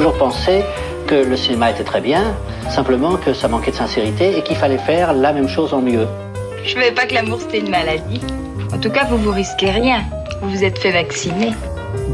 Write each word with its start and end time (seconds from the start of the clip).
toujours 0.00 0.16
pensé 0.16 0.64
que 1.06 1.14
le 1.14 1.36
cinéma 1.36 1.72
était 1.72 1.84
très 1.84 2.00
bien, 2.00 2.34
simplement 2.70 3.16
que 3.16 3.34
ça 3.34 3.48
manquait 3.48 3.70
de 3.70 3.76
sincérité 3.76 4.38
et 4.38 4.42
qu'il 4.42 4.56
fallait 4.56 4.78
faire 4.78 5.12
la 5.12 5.34
même 5.34 5.46
chose 5.46 5.74
en 5.74 5.82
mieux. 5.82 6.06
Je 6.64 6.74
ne 6.74 6.80
savais 6.80 6.92
pas 6.92 7.04
que 7.04 7.12
l'amour 7.12 7.38
c'était 7.42 7.58
une 7.58 7.68
maladie. 7.68 8.22
En 8.72 8.78
tout 8.78 8.88
cas, 8.88 9.04
vous 9.10 9.18
vous 9.18 9.30
risquez 9.30 9.70
rien. 9.70 10.04
Vous 10.40 10.52
vous 10.52 10.64
êtes 10.64 10.78
fait 10.78 10.92
vacciner. 10.92 11.50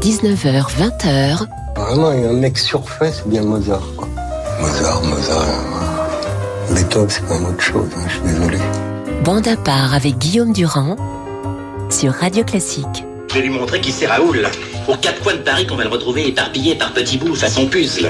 19h, 0.01 0.65
20h. 0.77 1.45
Vraiment, 1.77 2.11
il 2.11 2.23
y 2.23 2.25
a 2.25 2.29
un 2.29 2.33
mec 2.33 2.57
surfait, 2.57 3.09
c'est 3.13 3.29
bien 3.29 3.43
Mozart. 3.43 3.87
Quoi. 3.95 4.09
Mozart, 4.59 5.01
Mozart. 5.03 5.45
Euh, 6.69 6.73
Beethoven, 6.73 7.09
c'est 7.09 7.25
quand 7.25 7.35
même 7.35 7.45
autre 7.45 7.61
chose, 7.61 7.87
hein, 7.95 8.01
je 8.09 8.13
suis 8.15 8.21
désolé. 8.23 8.57
Bande 9.23 9.47
à 9.47 9.55
part 9.55 9.93
avec 9.93 10.17
Guillaume 10.17 10.51
Durand 10.51 10.97
sur 11.89 12.11
Radio 12.11 12.43
Classique. 12.43 13.05
Je 13.29 13.35
vais 13.35 13.41
lui 13.43 13.49
montrer 13.49 13.79
qui 13.79 13.93
c'est 13.93 14.07
Raoul. 14.07 14.45
Aux 14.87 14.95
quatre 14.95 15.21
coins 15.21 15.33
de 15.33 15.39
Paris 15.39 15.67
qu'on 15.67 15.75
va 15.75 15.83
le 15.83 15.89
retrouver 15.89 16.27
éparpillé 16.27 16.75
par 16.75 16.93
petits 16.93 17.17
bouts 17.17 17.35
façon 17.35 17.67
puzzle. 17.67 18.09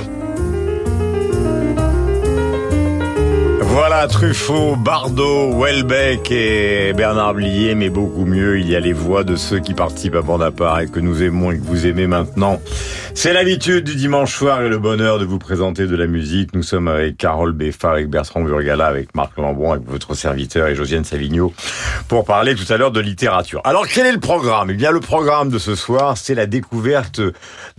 Voilà, 3.61 4.07
Truffaut, 4.07 4.75
Bardot, 4.75 5.59
Welbeck 5.59 6.31
et 6.31 6.93
Bernard 6.93 7.35
Blier, 7.35 7.75
mais 7.75 7.89
beaucoup 7.89 8.25
mieux, 8.25 8.59
il 8.59 8.69
y 8.69 8.75
a 8.75 8.79
les 8.79 8.93
voix 8.93 9.23
de 9.23 9.35
ceux 9.35 9.59
qui 9.59 9.73
participent 9.73 10.15
à 10.15 10.21
Bande 10.21 10.41
à 10.41 10.83
et 10.83 10.87
que 10.87 10.99
nous 10.99 11.23
aimons 11.23 11.51
et 11.51 11.59
que 11.59 11.63
vous 11.63 11.85
aimez 11.85 12.07
maintenant. 12.07 12.59
C'est 13.17 13.33
l'habitude 13.33 13.83
du 13.83 13.95
dimanche 13.95 14.31
soir 14.31 14.61
et 14.61 14.69
le 14.69 14.77
bonheur 14.77 15.17
de 15.17 15.25
vous 15.25 15.39
présenter 15.39 15.87
de 15.87 15.95
la 15.95 16.05
musique. 16.05 16.53
Nous 16.53 16.61
sommes 16.61 16.87
avec 16.87 17.17
Carole 17.17 17.51
Beffard, 17.51 17.93
avec 17.93 18.11
Bertrand 18.11 18.43
Burgala, 18.43 18.85
avec 18.85 19.15
Marc 19.15 19.35
Lambron, 19.37 19.71
avec 19.71 19.89
votre 19.89 20.13
serviteur 20.13 20.67
et 20.67 20.75
Josiane 20.75 21.03
Savigno 21.03 21.51
pour 22.09 22.25
parler 22.25 22.53
tout 22.53 22.71
à 22.71 22.77
l'heure 22.77 22.91
de 22.91 22.99
littérature. 22.99 23.59
Alors, 23.63 23.87
quel 23.87 24.05
est 24.05 24.11
le 24.11 24.19
programme? 24.19 24.69
Eh 24.69 24.75
bien, 24.75 24.91
le 24.91 24.99
programme 24.99 25.49
de 25.49 25.57
ce 25.57 25.73
soir, 25.73 26.15
c'est 26.15 26.35
la 26.35 26.45
découverte 26.45 27.19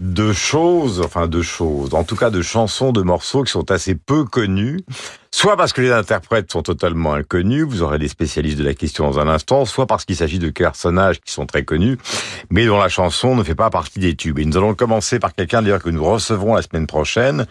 de 0.01 0.32
choses, 0.32 1.01
enfin 1.04 1.29
de 1.29 1.41
choses, 1.41 1.95
en 1.95 2.02
tout 2.02 2.16
cas 2.16 2.30
de 2.30 2.43
chansons, 2.43 2.91
de 2.91 3.02
morceaux 3.02 3.45
qui 3.45 3.52
sont 3.52 3.70
assez 3.70 3.95
peu 3.95 4.24
connus 4.24 4.80
Soit 5.30 5.57
parce 5.57 5.74
que 5.74 5.82
les 5.82 5.93
interprètes 5.93 6.51
sont 6.51 6.63
totalement 6.63 7.13
inconnus, 7.13 7.65
vous 7.65 7.82
aurez 7.82 7.98
des 7.98 8.09
spécialistes 8.09 8.59
de 8.59 8.65
la 8.65 8.73
question 8.73 9.10
dans 9.10 9.18
un 9.18 9.29
instant, 9.29 9.66
soit 9.66 9.87
parce 9.87 10.07
qu'il 10.07 10.16
s'agit 10.16 10.38
de 10.38 10.48
personnages 10.48 11.20
qui 11.20 11.32
sont 11.32 11.45
très 11.45 11.65
connus, 11.65 11.98
mais 12.51 12.65
dont 12.65 12.79
la 12.79 12.88
chanson 12.88 13.37
ne 13.37 13.43
fait 13.43 13.54
pas 13.54 13.68
partie 13.68 13.98
des 13.98 14.16
tubes. 14.16 14.38
Et 14.38 14.45
nous 14.46 14.57
allons 14.57 14.74
commencer 14.74 15.18
par 15.18 15.27
quelqu'un 15.34 15.62
d'ailleurs 15.62 15.82
que 15.82 15.90
nous 15.90 16.04
recevrons 16.04 16.54
la 16.54 16.62
semaine 16.62 16.87
prochaine, 16.87 17.46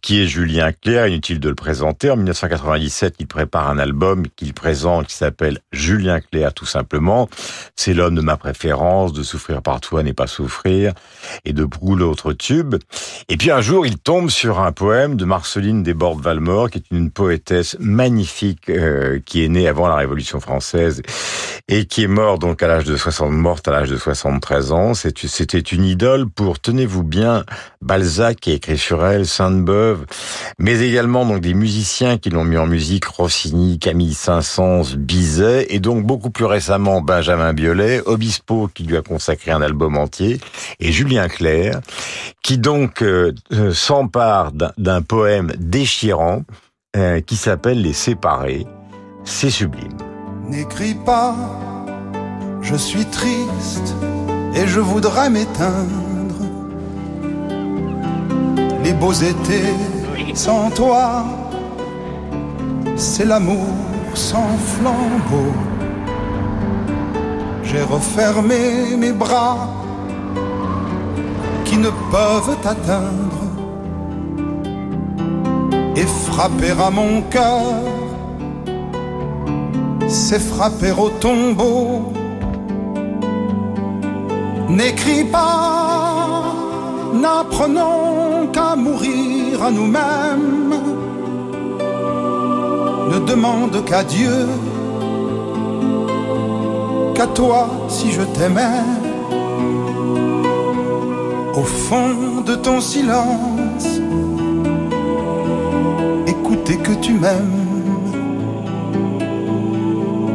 qui 0.00 0.22
est 0.22 0.26
Julien 0.26 0.72
Clerc, 0.72 1.08
inutile 1.08 1.40
de 1.40 1.48
le 1.48 1.54
présenter. 1.54 2.10
En 2.10 2.16
1997, 2.16 3.14
il 3.18 3.26
prépare 3.26 3.68
un 3.68 3.78
album 3.78 4.24
qu'il 4.36 4.54
présente 4.54 5.06
qui 5.06 5.14
s'appelle 5.14 5.60
Julien 5.72 6.20
Clerc 6.20 6.54
tout 6.54 6.66
simplement. 6.66 7.28
C'est 7.76 7.94
l'homme 7.94 8.14
de 8.14 8.20
ma 8.20 8.36
préférence, 8.36 9.12
de 9.12 9.22
souffrir 9.22 9.62
par 9.62 9.80
toi 9.80 10.02
n'est 10.02 10.12
pas 10.12 10.26
souffrir, 10.26 10.92
et 11.44 11.52
de 11.52 11.64
brûler 11.64 12.04
autres 12.04 12.32
tubes. 12.32 12.76
Et 13.28 13.36
puis 13.36 13.50
un 13.50 13.60
jour, 13.60 13.86
il 13.86 13.98
tombe 13.98 14.30
sur 14.30 14.60
un 14.60 14.72
poème 14.72 15.16
de 15.16 15.24
Marceline 15.24 15.82
Desbordes-Valmore, 15.82 16.70
qui 16.70 16.78
est 16.78 16.90
une 16.90 17.10
poétesse 17.10 17.76
magnifique 17.78 18.68
euh, 18.68 19.20
qui 19.24 19.44
est 19.44 19.48
née 19.48 19.68
avant 19.68 19.88
la 19.88 19.96
Révolution 19.96 20.40
française 20.40 21.02
et 21.68 21.86
qui 21.86 22.04
est 22.04 22.08
morte 22.08 22.40
donc 22.40 22.62
à 22.62 22.66
l'âge 22.66 22.84
de 22.84 22.96
60 22.96 23.32
morte 23.32 23.68
à 23.68 23.70
l'âge 23.70 23.90
de 23.90 23.96
73 23.96 24.72
ans. 24.72 24.94
C'était 24.94 25.58
une 25.58 25.84
idole 25.84 26.28
pour 26.28 26.60
tenez-vous 26.60 27.02
bien 27.02 27.21
Balzac 27.80 28.40
qui 28.40 28.50
a 28.50 28.54
écrit 28.54 28.78
sur 28.78 29.04
elle, 29.04 29.26
Sainte-Beuve, 29.26 30.06
mais 30.58 30.80
également 30.80 31.26
donc 31.26 31.40
des 31.40 31.54
musiciens 31.54 32.18
qui 32.18 32.30
l'ont 32.30 32.44
mis 32.44 32.56
en 32.56 32.66
musique 32.66 33.04
Rossini, 33.04 33.78
Camille 33.78 34.14
Saint-Saëns, 34.14 34.96
Bizet 34.96 35.66
et 35.70 35.80
donc 35.80 36.04
beaucoup 36.04 36.30
plus 36.30 36.44
récemment 36.44 37.00
Benjamin 37.00 37.52
Biolay, 37.52 38.00
Obispo 38.06 38.68
qui 38.72 38.84
lui 38.84 38.96
a 38.96 39.02
consacré 39.02 39.50
un 39.50 39.62
album 39.62 39.96
entier 39.96 40.40
et 40.80 40.92
Julien 40.92 41.28
Clerc 41.28 41.80
qui 42.42 42.58
donc 42.58 43.02
euh, 43.02 43.32
euh, 43.52 43.72
s'empare 43.72 44.52
d'un 44.52 45.02
poème 45.02 45.52
déchirant 45.58 46.42
euh, 46.96 47.20
qui 47.20 47.36
s'appelle 47.36 47.82
Les 47.82 47.92
Séparés. 47.92 48.66
C'est 49.24 49.50
sublime. 49.50 49.96
N'écris 50.48 50.94
pas, 50.94 51.34
je 52.60 52.74
suis 52.74 53.06
triste 53.06 53.94
et 54.54 54.66
je 54.66 54.80
voudrais 54.80 55.30
m'éteindre. 55.30 56.11
Beaux 59.02 59.12
étés 59.14 59.74
sans 60.32 60.70
toi, 60.70 61.24
c'est 62.94 63.24
l'amour 63.24 63.66
sans 64.14 64.56
flambeau. 64.72 65.50
J'ai 67.64 67.82
refermé 67.82 68.96
mes 68.96 69.10
bras 69.10 69.58
qui 71.64 71.78
ne 71.78 71.90
peuvent 72.12 72.56
atteindre 72.64 73.42
et 75.96 76.06
frapper 76.06 76.70
à 76.70 76.90
mon 76.90 77.22
cœur, 77.22 77.82
c'est 80.06 80.38
frapper 80.38 80.92
au 80.92 81.08
tombeau. 81.08 82.12
N'écris 84.68 85.24
pas, 85.24 86.54
n'apprenons 87.12 88.48
qu'à 88.52 88.74
mourir 88.76 89.62
à 89.62 89.70
nous-mêmes. 89.70 90.74
Ne 93.10 93.18
demande 93.26 93.84
qu'à 93.84 94.02
Dieu, 94.02 94.48
qu'à 97.14 97.26
toi 97.26 97.68
si 97.88 98.10
je 98.10 98.22
t'aimais. 98.22 98.82
Au 101.54 101.64
fond 101.64 102.40
de 102.46 102.54
ton 102.54 102.80
silence, 102.80 103.86
écouter 106.26 106.78
que 106.78 106.92
tu 106.92 107.12
m'aimes, 107.12 107.68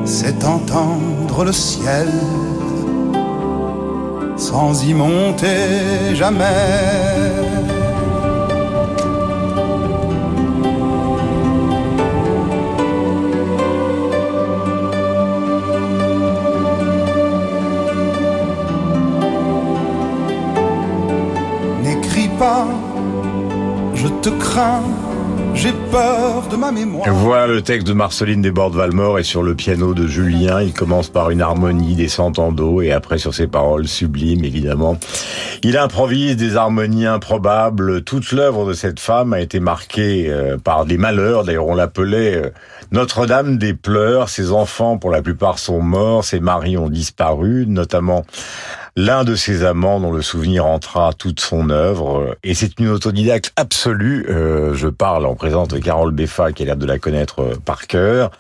c'est 0.06 0.46
entendre 0.46 1.44
le 1.44 1.52
ciel 1.52 2.08
sans 4.38 4.84
y 4.86 4.94
monter 4.94 6.16
jamais. 6.16 6.44
N'écris 21.84 22.30
pas, 22.40 22.68
je 23.96 24.08
te 24.08 24.30
crains 24.30 24.84
j'ai 25.58 25.74
peur 25.92 26.48
de 26.50 26.56
ma 26.56 26.72
mémoire. 26.72 27.12
Voilà 27.12 27.48
le 27.48 27.62
texte 27.64 27.88
de 27.88 27.94
Marceline 27.94 28.42
Desbordes-Valmore 28.44 29.18
et 29.18 29.24
sur 29.24 29.42
le 29.42 29.56
piano 29.56 29.96
de 29.96 30.06
Julien. 30.06 30.62
Il 30.62 30.72
commence 30.72 31.10
par 31.10 31.32
une 31.32 31.42
harmonie 31.42 31.96
descente 31.96 32.38
en 32.38 32.52
do 32.52 32.82
et 32.82 32.92
après 32.92 33.18
sur 33.18 33.34
ses 33.34 33.48
paroles 33.48 33.88
sublimes, 33.88 34.46
évidemment. 34.46 34.98
Il 35.64 35.76
improvise 35.78 36.36
des 36.38 36.58
harmonies 36.58 37.08
improbables. 37.08 38.04
Toute 38.04 38.32
l'œuvre 38.32 38.68
de 38.68 38.74
cette 38.74 39.00
femme 39.00 39.34
a 39.34 39.42
été 39.42 39.60
marquée 39.60 40.28
euh, 40.30 40.58
par 40.58 40.86
des 40.86 40.98
malheurs. 40.98 41.44
D'ailleurs, 41.44 41.68
on 41.68 41.76
l'appelait 41.76 42.36
euh, 42.36 42.50
Notre-Dame 42.92 43.58
des 43.58 43.74
pleurs. 43.74 44.30
Ses 44.30 44.52
enfants, 44.52 44.98
pour 44.98 45.10
la 45.10 45.24
plupart, 45.24 45.58
sont 45.58 45.82
morts. 45.82 46.24
Ses 46.24 46.40
maris 46.40 46.78
ont 46.78 46.90
disparu, 46.90 47.66
notamment 47.68 48.26
l'un 48.98 49.24
de 49.24 49.36
ses 49.36 49.64
amants 49.64 50.00
dont 50.00 50.12
le 50.12 50.24
souvenir 50.24 50.66
entra 50.66 51.14
toute 51.14 51.40
son 51.40 51.70
œuvre. 51.70 52.36
Et 52.44 52.56
c'est 52.56 52.80
une 52.80 52.90
autodidacte 52.90 53.54
absolue. 53.56 54.26
Euh, 54.28 54.74
je 54.74 54.88
parle 54.88 55.28
en 55.28 55.36
présence 55.36 55.68
de 55.68 55.78
Carole 55.78 56.12
Beffa, 56.12 56.52
qui 56.52 56.64
a 56.64 56.66
l'air 56.66 56.78
de 56.78 56.86
la 56.88 56.98
connaître 56.98 57.44
euh, 57.44 57.56
par 57.64 57.86
cœur, 57.86 58.32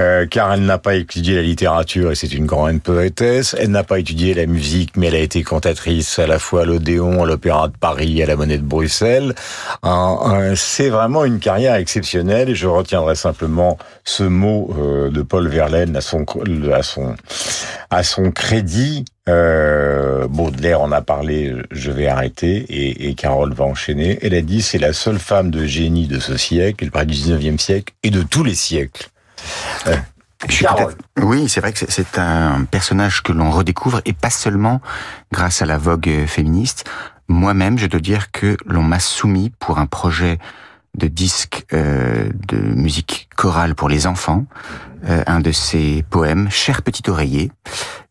euh, 0.00 0.26
car 0.26 0.52
elle 0.52 0.64
n'a 0.64 0.78
pas 0.78 0.96
étudié 0.96 1.36
la 1.36 1.42
littérature 1.42 2.10
et 2.10 2.16
c'est 2.16 2.32
une 2.32 2.44
grande 2.44 2.82
poétesse. 2.82 3.54
Elle 3.56 3.70
n'a 3.70 3.84
pas 3.84 4.00
étudié 4.00 4.34
la 4.34 4.46
musique, 4.46 4.96
mais 4.96 5.06
elle 5.06 5.14
a 5.14 5.20
été 5.20 5.44
cantatrice 5.44 6.18
à 6.18 6.26
la 6.26 6.40
fois 6.40 6.62
à 6.62 6.64
l'Odéon, 6.64 7.22
à 7.22 7.26
l'Opéra 7.26 7.68
de 7.68 7.76
Paris, 7.76 8.20
à 8.20 8.26
la 8.26 8.34
Monnaie 8.34 8.58
de 8.58 8.64
Bruxelles. 8.64 9.32
c'est 10.56 10.88
vraiment 10.88 11.24
une 11.24 11.38
carrière 11.38 11.76
exceptionnelle 11.76 12.50
et 12.50 12.56
je 12.56 12.66
retiendrai 12.66 13.14
simplement 13.14 13.78
ce 14.02 14.24
mot 14.24 14.74
de 15.12 15.22
Paul 15.22 15.46
Verlaine 15.46 15.94
à 15.94 16.00
son, 16.00 16.26
à 16.72 16.82
son, 16.82 17.14
à 17.90 18.02
son 18.02 18.32
crédit 18.32 19.04
euh, 19.28 20.28
Baudelaire 20.28 20.80
en 20.80 20.92
a 20.92 21.00
parlé, 21.00 21.54
je 21.70 21.90
vais 21.90 22.06
arrêter, 22.06 22.56
et, 22.68 23.08
et, 23.08 23.14
Carole 23.14 23.54
va 23.54 23.64
enchaîner. 23.64 24.18
Elle 24.22 24.34
a 24.34 24.42
dit 24.42 24.62
c'est 24.62 24.78
la 24.78 24.92
seule 24.92 25.18
femme 25.18 25.50
de 25.50 25.64
génie 25.64 26.06
de 26.06 26.18
ce 26.18 26.36
siècle, 26.36 26.90
près 26.90 27.06
du 27.06 27.14
19e 27.14 27.58
siècle, 27.58 27.94
et 28.02 28.10
de 28.10 28.22
tous 28.22 28.44
les 28.44 28.54
siècles. 28.54 29.08
Euh, 29.86 29.96
oui, 31.22 31.48
c'est 31.48 31.60
vrai 31.60 31.72
que 31.72 31.78
c'est 31.88 32.18
un 32.18 32.64
personnage 32.64 33.22
que 33.22 33.32
l'on 33.32 33.50
redécouvre, 33.50 34.00
et 34.04 34.12
pas 34.12 34.30
seulement 34.30 34.80
grâce 35.32 35.62
à 35.62 35.66
la 35.66 35.78
vogue 35.78 36.26
féministe. 36.26 36.84
Moi-même, 37.28 37.78
je 37.78 37.86
dois 37.86 38.00
dire 38.00 38.30
que 38.30 38.56
l'on 38.66 38.82
m'a 38.82 39.00
soumis 39.00 39.50
pour 39.58 39.78
un 39.78 39.86
projet 39.86 40.38
de 40.96 41.08
disque 41.08 41.64
euh, 41.72 42.28
de 42.48 42.56
musique 42.56 43.28
chorale 43.36 43.74
pour 43.74 43.88
les 43.88 44.06
enfants, 44.06 44.44
euh, 45.08 45.22
un 45.26 45.40
de 45.40 45.50
ses 45.50 46.04
poèmes, 46.08 46.50
Cher 46.50 46.82
petit 46.82 47.08
oreiller, 47.08 47.50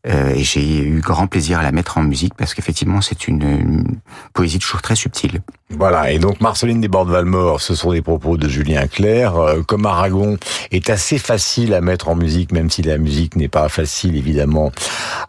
euh, 0.07 0.29
et 0.29 0.44
j'ai 0.44 0.83
eu 0.83 1.00
grand 1.00 1.27
plaisir 1.27 1.59
à 1.59 1.63
la 1.63 1.71
mettre 1.71 1.97
en 1.97 2.03
musique 2.03 2.33
parce 2.35 2.53
qu'effectivement 2.53 3.01
c'est 3.01 3.27
une, 3.27 3.41
une, 3.41 4.00
poésie 4.33 4.59
toujours 4.59 4.81
très 4.81 4.95
subtile. 4.95 5.41
Voilà, 5.69 6.12
et 6.12 6.19
donc 6.19 6.39
Marceline 6.39 6.81
Desbordes-Valmore, 6.81 7.60
ce 7.60 7.74
sont 7.74 7.94
des 7.94 8.01
propos 8.01 8.38
de 8.38 8.48
Julien 8.48 8.86
Clerc. 8.86 9.36
Euh, 9.36 9.63
comme 9.63 9.86
Aragon 9.86 10.38
est 10.71 10.89
assez 10.89 11.18
facile 11.18 11.74
à 11.74 11.81
mettre 11.81 12.10
en 12.10 12.15
musique, 12.15 12.51
même 12.51 12.69
si 12.69 12.83
la 12.83 12.98
musique 12.98 13.36
n'est 13.36 13.48
pas 13.48 13.69
facile 13.69 14.15
évidemment 14.15 14.71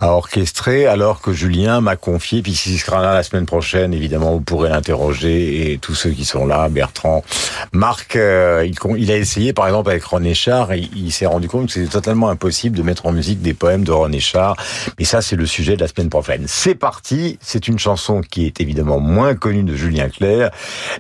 à 0.00 0.10
orchestrer, 0.10 0.86
alors 0.86 1.22
que 1.22 1.32
Julien 1.32 1.80
m'a 1.80 1.96
confié, 1.96 2.42
puisqu'il 2.42 2.78
sera 2.78 3.00
là 3.00 3.14
la 3.14 3.22
semaine 3.22 3.46
prochaine, 3.46 3.94
évidemment 3.94 4.32
vous 4.32 4.40
pourrez 4.40 4.68
l'interroger, 4.68 5.72
et 5.72 5.78
tous 5.78 5.94
ceux 5.94 6.10
qui 6.10 6.26
sont 6.26 6.46
là, 6.46 6.68
Bertrand, 6.68 7.24
Marc, 7.72 8.16
euh, 8.16 8.68
il, 8.98 9.10
a 9.10 9.16
essayé 9.16 9.52
par 9.52 9.66
exemple 9.66 9.90
avec 9.90 10.04
René 10.04 10.34
Char, 10.34 10.74
il 10.74 11.12
s'est 11.12 11.26
rendu 11.26 11.48
compte 11.48 11.68
que 11.68 11.72
c'était 11.72 11.88
totalement 11.90 12.28
impossible 12.28 12.76
de 12.76 12.82
mettre 12.82 13.06
en 13.06 13.12
musique 13.12 13.40
des 13.40 13.54
poèmes 13.54 13.84
de 13.84 13.92
René 13.92 14.20
Char, 14.20 14.56
mais 14.98 15.04
ça 15.06 15.22
c'est 15.22 15.36
le 15.36 15.46
sujet 15.46 15.76
de 15.76 15.80
la 15.80 15.88
semaine 15.88 16.10
prochaine. 16.10 16.44
C'est 16.48 16.74
parti, 16.74 17.38
c'est 17.40 17.66
une 17.66 17.78
chanson 17.78 18.20
qui 18.20 18.44
est 18.44 18.60
évidemment 18.60 19.00
moins 19.00 19.34
connue 19.34 19.62
de 19.62 19.74
Julien 19.74 20.08
Clerc, 20.10 20.23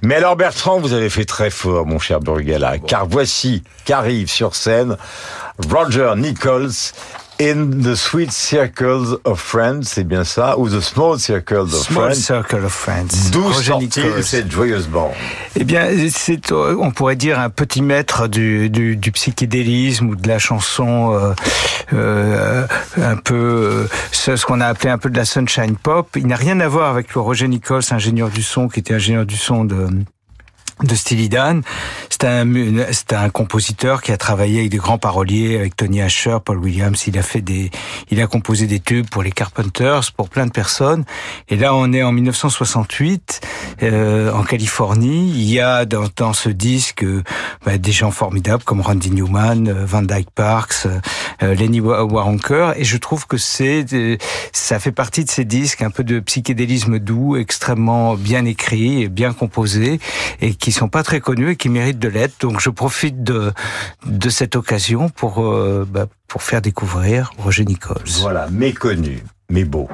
mais 0.02 0.16
alors 0.16 0.36
Bertrand, 0.36 0.78
vous 0.78 0.92
avez 0.92 1.10
fait 1.10 1.24
très 1.24 1.50
fort, 1.50 1.86
mon 1.86 1.98
cher 1.98 2.20
Burgala, 2.20 2.78
car 2.78 3.06
voici 3.06 3.62
qu'arrive 3.84 4.28
sur 4.30 4.54
scène 4.54 4.96
Roger 5.70 6.12
Nichols 6.16 6.70
In 7.40 7.82
the 7.82 7.96
Sweet 7.96 8.30
Circles 8.30 9.18
of 9.24 9.40
Friends, 9.40 9.82
c'est 9.86 10.04
bien 10.04 10.22
ça, 10.22 10.56
ou 10.56 10.68
The 10.68 10.80
Small 10.80 11.18
Circles 11.18 11.56
of 11.56 11.72
Small 11.72 12.04
Friends. 12.12 12.14
Circle 12.14 12.64
of 12.64 12.72
Friends. 12.72 13.30
D'où 13.32 13.52
sortit 13.52 13.90
cette 14.22 14.52
joyeuse 14.52 14.86
bande 14.86 15.10
Eh 15.56 15.64
bien, 15.64 15.88
c'est, 16.12 16.52
on 16.52 16.92
pourrait 16.92 17.16
dire 17.16 17.40
un 17.40 17.50
petit 17.50 17.82
maître 17.82 18.28
du, 18.28 18.70
du, 18.70 18.96
du 18.96 19.10
psychédélisme 19.10 20.10
ou 20.10 20.16
de 20.16 20.28
la 20.28 20.38
chanson 20.38 21.12
euh, 21.12 21.34
euh, 21.92 22.66
un 23.02 23.16
peu 23.16 23.34
euh, 23.34 23.88
ce, 24.12 24.36
ce 24.36 24.46
qu'on 24.46 24.60
a 24.60 24.66
appelé 24.66 24.90
un 24.90 24.98
peu 24.98 25.10
de 25.10 25.16
la 25.16 25.24
sunshine 25.24 25.74
pop. 25.74 26.08
Il 26.14 26.28
n'a 26.28 26.36
rien 26.36 26.60
à 26.60 26.68
voir 26.68 26.88
avec 26.88 27.14
le 27.14 27.20
Roger 27.20 27.48
Nichols, 27.48 27.82
ingénieur 27.90 28.30
du 28.30 28.44
son, 28.44 28.68
qui 28.68 28.78
était 28.78 28.94
ingénieur 28.94 29.26
du 29.26 29.36
son 29.36 29.64
de 29.64 29.88
de 30.82 30.94
Steely 30.94 31.28
Dan. 31.28 31.62
C'est 32.24 33.12
un, 33.12 33.22
un 33.22 33.28
compositeur 33.28 34.00
qui 34.00 34.10
a 34.10 34.16
travaillé 34.16 34.60
avec 34.60 34.70
des 34.70 34.78
grands 34.78 34.96
paroliers, 34.96 35.58
avec 35.58 35.76
Tony 35.76 36.00
Asher, 36.00 36.38
Paul 36.42 36.56
Williams. 36.56 37.06
Il 37.06 37.18
a 37.18 37.22
fait 37.22 37.42
des, 37.42 37.70
il 38.10 38.18
a 38.22 38.26
composé 38.26 38.66
des 38.66 38.80
tubes 38.80 39.06
pour 39.10 39.22
les 39.22 39.30
Carpenters, 39.30 40.10
pour 40.16 40.30
plein 40.30 40.46
de 40.46 40.50
personnes. 40.50 41.04
Et 41.50 41.56
là, 41.56 41.74
on 41.74 41.92
est 41.92 42.02
en 42.02 42.12
1968, 42.12 43.42
euh, 43.82 44.32
en 44.32 44.42
Californie. 44.42 45.32
Il 45.34 45.50
y 45.50 45.60
a 45.60 45.84
dans, 45.84 46.06
dans 46.16 46.32
ce 46.32 46.48
disque 46.48 47.04
bah, 47.66 47.76
des 47.76 47.92
gens 47.92 48.10
formidables 48.10 48.64
comme 48.64 48.80
Randy 48.80 49.10
Newman, 49.10 49.68
euh, 49.68 49.84
Van 49.84 50.00
Dyke 50.00 50.30
Parks, 50.34 50.86
euh, 51.42 51.54
Lenny 51.54 51.80
Waronker. 51.80 52.72
Et 52.76 52.84
je 52.84 52.96
trouve 52.96 53.26
que 53.26 53.36
c'est, 53.36 53.84
ça 54.50 54.78
fait 54.78 54.92
partie 54.92 55.26
de 55.26 55.30
ces 55.30 55.44
disques 55.44 55.82
un 55.82 55.90
peu 55.90 56.04
de 56.04 56.20
psychédélisme 56.20 56.98
doux, 56.98 57.36
extrêmement 57.36 58.14
bien 58.14 58.46
écrit 58.46 59.02
et 59.02 59.08
bien 59.10 59.34
composé, 59.34 60.00
et 60.40 60.54
qui 60.54 60.72
sont 60.72 60.88
pas 60.88 61.02
très 61.02 61.20
connus 61.20 61.50
et 61.50 61.56
qui 61.56 61.68
méritent 61.68 61.98
de 61.98 62.13
l'être. 62.14 62.40
Donc 62.40 62.60
je 62.60 62.70
profite 62.70 63.22
de, 63.22 63.52
de 64.06 64.30
cette 64.30 64.56
occasion 64.56 65.10
pour, 65.10 65.44
euh, 65.44 65.86
bah, 65.88 66.06
pour 66.28 66.42
faire 66.42 66.62
découvrir 66.62 67.32
Roger 67.38 67.64
Nichols. 67.64 68.02
Voilà, 68.20 68.48
méconnu, 68.50 69.22
mais 69.50 69.64
beau. 69.64 69.88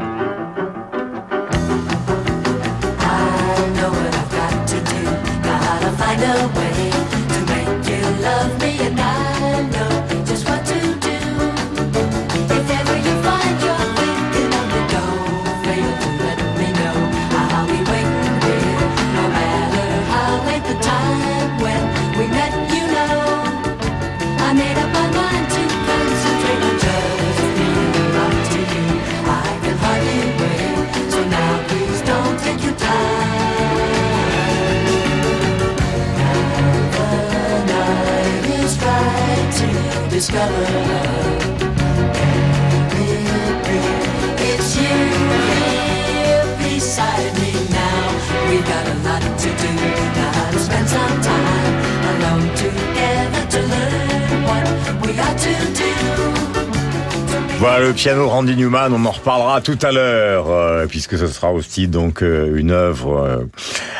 Voilà 57.58 57.80
le 57.80 57.92
piano 57.92 58.26
Randy 58.26 58.56
Newman, 58.56 58.92
on 58.92 59.04
en 59.04 59.10
reparlera 59.10 59.60
tout 59.60 59.78
à 59.82 59.92
l'heure, 59.92 60.50
euh, 60.50 60.86
puisque 60.86 61.18
ce 61.18 61.26
sera 61.26 61.52
aussi 61.52 61.88
donc 61.88 62.22
euh, 62.22 62.56
une 62.56 62.70
œuvre 62.70 63.18
euh, 63.18 63.44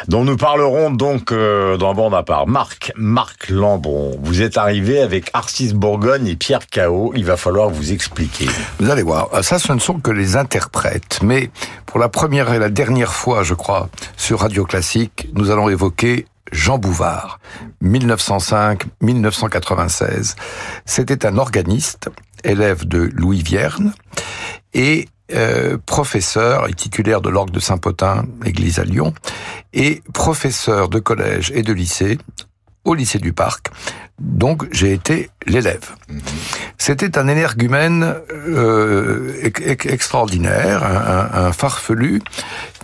dont 0.09 0.25
nous 0.25 0.37
parlerons 0.37 0.91
donc 0.91 1.33
dans 1.33 1.95
Bande 1.95 2.15
à 2.15 2.23
part. 2.23 2.47
Marc, 2.47 2.93
Marc 2.97 3.49
Lambron, 3.49 4.19
vous 4.23 4.43
êtes 4.43 4.57
arrivé 4.57 5.01
avec 5.01 5.31
Arcis 5.33 5.73
Bourgogne 5.73 6.27
et 6.27 6.37
Pierre 6.37 6.67
Cao, 6.67 7.13
il 7.15 7.25
va 7.25 7.37
falloir 7.37 7.71
vous 7.71 7.93
expliquer. 7.93 8.49
Vous 8.79 8.91
allez 8.91 9.03
voir, 9.03 9.29
ça 9.43 9.59
ce 9.59 9.73
ne 9.73 9.79
sont 9.79 10.01
que 10.01 10.11
les 10.11 10.37
interprètes, 10.37 11.21
mais 11.23 11.51
pour 11.87 11.99
la 11.99 12.09
première 12.09 12.53
et 12.53 12.59
la 12.59 12.71
dernière 12.71 13.13
fois, 13.13 13.43
je 13.43 13.55
crois, 13.55 13.89
sur 14.17 14.41
Radio 14.41 14.65
Classique, 14.65 15.29
nous 15.35 15.51
allons 15.51 15.69
évoquer 15.69 16.27
Jean 16.53 16.79
Bouvard, 16.79 17.39
1905-1996. 17.83 20.37
C'était 20.85 21.27
un 21.27 21.39
organiste 21.39 22.11
élève 22.45 22.87
de 22.87 23.11
Louis 23.15 23.43
Vierne 23.43 23.93
et 24.75 25.09
euh, 25.35 25.79
professeur 25.85 26.69
et 26.69 26.75
titulaire 26.75 27.21
de 27.21 27.29
l'orgue 27.29 27.51
de 27.51 27.61
Saint-Potin, 27.61 28.25
église 28.45 28.79
à 28.79 28.85
Lyon, 28.85 29.15
et 29.73 30.03
professeur 30.13 30.89
de 30.89 30.99
collège 30.99 31.53
et 31.55 31.63
de 31.63 31.73
lycée 31.73 32.19
au 32.85 32.95
lycée 32.95 33.19
du 33.19 33.33
Parc. 33.33 33.69
Donc 34.19 34.67
j'ai 34.73 34.93
été 34.93 35.31
l'élève. 35.47 35.91
Mhm. 36.09 36.21
C'était 36.79 37.19
un 37.19 37.29
énergumène 37.29 38.15
euh, 38.49 39.51
extraordinaire, 39.65 40.83
un, 40.85 41.53
farfelu 41.53 42.23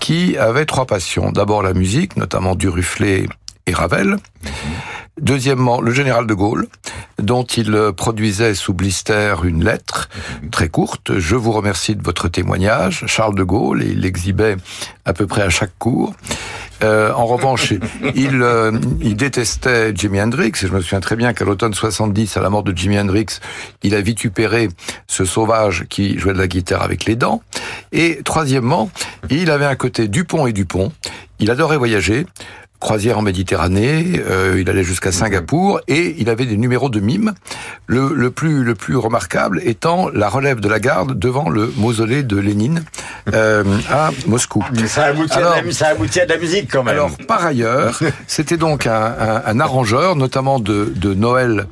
qui 0.00 0.36
avait 0.38 0.66
trois 0.66 0.86
passions. 0.86 1.32
D'abord 1.32 1.62
la 1.62 1.72
musique, 1.72 2.16
notamment 2.16 2.54
du 2.54 2.68
Rufflet 2.68 3.26
et 3.66 3.72
Ravel. 3.72 4.08
Mhm. 4.08 4.50
Deuxièmement, 5.20 5.80
le 5.80 5.92
général 5.92 6.26
de 6.26 6.34
Gaulle, 6.34 6.66
dont 7.22 7.44
il 7.44 7.92
produisait 7.96 8.54
sous 8.54 8.74
blister 8.74 9.34
une 9.44 9.64
lettre 9.64 10.10
très 10.50 10.68
courte. 10.68 11.18
Je 11.18 11.36
vous 11.36 11.52
remercie 11.52 11.96
de 11.96 12.02
votre 12.02 12.28
témoignage, 12.28 13.04
Charles 13.06 13.34
de 13.34 13.42
Gaulle, 13.42 13.82
il 13.82 14.00
l'exhibait 14.00 14.56
à 15.06 15.14
peu 15.14 15.26
près 15.26 15.42
à 15.42 15.48
chaque 15.48 15.72
cours. 15.78 16.14
Euh, 16.82 17.12
en 17.12 17.24
revanche, 17.24 17.72
il, 18.14 18.42
euh, 18.42 18.72
il 19.00 19.16
détestait 19.16 19.94
Jimi 19.94 20.20
Hendrix, 20.20 20.52
et 20.62 20.66
je 20.66 20.72
me 20.72 20.80
souviens 20.80 21.00
très 21.00 21.16
bien 21.16 21.32
qu'à 21.32 21.44
l'automne 21.44 21.72
70, 21.72 22.36
à 22.36 22.42
la 22.42 22.50
mort 22.50 22.62
de 22.62 22.76
Jimi 22.76 22.98
Hendrix, 22.98 23.40
il 23.82 23.94
a 23.94 24.00
vitupéré 24.00 24.68
ce 25.06 25.24
sauvage 25.24 25.86
qui 25.88 26.18
jouait 26.18 26.34
de 26.34 26.38
la 26.38 26.48
guitare 26.48 26.82
avec 26.82 27.06
les 27.06 27.16
dents. 27.16 27.42
Et 27.92 28.20
troisièmement, 28.24 28.90
il 29.30 29.50
avait 29.50 29.64
un 29.64 29.76
côté 29.76 30.08
Dupont 30.08 30.46
et 30.46 30.52
Dupont. 30.52 30.92
Il 31.38 31.50
adorait 31.50 31.76
voyager 31.76 32.26
croisière 32.80 33.18
en 33.18 33.22
Méditerranée, 33.22 34.20
euh, 34.28 34.60
il 34.60 34.68
allait 34.70 34.84
jusqu'à 34.84 35.12
Singapour 35.12 35.80
et 35.88 36.14
il 36.18 36.28
avait 36.28 36.46
des 36.46 36.56
numéros 36.56 36.88
de 36.88 37.00
mime. 37.00 37.32
Le, 37.86 38.12
le, 38.14 38.30
plus 38.30 38.64
le 38.64 38.74
plus 38.74 38.96
remarquable 38.96 39.60
étant 39.64 40.08
la 40.08 40.28
relève 40.28 40.60
de 40.60 40.68
la 40.68 40.80
garde 40.80 41.18
devant 41.18 41.48
le 41.48 41.72
mausolée 41.76 42.22
de 42.22 42.36
Lénine 42.36 42.84
euh, 43.32 43.64
à 43.90 44.10
Moscou. 44.26 44.64
ça 44.86 45.04
aboutit, 45.06 45.34
alors, 45.34 45.52
à 45.52 45.62
la, 45.62 45.72
ça 45.72 45.88
aboutit 45.88 46.20
à 46.20 46.26
de 46.26 46.32
la 46.32 46.38
musique 46.38 46.70
quand 46.70 46.82
même. 46.82 46.94
Alors 46.94 47.10
par 47.26 47.44
ailleurs, 47.46 47.98
c'était 48.26 48.56
donc 48.56 48.86
un, 48.86 48.92
un, 49.18 49.42
un, 49.46 49.60
arrangeur, 49.60 50.16
notamment 50.16 50.58
de, 50.60 50.92
de 50.94 51.14
Noël. 51.14 51.66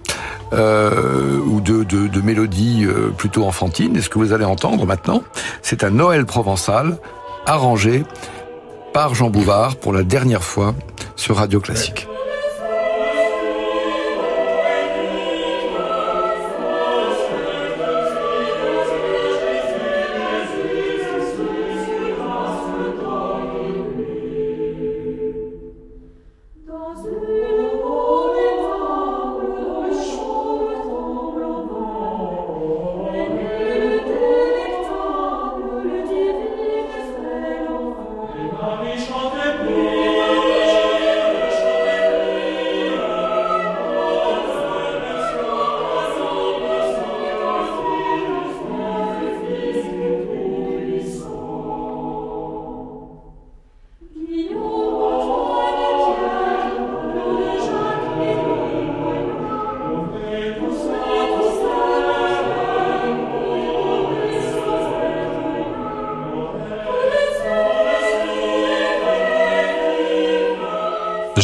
Euh, 0.52 1.38
ou 1.38 1.60
de, 1.60 1.82
de, 1.82 2.06
de 2.06 2.20
mélodies 2.20 2.84
euh, 2.84 3.10
plutôt 3.16 3.44
enfantines. 3.44 3.96
Et 3.96 4.00
ce 4.00 4.08
que 4.08 4.18
vous 4.18 4.32
allez 4.32 4.44
entendre 4.44 4.86
maintenant, 4.86 5.22
c'est 5.62 5.82
un 5.82 5.90
Noël 5.90 6.26
provençal 6.26 6.98
arrangé 7.46 8.04
par 8.94 9.12
Jean 9.16 9.28
Bouvard 9.28 9.74
pour 9.76 9.92
la 9.92 10.04
dernière 10.04 10.44
fois 10.44 10.74
sur 11.16 11.36
Radio 11.36 11.60
Classique. 11.60 12.06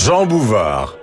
Jean 0.05 0.25
Bouvard. 0.27 0.95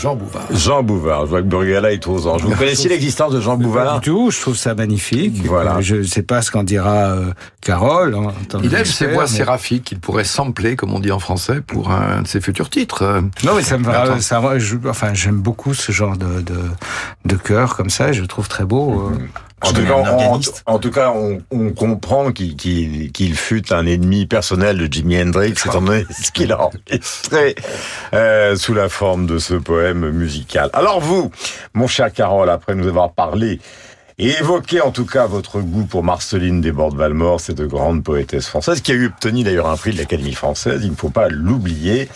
Jean 0.00 0.14
Bouvard. 0.14 0.46
Jean 0.52 0.82
Bouvard. 0.84 1.22
Je 1.24 1.30
vois 1.30 1.42
que 1.42 1.46
Burgala 1.48 1.92
est 1.92 2.06
aux 2.06 2.28
anges. 2.28 2.42
Vous 2.42 2.54
connaissez 2.54 2.88
l'existence 2.88 3.32
de 3.32 3.40
Jean 3.40 3.56
Bouvard 3.56 3.98
Du 3.98 4.08
tout, 4.10 4.30
je 4.30 4.40
trouve 4.40 4.54
ça 4.56 4.74
magnifique. 4.74 5.44
Voilà. 5.44 5.80
Je 5.80 5.96
ne 5.96 6.02
sais 6.04 6.22
pas 6.22 6.40
ce 6.42 6.52
qu'en 6.52 6.62
dira 6.62 6.92
euh, 7.10 7.32
Carole. 7.60 8.14
hein, 8.14 8.32
en 8.54 8.60
Il 8.62 8.72
aime 8.72 8.84
ses 8.84 9.08
voix 9.08 9.24
mais- 9.24 9.28
séraphiques 9.28 9.82
qu'il 9.84 9.98
pourrait 9.98 10.22
sampler, 10.22 10.76
comme 10.76 10.92
on 10.94 11.00
dit 11.00 11.10
en 11.10 11.18
français, 11.18 11.60
pour 11.60 11.90
un 11.90 12.22
de 12.22 12.28
ses 12.28 12.40
futurs 12.40 12.70
titres. 12.70 13.22
Non, 13.44 13.56
mais 13.56 13.62
ça 13.62 13.76
me 13.76 13.84
va. 13.84 14.20
Ça, 14.20 14.40
je- 14.58 14.76
enfin, 14.88 15.12
j'aime 15.14 15.40
beaucoup 15.40 15.74
ce 15.74 15.90
genre 15.90 16.16
de, 16.16 16.40
de, 16.42 16.54
de 17.24 17.34
chœur 17.36 17.74
comme 17.76 17.90
ça. 17.90 18.12
Je 18.12 18.20
le 18.22 18.28
trouve 18.28 18.46
très 18.48 18.64
beau. 18.64 19.10
euh. 19.10 19.18
En 19.64 19.72
tout, 19.72 19.84
cas, 19.84 19.94
on, 19.94 20.06
organiste. 20.06 20.62
en 20.66 20.78
tout 20.78 20.90
cas, 20.90 21.12
on, 21.14 21.42
on 21.50 21.70
comprend 21.70 22.32
qu'il 22.32 23.34
fut 23.34 23.72
un 23.72 23.86
ennemi 23.86 24.26
personnel 24.26 24.78
de 24.78 24.92
Jimi 24.92 25.20
Hendrix, 25.20 25.54
étant 25.66 25.80
donné 25.80 26.04
ce 26.22 26.30
qu'il 26.30 26.52
a 26.52 26.66
enregistré 26.66 27.54
euh, 28.12 28.56
sous 28.56 28.74
la 28.74 28.88
forme 28.88 29.26
de 29.26 29.38
ce 29.38 29.54
poème 29.54 30.10
musical. 30.10 30.70
Alors 30.72 31.00
vous, 31.00 31.30
mon 31.72 31.86
cher 31.86 32.12
Carole, 32.12 32.50
après 32.50 32.74
nous 32.74 32.86
avoir 32.86 33.12
parlé 33.12 33.58
et 34.18 34.30
évoqué 34.38 34.80
en 34.80 34.90
tout 34.90 35.06
cas 35.06 35.26
votre 35.26 35.60
goût 35.60 35.84
pour 35.84 36.04
Marceline 36.04 36.60
Desbordes-Valmore, 36.60 37.40
cette 37.40 37.62
grande 37.62 38.02
poétesse 38.04 38.46
française, 38.46 38.80
qui 38.80 38.92
a 38.92 38.94
eu 38.94 39.06
obtenu 39.06 39.42
d'ailleurs 39.42 39.68
un 39.68 39.76
prix 39.76 39.92
de 39.92 39.98
l'Académie 39.98 40.34
française, 40.34 40.80
il 40.84 40.90
ne 40.90 40.96
faut 40.96 41.10
pas 41.10 41.28
l'oublier. 41.28 42.08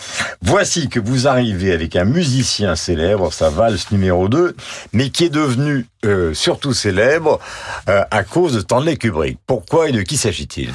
Voici 0.42 0.88
que 0.88 1.00
vous 1.00 1.26
arrivez 1.26 1.72
avec 1.72 1.96
un 1.96 2.04
musicien 2.04 2.76
célèbre, 2.76 3.32
sa 3.32 3.50
valse 3.50 3.90
numéro 3.90 4.28
2, 4.28 4.54
mais 4.92 5.10
qui 5.10 5.24
est 5.24 5.30
devenu 5.30 5.86
euh, 6.04 6.34
surtout 6.34 6.72
célèbre 6.72 7.40
euh, 7.88 8.04
à 8.10 8.22
cause 8.22 8.54
de 8.54 8.60
Stanley 8.60 8.96
Kubrick. 8.96 9.38
Pourquoi 9.46 9.88
et 9.88 9.92
de 9.92 10.02
qui 10.02 10.16
s'agit-il? 10.16 10.70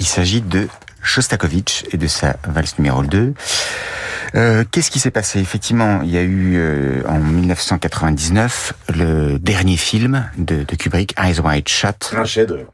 Il 0.00 0.06
s'agit 0.06 0.40
de 0.40 0.68
Shostakovich 1.02 1.84
et 1.92 1.96
de 1.96 2.06
sa 2.08 2.36
valse 2.48 2.78
numéro 2.78 3.04
2. 3.04 3.34
Euh, 4.34 4.64
Qu'est-ce 4.70 4.90
qui 4.90 4.98
s'est 4.98 5.10
passé? 5.10 5.38
Effectivement, 5.40 6.00
il 6.02 6.10
y 6.10 6.18
a 6.18 6.22
eu 6.22 6.54
euh, 6.56 7.02
en 7.08 7.18
1999 7.18 8.72
le 8.96 9.38
dernier 9.38 9.76
film 9.76 10.28
de, 10.38 10.64
de 10.64 10.76
Kubrick, 10.76 11.14
Eyes 11.18 11.40
Wide 11.40 11.68
Shut, 11.68 12.12
Un 12.16 12.24
chef-d'œuvre. 12.24 12.64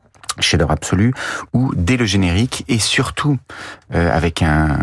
chef-d'œuvre 0.40 0.72
absolu, 0.72 1.12
où 1.52 1.72
dès 1.76 1.96
le 1.96 2.06
générique 2.06 2.64
et 2.68 2.78
surtout 2.78 3.38
euh, 3.94 4.10
avec 4.16 4.42
un 4.42 4.78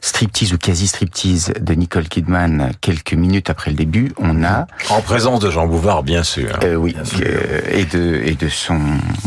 striptease 0.00 0.52
ou 0.52 0.58
quasi 0.58 0.88
striptease 0.88 1.52
de 1.60 1.74
Nicole 1.74 2.08
Kidman 2.08 2.72
quelques 2.80 3.14
minutes 3.14 3.50
après 3.50 3.70
le 3.70 3.76
début, 3.76 4.10
on 4.18 4.42
a 4.42 4.66
En 4.90 5.00
présence 5.00 5.38
de 5.38 5.48
Jean 5.50 5.68
Bouvard, 5.68 6.02
bien 6.02 6.24
sûr. 6.24 6.58
euh, 6.64 6.74
oui, 6.74 6.96
euh, 7.24 7.60
et 7.70 7.84
de 7.84 8.20
et 8.24 8.34
de 8.34 8.48
son 8.48 8.80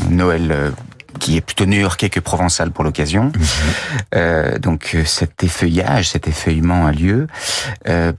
Noël 0.09 0.49
euh, 0.51 0.71
qui 1.19 1.37
est 1.37 1.41
plutôt 1.41 1.65
new-yorkais 1.65 2.09
que 2.09 2.19
provençal 2.19 2.71
pour 2.71 2.83
l'occasion. 2.83 3.31
Euh, 4.13 4.57
donc 4.59 4.91
euh, 4.93 5.05
cet 5.05 5.43
effeuillage, 5.43 6.09
cet 6.09 6.27
effeuillement 6.27 6.85
a 6.85 6.91
lieu. 6.91 7.27
Euh, 7.87 8.11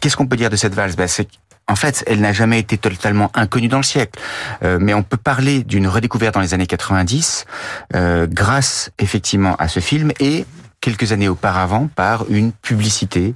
Qu'est-ce 0.00 0.16
qu'on 0.16 0.26
peut 0.26 0.36
dire 0.36 0.50
de 0.50 0.56
cette 0.56 0.74
valse? 0.74 0.96
Ben, 0.96 1.06
c'est 1.06 1.28
en 1.68 1.76
fait, 1.76 2.02
elle 2.08 2.20
n'a 2.20 2.32
jamais 2.32 2.58
été 2.58 2.76
totalement 2.76 3.30
inconnue 3.34 3.68
dans 3.68 3.78
le 3.78 3.84
siècle, 3.84 4.18
Euh, 4.64 4.78
mais 4.80 4.94
on 4.94 5.02
peut 5.02 5.16
parler 5.16 5.62
d'une 5.62 5.86
redécouverte 5.86 6.34
dans 6.34 6.40
les 6.40 6.54
années 6.54 6.66
90 6.66 7.46
euh, 7.94 8.26
grâce 8.28 8.90
effectivement 8.98 9.56
à 9.56 9.68
ce 9.68 9.80
film 9.80 10.12
et 10.20 10.44
quelques 10.82 11.12
années 11.12 11.28
auparavant 11.28 11.88
par 11.94 12.26
une 12.28 12.52
publicité 12.52 13.32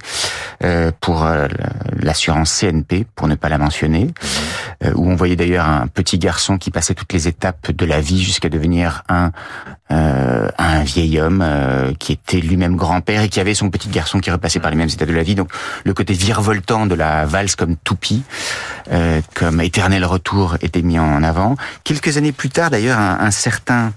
euh, 0.63 0.91
pour 0.99 1.25
euh, 1.25 1.47
l'assurance 1.97 2.59
CNP, 2.59 3.07
pour 3.15 3.27
ne 3.27 3.35
pas 3.35 3.49
la 3.49 3.57
mentionner, 3.57 4.13
euh, 4.83 4.91
où 4.95 5.09
on 5.09 5.15
voyait 5.15 5.37
d'ailleurs 5.37 5.65
un 5.65 5.87
petit 5.87 6.19
garçon 6.19 6.57
qui 6.57 6.69
passait 6.69 6.93
toutes 6.93 7.13
les 7.13 7.27
étapes 7.27 7.71
de 7.71 7.85
la 7.85 8.01
vie 8.01 8.21
jusqu'à 8.21 8.49
devenir 8.49 9.03
un 9.09 9.31
euh, 9.89 10.49
un 10.57 10.83
vieil 10.83 11.17
homme 11.21 11.45
qui 11.97 12.11
était 12.11 12.41
lui-même 12.41 12.75
grand-père 12.75 13.21
et 13.21 13.29
qui 13.29 13.39
avait 13.39 13.53
son 13.53 13.69
petit 13.69 13.87
garçon 13.87 14.19
qui 14.19 14.29
repassait 14.29 14.59
par 14.59 14.69
les 14.69 14.75
mêmes 14.75 14.89
étapes 14.89 15.07
de 15.07 15.13
la 15.13 15.23
vie. 15.23 15.35
Donc 15.35 15.49
le 15.85 15.93
côté 15.93 16.13
virevoltant 16.13 16.87
de 16.87 16.95
la 16.95 17.25
valse 17.25 17.55
comme 17.55 17.77
toupie, 17.77 18.23
comme 19.33 19.61
éternel 19.61 20.03
retour 20.03 20.57
était 20.59 20.81
mis 20.81 20.99
en 20.99 21.23
avant. 21.23 21.55
Quelques 21.85 22.17
années 22.17 22.33
plus 22.33 22.49
tard, 22.49 22.69
d'ailleurs, 22.69 22.99
un, 22.99 23.17
un 23.21 23.31
certain 23.31 23.93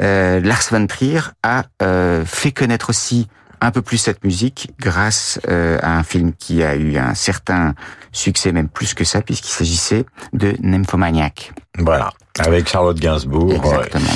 euh, 0.00 0.40
Lars 0.40 0.64
von 0.70 0.86
Trier 0.86 1.20
a 1.42 1.64
euh, 1.82 2.24
fait 2.24 2.52
connaître 2.52 2.90
aussi 2.90 3.28
un 3.60 3.70
peu 3.70 3.82
plus 3.82 3.98
cette 3.98 4.24
musique 4.24 4.70
grâce 4.80 5.38
euh, 5.48 5.78
à 5.82 5.98
un 5.98 6.02
film 6.02 6.32
qui 6.32 6.62
a 6.62 6.76
eu 6.76 6.96
un 6.96 7.14
certain 7.14 7.74
succès, 8.10 8.52
même 8.52 8.68
plus 8.68 8.94
que 8.94 9.04
ça, 9.04 9.20
puisqu'il 9.20 9.50
s'agissait 9.50 10.06
de 10.32 10.54
Nymphomaniac. 10.62 11.52
Voilà, 11.78 12.10
avec 12.38 12.68
Charlotte 12.68 12.98
Gainsbourg. 12.98 13.52
Exactement. 13.52 14.12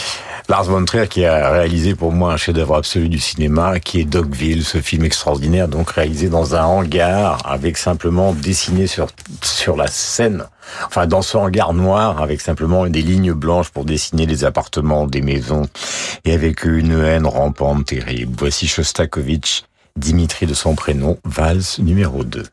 Lars 0.46 0.64
von 0.64 0.84
Trier 0.84 1.08
qui 1.08 1.24
a 1.24 1.50
réalisé 1.50 1.94
pour 1.94 2.12
moi 2.12 2.34
un 2.34 2.36
chef-d'œuvre 2.36 2.76
absolu 2.76 3.08
du 3.08 3.18
cinéma, 3.18 3.80
qui 3.80 4.00
est 4.00 4.04
Dogville, 4.04 4.62
ce 4.62 4.78
film 4.78 5.04
extraordinaire, 5.04 5.68
donc 5.68 5.90
réalisé 5.90 6.28
dans 6.28 6.54
un 6.54 6.64
hangar 6.64 7.38
avec 7.46 7.78
simplement 7.78 8.34
dessiné 8.34 8.86
sur 8.86 9.06
sur 9.42 9.74
la 9.74 9.86
scène, 9.86 10.44
enfin 10.86 11.06
dans 11.06 11.22
ce 11.22 11.38
hangar 11.38 11.72
noir 11.72 12.20
avec 12.20 12.42
simplement 12.42 12.86
des 12.86 13.00
lignes 13.00 13.32
blanches 13.32 13.70
pour 13.70 13.86
dessiner 13.86 14.26
les 14.26 14.44
appartements, 14.44 15.06
des 15.06 15.22
maisons, 15.22 15.66
et 16.26 16.34
avec 16.34 16.64
une 16.64 17.02
haine 17.02 17.26
rampante 17.26 17.86
terrible. 17.86 18.34
Voici 18.38 18.66
Shostakovich, 18.66 19.64
Dimitri 19.96 20.46
de 20.46 20.54
son 20.54 20.74
prénom, 20.74 21.18
valse 21.24 21.78
numéro 21.78 22.22
2. 22.22 22.44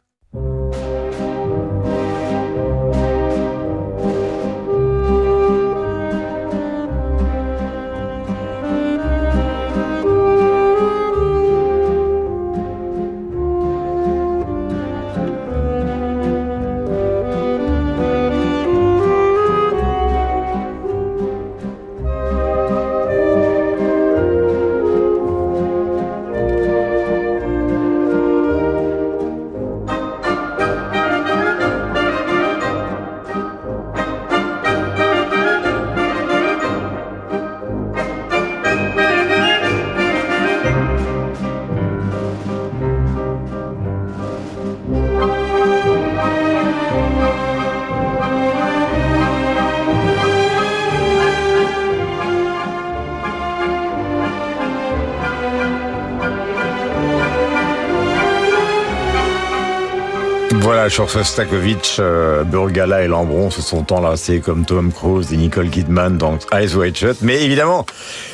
Sur 60.91 61.10
Shostakovich, 61.10 62.00
euh, 62.00 62.43
Burgala 62.43 63.03
et 63.03 63.07
Lambron 63.07 63.50
se 63.50 63.62
sont 63.62 63.93
enlacés 63.93 64.41
comme 64.41 64.65
Tom 64.65 64.91
Cruise 64.91 65.31
et 65.31 65.38
Nicole 65.38 65.69
Kidman 65.69 66.17
dans 66.17 66.38
Eyes 66.51 66.75
Wide 66.75 66.98
Shut. 66.98 67.17
Mais 67.21 67.41
évidemment, 67.41 67.86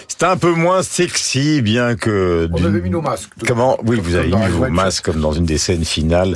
c'est 0.08 0.24
un 0.24 0.38
peu 0.38 0.52
moins 0.52 0.82
sexy, 0.82 1.62
bien 1.62 1.96
que... 1.96 2.50
On 2.52 2.66
avait 2.66 2.82
mis 2.82 2.90
nos 2.90 3.02
masques. 3.02 3.30
Comment? 3.46 3.78
Oui, 3.86 4.00
vous 4.02 4.16
avez 4.16 4.30
mis 4.30 4.48
vos 4.48 4.68
masques 4.70 5.06
comme 5.06 5.22
dans 5.22 5.34
une 5.34 5.46
des 5.46 5.60
scènes 5.60 5.86
finales 5.86 6.36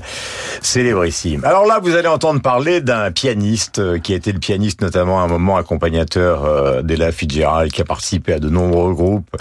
célébrissimes. 0.61 1.43
Alors 1.43 1.65
là, 1.65 1.79
vous 1.81 1.95
allez 1.95 2.07
entendre 2.07 2.39
parler 2.41 2.81
d'un 2.81 3.09
pianiste 3.09 3.79
euh, 3.79 3.97
qui 3.97 4.13
a 4.13 4.17
été 4.17 4.31
le 4.31 4.37
pianiste 4.37 4.81
notamment 4.83 5.21
à 5.21 5.23
un 5.23 5.27
moment 5.27 5.57
accompagnateur 5.57 6.45
euh, 6.45 6.83
d'Ella 6.83 7.11
Fitzgerald, 7.11 7.71
qui 7.71 7.81
a 7.81 7.85
participé 7.85 8.33
à 8.33 8.39
de 8.39 8.49
nombreux 8.49 8.93
groupes, 8.93 9.35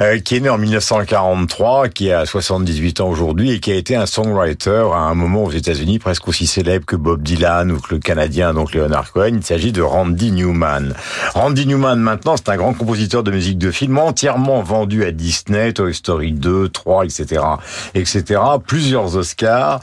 euh, 0.00 0.18
qui 0.18 0.36
est 0.36 0.40
né 0.40 0.48
en 0.48 0.58
1943, 0.58 1.88
qui 1.88 2.12
a 2.12 2.24
78 2.24 3.00
ans 3.00 3.08
aujourd'hui 3.08 3.52
et 3.52 3.60
qui 3.60 3.72
a 3.72 3.74
été 3.74 3.96
un 3.96 4.06
songwriter 4.06 4.88
à 4.92 4.98
un 4.98 5.14
moment 5.14 5.44
aux 5.44 5.50
États-Unis 5.50 5.98
presque 5.98 6.28
aussi 6.28 6.46
célèbre 6.46 6.86
que 6.86 6.96
Bob 6.96 7.22
Dylan 7.22 7.72
ou 7.72 7.80
que 7.80 7.94
le 7.94 8.00
Canadien 8.00 8.54
donc 8.54 8.74
Leonard 8.74 9.12
Cohen. 9.12 9.32
Il 9.34 9.44
s'agit 9.44 9.72
de 9.72 9.82
Randy 9.82 10.32
Newman. 10.32 10.94
Randy 11.34 11.66
Newman 11.66 11.96
maintenant, 11.96 12.36
c'est 12.36 12.48
un 12.48 12.56
grand 12.56 12.74
compositeur 12.74 13.22
de 13.22 13.30
musique 13.30 13.58
de 13.58 13.70
film 13.70 13.98
entièrement 13.98 14.62
vendu 14.62 15.04
à 15.04 15.10
Disney, 15.10 15.72
Toy 15.72 15.94
Story 15.94 16.32
2, 16.32 16.68
3, 16.68 17.04
etc., 17.04 17.42
etc. 17.94 18.40
Plusieurs 18.66 19.16
Oscars. 19.16 19.80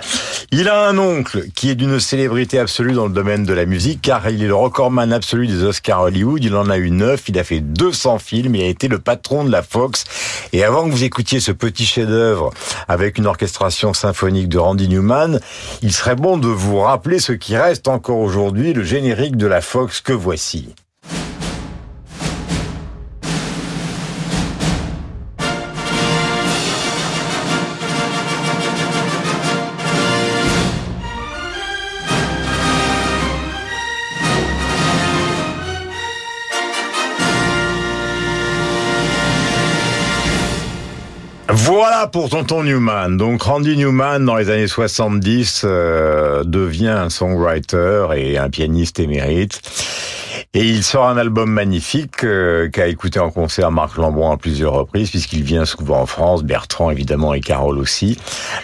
Il 0.51 0.69
a 0.69 0.87
un 0.87 0.97
oncle 0.97 1.45
qui 1.55 1.69
est 1.69 1.75
d'une 1.75 1.99
célébrité 1.99 2.59
absolue 2.59 2.93
dans 2.93 3.07
le 3.07 3.13
domaine 3.13 3.43
de 3.43 3.53
la 3.53 3.65
musique, 3.65 4.01
car 4.01 4.29
il 4.29 4.43
est 4.43 4.47
le 4.47 4.55
recordman 4.55 5.11
absolu 5.11 5.47
des 5.47 5.63
Oscars 5.63 6.01
Hollywood. 6.01 6.43
Il 6.43 6.55
en 6.55 6.69
a 6.69 6.77
eu 6.77 6.91
neuf. 6.91 7.23
Il 7.27 7.37
a 7.37 7.43
fait 7.43 7.59
200 7.59 8.19
films. 8.19 8.55
Il 8.55 8.63
a 8.63 8.67
été 8.67 8.87
le 8.87 8.99
patron 8.99 9.43
de 9.43 9.51
la 9.51 9.61
Fox. 9.61 10.04
Et 10.53 10.63
avant 10.63 10.85
que 10.85 10.91
vous 10.91 11.03
écoutiez 11.03 11.39
ce 11.39 11.51
petit 11.51 11.85
chef-d'œuvre 11.85 12.51
avec 12.87 13.17
une 13.17 13.25
orchestration 13.25 13.93
symphonique 13.93 14.49
de 14.49 14.57
Randy 14.57 14.87
Newman, 14.87 15.39
il 15.81 15.93
serait 15.93 16.15
bon 16.15 16.37
de 16.37 16.47
vous 16.47 16.79
rappeler 16.79 17.19
ce 17.19 17.33
qui 17.33 17.57
reste 17.57 17.87
encore 17.87 18.19
aujourd'hui, 18.19 18.73
le 18.73 18.83
générique 18.83 19.37
de 19.37 19.47
la 19.47 19.61
Fox 19.61 20.01
que 20.01 20.13
voici. 20.13 20.75
Pour 42.11 42.29
Tonton 42.29 42.63
Newman. 42.63 43.17
Donc 43.17 43.41
Randy 43.43 43.77
Newman, 43.77 44.25
dans 44.25 44.35
les 44.35 44.49
années 44.49 44.67
70, 44.67 45.63
euh, 45.63 46.43
devient 46.43 46.89
un 46.89 47.09
songwriter 47.09 48.07
et 48.15 48.37
un 48.37 48.49
pianiste 48.49 48.99
émérite. 48.99 49.61
Et 50.53 50.69
il 50.69 50.83
sort 50.83 51.07
un 51.07 51.17
album 51.17 51.51
magnifique 51.51 52.23
euh, 52.23 52.69
qu'a 52.69 52.87
écouté 52.87 53.19
en 53.19 53.29
concert 53.29 53.71
Marc 53.71 53.97
Lambron 53.97 54.31
à 54.31 54.37
plusieurs 54.37 54.73
reprises, 54.73 55.09
puisqu'il 55.09 55.43
vient 55.43 55.65
souvent 55.65 56.01
en 56.01 56.05
France, 56.05 56.43
Bertrand 56.43 56.91
évidemment 56.91 57.33
et 57.33 57.41
Carole 57.41 57.77
aussi. 57.77 58.17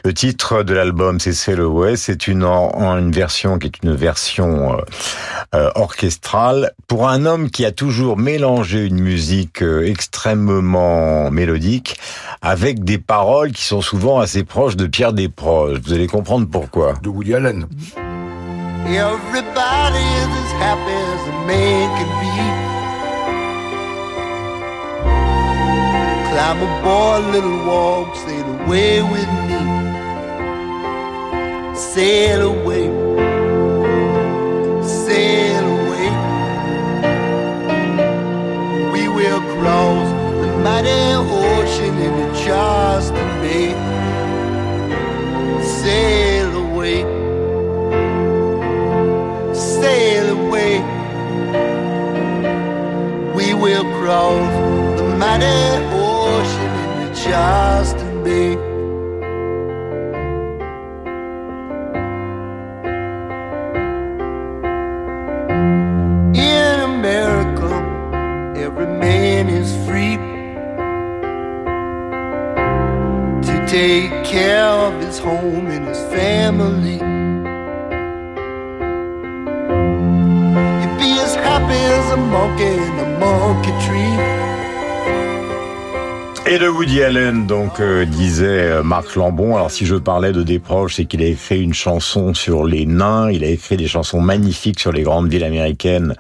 Le 0.05 0.13
titre 0.13 0.63
de 0.63 0.73
l'album, 0.73 1.19
c'est 1.19 1.33
Sail 1.33 1.59
Away. 1.59 1.97
C'est 1.97 2.27
une, 2.27 2.43
une 2.43 3.11
version 3.11 3.59
qui 3.59 3.67
est 3.67 3.83
une 3.83 3.93
version 3.93 4.73
euh, 4.73 4.81
euh, 5.55 5.71
orchestrale 5.75 6.71
pour 6.87 7.09
un 7.09 7.25
homme 7.25 7.49
qui 7.49 7.65
a 7.65 7.71
toujours 7.71 8.17
mélangé 8.17 8.85
une 8.85 8.99
musique 8.99 9.61
extrêmement 9.61 11.29
mélodique 11.31 11.97
avec 12.41 12.83
des 12.83 12.97
paroles 12.97 13.51
qui 13.51 13.63
sont 13.63 13.81
souvent 13.81 14.19
assez 14.19 14.43
proches 14.43 14.77
de 14.77 14.87
Pierre 14.87 15.13
Desproges. 15.13 15.79
Vous 15.83 15.93
allez 15.93 16.07
comprendre 16.07 16.47
pourquoi. 16.49 16.93
De 17.01 17.09
Woody 17.09 17.33
Allen. 17.33 17.67
Everybody 18.87 20.05
is 20.21 20.31
as 20.41 20.51
happy 20.59 20.97
as 21.13 21.27
a 21.27 21.31
man 21.45 21.87
can 21.97 22.09
be. 22.21 22.31
Climb 26.31 26.59
aboard, 26.61 27.23
little 27.31 27.59
walk, 27.65 28.15
sail 28.15 28.47
away 28.61 29.01
with 29.03 29.29
me. 29.47 29.59
Sail 31.75 32.41
away, 32.53 32.87
sail 34.83 35.65
away. 35.77 36.09
We 38.91 39.03
will 39.07 39.41
cross 39.55 40.09
the 40.41 40.47
mighty 40.63 41.10
Et 86.51 86.59
de 86.59 86.67
Woody 86.67 87.01
Allen, 87.01 87.47
donc 87.47 87.79
euh, 87.79 88.03
disait 88.03 88.71
euh, 88.71 88.83
Marc 88.83 89.15
Lambon. 89.15 89.55
Alors 89.55 89.71
si 89.71 89.85
je 89.85 89.95
parlais 89.95 90.33
de 90.33 90.43
des 90.43 90.59
proches, 90.59 90.95
c'est 90.95 91.05
qu'il 91.05 91.21
a 91.21 91.25
écrit 91.25 91.61
une 91.61 91.73
chanson 91.73 92.33
sur 92.33 92.65
les 92.65 92.85
nains. 92.85 93.31
Il 93.31 93.45
a 93.45 93.47
écrit 93.47 93.77
des 93.77 93.87
chansons 93.87 94.19
magnifiques 94.19 94.81
sur 94.81 94.91
les 94.91 95.03
grandes 95.03 95.29
villes 95.29 95.45
américaines 95.45 96.13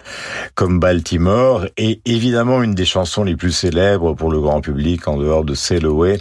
comme 0.55 0.79
Baltimore. 0.79 1.65
Et 1.75 1.99
évidemment 2.05 2.63
une 2.63 2.73
des 2.73 2.85
chansons 2.85 3.25
les 3.25 3.35
plus 3.35 3.51
célèbres 3.51 4.13
pour 4.13 4.31
le 4.31 4.39
grand 4.39 4.61
public 4.61 5.05
en 5.09 5.17
dehors 5.17 5.43
de 5.43 5.53
Sail 5.53 5.83
Away, 5.83 6.17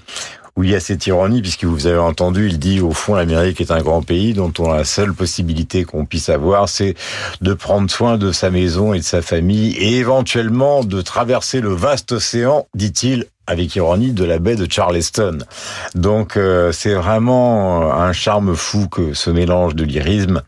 où 0.57 0.65
il 0.65 0.71
y 0.71 0.75
a 0.75 0.81
cette 0.81 1.07
ironie, 1.07 1.41
puisque 1.41 1.63
vous 1.63 1.87
avez 1.87 2.01
entendu, 2.01 2.49
il 2.49 2.59
dit 2.59 2.81
au 2.81 2.91
fond 2.91 3.15
l'Amérique 3.15 3.61
est 3.61 3.71
un 3.71 3.81
grand 3.81 4.03
pays 4.03 4.35
dont 4.35 4.53
on 4.59 4.73
a 4.73 4.79
la 4.79 4.85
seule 4.85 5.15
possibilité 5.15 5.85
qu'on 5.85 6.05
puisse 6.05 6.31
avoir, 6.31 6.69
c'est 6.69 6.97
de 7.43 7.55
prendre 7.55 7.89
soin 7.89 8.19
de 8.19 8.33
sa 8.33 8.51
maison 8.51 8.93
et 8.93 8.99
de 8.99 9.05
sa 9.05 9.23
famille 9.23 9.77
et 9.77 9.99
éventuellement 9.99 10.83
de 10.83 11.01
traverser 11.01 11.61
le 11.61 11.73
vaste 11.73 12.11
océan, 12.11 12.67
dit-il, 12.75 13.27
avec 13.51 13.75
ironie, 13.75 14.13
de 14.13 14.25
la 14.25 14.39
baie 14.39 14.55
de 14.55 14.71
Charleston. 14.71 15.39
Donc 15.95 16.37
euh, 16.37 16.71
c'est 16.73 16.95
vraiment 16.95 17.93
un 17.93 18.13
charme 18.13 18.55
fou 18.55 18.89
que 18.89 19.13
ce 19.13 19.31
mélange 19.31 19.75
de 19.75 19.85
lyrisme 19.85 20.43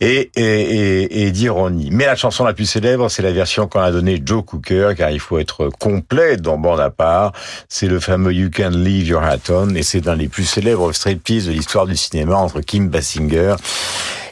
et, 0.00 0.30
et, 0.36 1.24
et, 1.26 1.30
d'ironie. 1.32 1.90
Mais 1.92 2.06
la 2.06 2.14
chanson 2.14 2.44
la 2.44 2.52
plus 2.52 2.66
célèbre, 2.66 3.08
c'est 3.08 3.22
la 3.22 3.32
version 3.32 3.66
qu'on 3.66 3.80
a 3.80 3.90
donnée 3.90 4.22
Joe 4.24 4.44
Cooker, 4.44 4.92
car 4.96 5.10
il 5.10 5.20
faut 5.20 5.38
être 5.38 5.68
complet 5.78 6.36
dans 6.36 6.58
Bande 6.58 6.80
à 6.80 6.90
part. 6.90 7.32
C'est 7.68 7.88
le 7.88 7.98
fameux 7.98 8.32
You 8.32 8.50
Can 8.54 8.70
Leave 8.70 9.08
Your 9.08 9.22
Hat 9.22 9.50
On, 9.50 9.74
et 9.74 9.82
c'est 9.82 10.06
un 10.06 10.16
des 10.16 10.28
plus 10.28 10.44
célèbres 10.44 10.92
striptease 10.92 11.46
de 11.46 11.52
l'histoire 11.52 11.86
du 11.86 11.96
cinéma 11.96 12.36
entre 12.36 12.60
Kim 12.60 12.88
Basinger 12.88 13.56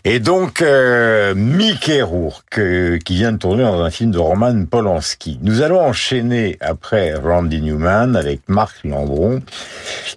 et 0.05 0.21
donc, 0.21 0.63
euh, 0.63 1.35
Mickey 1.35 2.03
Rourke, 2.03 2.61
qui 3.05 3.15
vient 3.17 3.33
de 3.33 3.39
tourner 3.39 3.63
dans 3.63 3.81
un 3.83 3.91
film 3.91 4.11
de 4.11 4.19
Roman 4.19 4.65
Polanski. 4.65 5.39
Nous 5.43 5.63
allons 5.63 5.81
enchaîner 5.81 6.59
après 6.61 7.15
Randy 7.15 7.61
Newman 7.61 8.17
avec 8.17 8.41
Marc 8.49 8.85
Landron, 8.85 9.43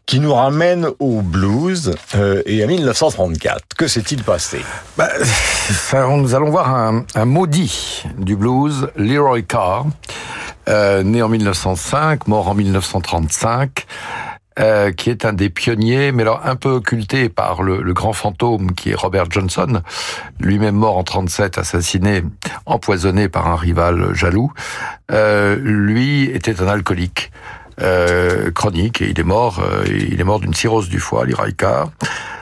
qui 0.06 0.20
nous 0.20 0.34
ramène 0.34 0.88
au 1.00 1.22
blues 1.22 1.96
euh, 2.15 2.42
et 2.46 2.63
à 2.63 2.68
1934. 2.68 3.63
Que 3.78 3.88
s'est-il 3.88 4.24
passé? 4.24 4.60
Bah, 4.98 5.10
Nous 5.94 6.36
allons 6.36 6.50
voir 6.50 6.74
un, 6.74 7.06
un, 7.15 7.26
maudit 7.26 8.04
du 8.18 8.36
blues, 8.36 8.89
Leroy 8.96 9.44
Carr, 9.44 9.86
euh, 10.68 11.04
né 11.04 11.22
en 11.22 11.30
1905, 11.30 12.28
mort 12.28 12.48
en 12.48 12.54
1935. 12.54 13.88
Euh, 14.60 14.91
qui 14.91 15.10
est 15.10 15.24
un 15.24 15.32
des 15.32 15.50
pionniers, 15.50 16.12
mais 16.12 16.24
alors 16.24 16.41
un 16.43 16.56
peu 16.56 16.69
occulté 16.69 17.30
par 17.30 17.63
le, 17.63 17.82
le 17.82 17.93
grand 17.93 18.12
fantôme 18.12 18.74
qui 18.74 18.89
est 18.89 18.95
Robert 18.95 19.30
Johnson, 19.30 19.82
lui-même 20.39 20.76
mort 20.76 20.98
en 20.98 21.04
37, 21.04 21.58
assassiné, 21.58 22.24
empoisonné 22.65 23.30
par 23.30 23.48
un 23.48 23.56
rival 23.56 24.13
jaloux. 24.13 24.52
Euh, 25.12 25.56
lui 25.56 26.24
était 26.26 26.62
un 26.62 26.67
alcoolique. 26.67 27.32
Euh, 27.82 28.52
chronique 28.52 29.02
et 29.02 29.10
il 29.12 29.17
est 29.17 29.24
mort 29.24 29.60
euh, 29.60 29.86
il 29.88 30.19
est 30.19 30.24
mort 30.26 30.41
d'une 30.41 30.54
cirrhose 30.54 30.89
du 30.89 31.00
foie, 31.00 31.26
l'Iraïka. 31.26 31.86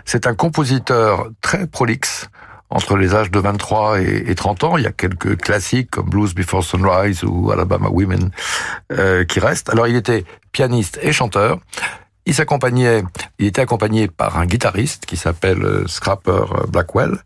C'est 0.03 0.25
un 0.25 0.34
compositeur 0.34 1.30
très 1.41 1.67
prolixe 1.67 2.27
entre 2.71 2.97
les 2.97 3.13
âges 3.13 3.30
de 3.30 3.39
23 3.39 4.01
et, 4.01 4.23
et, 4.27 4.36
30 4.36 4.63
ans. 4.63 4.77
Il 4.77 4.84
y 4.84 4.88
a 4.88 4.91
quelques 4.91 5.39
classiques 5.39 5.91
comme 5.91 6.10
Blues 6.10 6.34
Before 6.34 6.63
Sunrise 6.63 7.23
ou 7.23 7.51
Alabama 7.51 7.89
Women 7.89 8.32
euh, 8.91 9.25
qui 9.25 9.39
restent. 9.39 9.69
Alors 9.69 9.88
il 9.88 9.95
était 9.95 10.25
pianiste 10.51 10.99
et 11.03 11.12
chanteur. 11.12 11.60
Il 12.28 13.46
était 13.46 13.62
accompagné 13.62 14.08
par 14.10 14.38
un 14.38 14.46
guitariste 14.46 15.06
qui 15.06 15.16
s'appelle 15.16 15.63
euh, 15.63 15.88
Scrapper 15.88 16.32
euh, 16.32 16.68
Blackwell. 16.68 17.20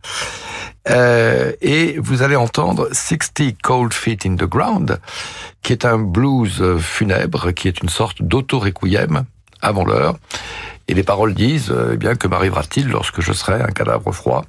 Euh, 0.89 1.53
et 1.61 1.97
vous 1.97 2.21
allez 2.21 2.35
entendre 2.35 2.87
60 2.91 3.59
Cold 3.63 3.93
Feet 3.93 4.27
in 4.27 4.35
the 4.35 4.43
Ground, 4.43 4.99
qui 5.63 5.73
est 5.73 5.85
un 5.85 5.97
blues 5.97 6.77
funèbre, 6.79 7.51
qui 7.51 7.67
est 7.67 7.81
une 7.81 7.89
sorte 7.89 8.21
d'auto-requiem 8.21 9.23
avant 9.61 9.85
l'heure. 9.85 10.17
Et 10.91 10.93
les 10.93 11.03
paroles 11.03 11.33
disent, 11.33 11.73
eh 11.93 11.95
bien, 11.95 12.15
que 12.15 12.27
m'arrivera-t-il 12.27 12.89
lorsque 12.89 13.21
je 13.21 13.31
serai 13.31 13.61
un 13.61 13.71
cadavre 13.71 14.11
froid, 14.11 14.43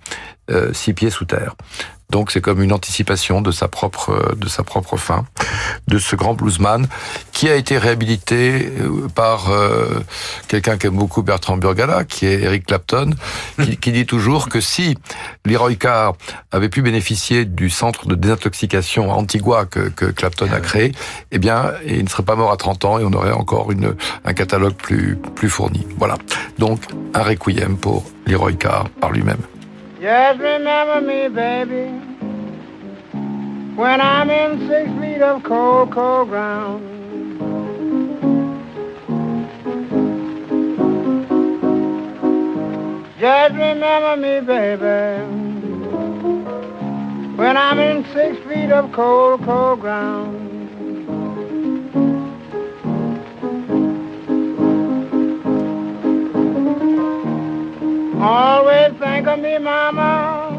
euh, 0.50 0.72
six 0.72 0.92
pieds 0.92 1.08
sous 1.08 1.24
terre? 1.24 1.54
Donc 2.12 2.30
c'est 2.30 2.42
comme 2.42 2.62
une 2.62 2.74
anticipation 2.74 3.40
de 3.40 3.50
sa 3.50 3.68
propre 3.68 4.34
de 4.36 4.46
sa 4.46 4.62
propre 4.62 4.98
fin, 4.98 5.24
de 5.88 5.98
ce 5.98 6.14
grand 6.14 6.34
bluesman 6.34 6.86
qui 7.32 7.48
a 7.48 7.54
été 7.54 7.78
réhabilité 7.78 8.70
euh, 8.80 9.08
par 9.14 9.50
euh, 9.50 10.00
quelqu'un 10.46 10.76
qui 10.76 10.88
aime 10.88 10.96
beaucoup 10.96 11.22
Bertrand 11.22 11.56
Burgala, 11.56 12.04
qui 12.04 12.26
est 12.26 12.42
Eric 12.42 12.66
Clapton, 12.66 13.14
qui, 13.62 13.78
qui 13.78 13.92
dit 13.92 14.04
toujours 14.04 14.50
que 14.50 14.60
si 14.60 14.98
Leroy 15.46 15.76
Carr 15.76 16.12
avait 16.50 16.68
pu 16.68 16.82
bénéficier 16.82 17.46
du 17.46 17.70
centre 17.70 18.06
de 18.06 18.14
désintoxication 18.14 19.10
Antigua 19.10 19.64
que, 19.64 19.88
que 19.88 20.04
Clapton 20.04 20.52
a 20.52 20.60
créé, 20.60 20.92
eh 21.30 21.38
bien, 21.38 21.72
il 21.86 22.04
ne 22.04 22.08
serait 22.10 22.24
pas 22.24 22.36
mort 22.36 22.52
à 22.52 22.58
30 22.58 22.84
ans 22.84 22.98
et 22.98 23.04
on 23.04 23.12
aurait 23.14 23.32
encore 23.32 23.72
une, 23.72 23.94
un 24.26 24.34
catalogue 24.34 24.74
plus, 24.74 25.16
plus 25.34 25.48
fourni. 25.48 25.86
Voilà. 25.96 26.18
Donc, 26.58 26.80
un 27.14 27.22
requiem 27.22 27.76
pour 27.76 28.04
Leroy 28.26 28.56
Carr 28.56 28.88
par 29.00 29.12
lui-même. 29.12 29.42
Just 30.00 30.40
remember 30.40 31.00
me, 31.00 31.28
baby, 31.28 31.92
when 33.76 34.00
I'm 34.00 34.30
in 34.30 34.66
six 34.68 34.90
feet 35.00 35.22
of 35.22 35.42
cold, 35.44 35.92
cold 35.92 36.28
ground. 36.28 36.82
Just 43.20 43.54
remember 43.54 44.16
me, 44.16 44.40
baby, 44.40 45.22
when 47.36 47.56
I'm 47.56 47.78
in 47.78 48.04
six 48.12 48.36
feet 48.48 48.72
of 48.72 48.90
cold, 48.90 49.44
cold 49.44 49.80
ground. 49.80 50.61
Always 58.22 58.92
think 59.00 59.26
of 59.26 59.40
me, 59.40 59.58
mama. 59.58 60.56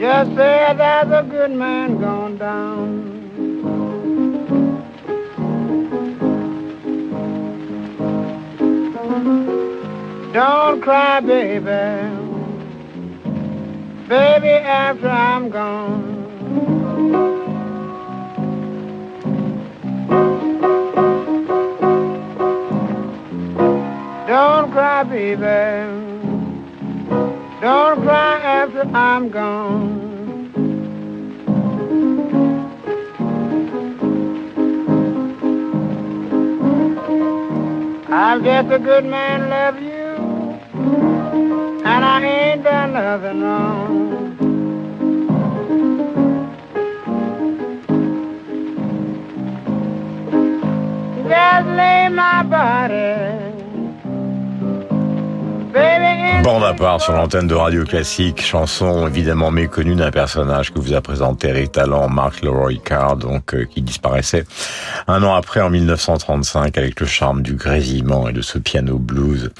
Just 0.00 0.30
say 0.30 0.74
there's 0.76 1.12
a 1.12 1.24
good 1.30 1.52
man 1.52 2.00
gone 2.00 2.36
down. 2.38 3.12
Don't 10.32 10.82
cry, 10.82 11.20
baby. 11.20 11.62
Baby, 14.08 14.48
after 14.48 15.08
I'm 15.08 15.48
gone. 15.50 16.16
Don't 24.26 24.72
cry, 24.72 25.04
baby. 25.04 26.05
Don't 27.66 28.02
cry 28.02 28.38
after 28.42 28.82
I'm 28.94 29.28
gone. 29.28 30.52
I'll 38.08 38.40
get 38.40 38.68
the 38.68 38.78
good 38.78 39.04
man 39.04 39.48
love 39.50 39.82
you, 39.82 40.14
and 41.84 42.04
I 42.04 42.24
ain't 42.24 42.62
done 42.62 42.92
nothing 42.92 43.42
wrong. 43.42 44.36
Just 51.28 51.66
lay 51.80 52.08
my 52.10 52.44
body. 52.44 53.45
À 56.66 56.74
part 56.74 57.00
sur 57.00 57.12
l'antenne 57.12 57.46
de 57.46 57.54
Radio 57.54 57.84
Classique, 57.84 58.42
chanson 58.42 59.06
évidemment 59.06 59.52
méconnue 59.52 59.94
d'un 59.94 60.10
personnage 60.10 60.72
que 60.72 60.80
vous 60.80 60.94
a 60.94 61.00
présenté 61.00 61.48
avec 61.48 61.70
talent, 61.70 62.08
Mark 62.08 62.42
Leroy 62.42 62.78
Carr, 62.84 63.16
donc 63.16 63.54
euh, 63.54 63.66
qui 63.66 63.82
disparaissait 63.82 64.44
un 65.06 65.22
an 65.22 65.34
après 65.34 65.60
en 65.60 65.70
1935 65.70 66.76
avec 66.76 66.98
le 66.98 67.06
charme 67.06 67.42
du 67.42 67.54
grésillement 67.54 68.28
et 68.28 68.32
de 68.32 68.42
ce 68.42 68.58
piano 68.58 68.98
blues 68.98 69.52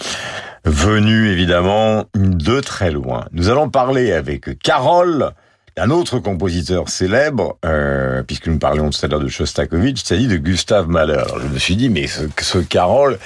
venu 0.64 1.30
évidemment 1.30 2.06
de 2.14 2.60
très 2.60 2.90
loin. 2.90 3.26
Nous 3.32 3.48
allons 3.48 3.70
parler 3.70 4.12
avec 4.12 4.58
Carole, 4.58 5.30
un 5.76 5.90
autre 5.90 6.18
compositeur 6.18 6.88
célèbre, 6.88 7.56
euh, 7.64 8.24
puisque 8.24 8.48
nous 8.48 8.58
parlions 8.58 8.90
tout 8.90 8.98
à 9.04 9.06
l'heure 9.06 9.20
de 9.20 9.28
Shostakovich, 9.28 10.02
c'est-à-dire 10.02 10.30
de 10.30 10.36
Gustave 10.36 10.88
Mahler. 10.88 11.22
je 11.40 11.46
me 11.46 11.58
suis 11.58 11.76
dit, 11.76 11.88
mais 11.88 12.08
ce, 12.08 12.22
ce 12.40 12.58
Carole, 12.58 13.18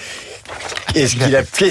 Qu'est-ce 0.93 1.15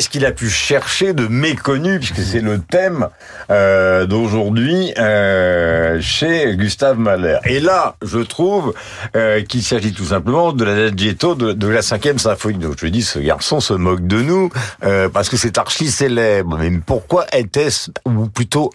qu'il 0.10 0.24
a, 0.24 0.30
a 0.30 0.32
pu 0.32 0.50
chercher 0.50 1.12
de 1.14 1.28
méconnu, 1.28 2.00
puisque 2.00 2.22
c'est 2.22 2.40
le 2.40 2.60
thème 2.60 3.10
euh, 3.52 4.06
d'aujourd'hui 4.06 4.94
euh, 4.98 6.00
chez 6.00 6.56
Gustave 6.56 6.98
Mahler? 6.98 7.38
Et 7.44 7.60
là, 7.60 7.98
je 8.02 8.20
trouve 8.20 8.74
euh, 9.18 9.44
qu'il 9.44 9.62
s'agit 9.62 9.92
tout 9.92 10.06
simplement 10.06 10.54
de 10.54 10.64
la 10.64 10.90
de, 10.90 11.52
de 11.52 11.68
la 11.68 11.82
cinquième 11.82 12.18
symphonie. 12.18 12.60
Donc 12.60 12.76
je 12.80 12.88
dis, 12.88 13.04
ce 13.04 13.20
garçon 13.20 13.60
se 13.60 13.74
moque 13.74 14.08
de 14.08 14.22
nous 14.22 14.50
euh, 14.84 15.10
parce 15.10 15.28
que 15.28 15.36
c'est 15.36 15.58
archi 15.58 15.92
célèbre. 15.92 16.58
Mais 16.58 16.72
pourquoi 16.86 17.26
était-ce, 17.36 17.92
ou 18.06 18.28
plutôt, 18.28 18.72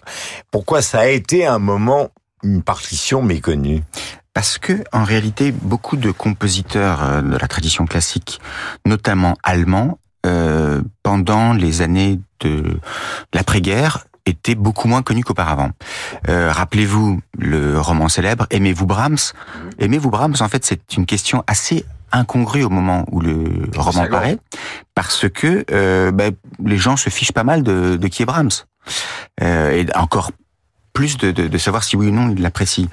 pourquoi 0.51 0.83
ça 0.83 0.99
a 0.99 1.07
été 1.07 1.47
un 1.47 1.59
moment 1.59 2.11
une 2.43 2.61
partition 2.61 3.23
méconnue? 3.23 3.81
Parce 4.35 4.59
que 4.59 4.83
en 4.91 5.03
réalité 5.03 5.51
beaucoup 5.51 5.97
de 5.97 6.11
compositeurs 6.11 7.03
euh, 7.03 7.21
de 7.23 7.35
la 7.35 7.47
tradition 7.47 7.87
classique, 7.87 8.39
notamment 8.85 9.35
allemands, 9.41 9.97
euh, 10.27 10.81
pendant 11.01 11.53
les 11.53 11.81
années 11.81 12.19
de 12.41 12.79
l'après-guerre, 13.33 14.05
étaient 14.25 14.55
beaucoup 14.55 14.87
moins 14.87 15.03
connus 15.03 15.23
qu'auparavant. 15.23 15.71
Euh, 16.27 16.51
rappelez-vous 16.51 17.21
le 17.37 17.79
roman 17.79 18.09
célèbre 18.09 18.45
Aimez-vous 18.49 18.85
Brahms? 18.85 19.33
Aimez-vous 19.79 20.09
Brahms 20.09 20.35
En 20.41 20.49
fait, 20.49 20.65
c'est 20.65 20.97
une 20.97 21.05
question 21.05 21.43
assez 21.47 21.85
incongrue 22.11 22.63
au 22.63 22.69
moment 22.69 23.05
où 23.11 23.21
le 23.21 23.69
roman 23.77 24.07
paraît, 24.07 24.37
parce 24.95 25.29
que 25.29 25.65
euh, 25.71 26.11
ben, 26.11 26.33
les 26.63 26.77
gens 26.77 26.97
se 26.97 27.09
fichent 27.09 27.33
pas 27.33 27.43
mal 27.43 27.63
de, 27.63 27.95
de 27.95 28.07
qui 28.07 28.23
est 28.23 28.25
Brahms. 28.25 28.65
Euh, 29.41 29.71
et 29.71 29.85
encore 29.95 30.31
plus 30.93 31.17
de, 31.17 31.31
de, 31.31 31.47
de, 31.47 31.57
savoir 31.57 31.83
si 31.83 31.95
oui 31.95 32.07
ou 32.07 32.11
non 32.11 32.29
ils 32.29 32.41
l'apprécient. 32.41 32.87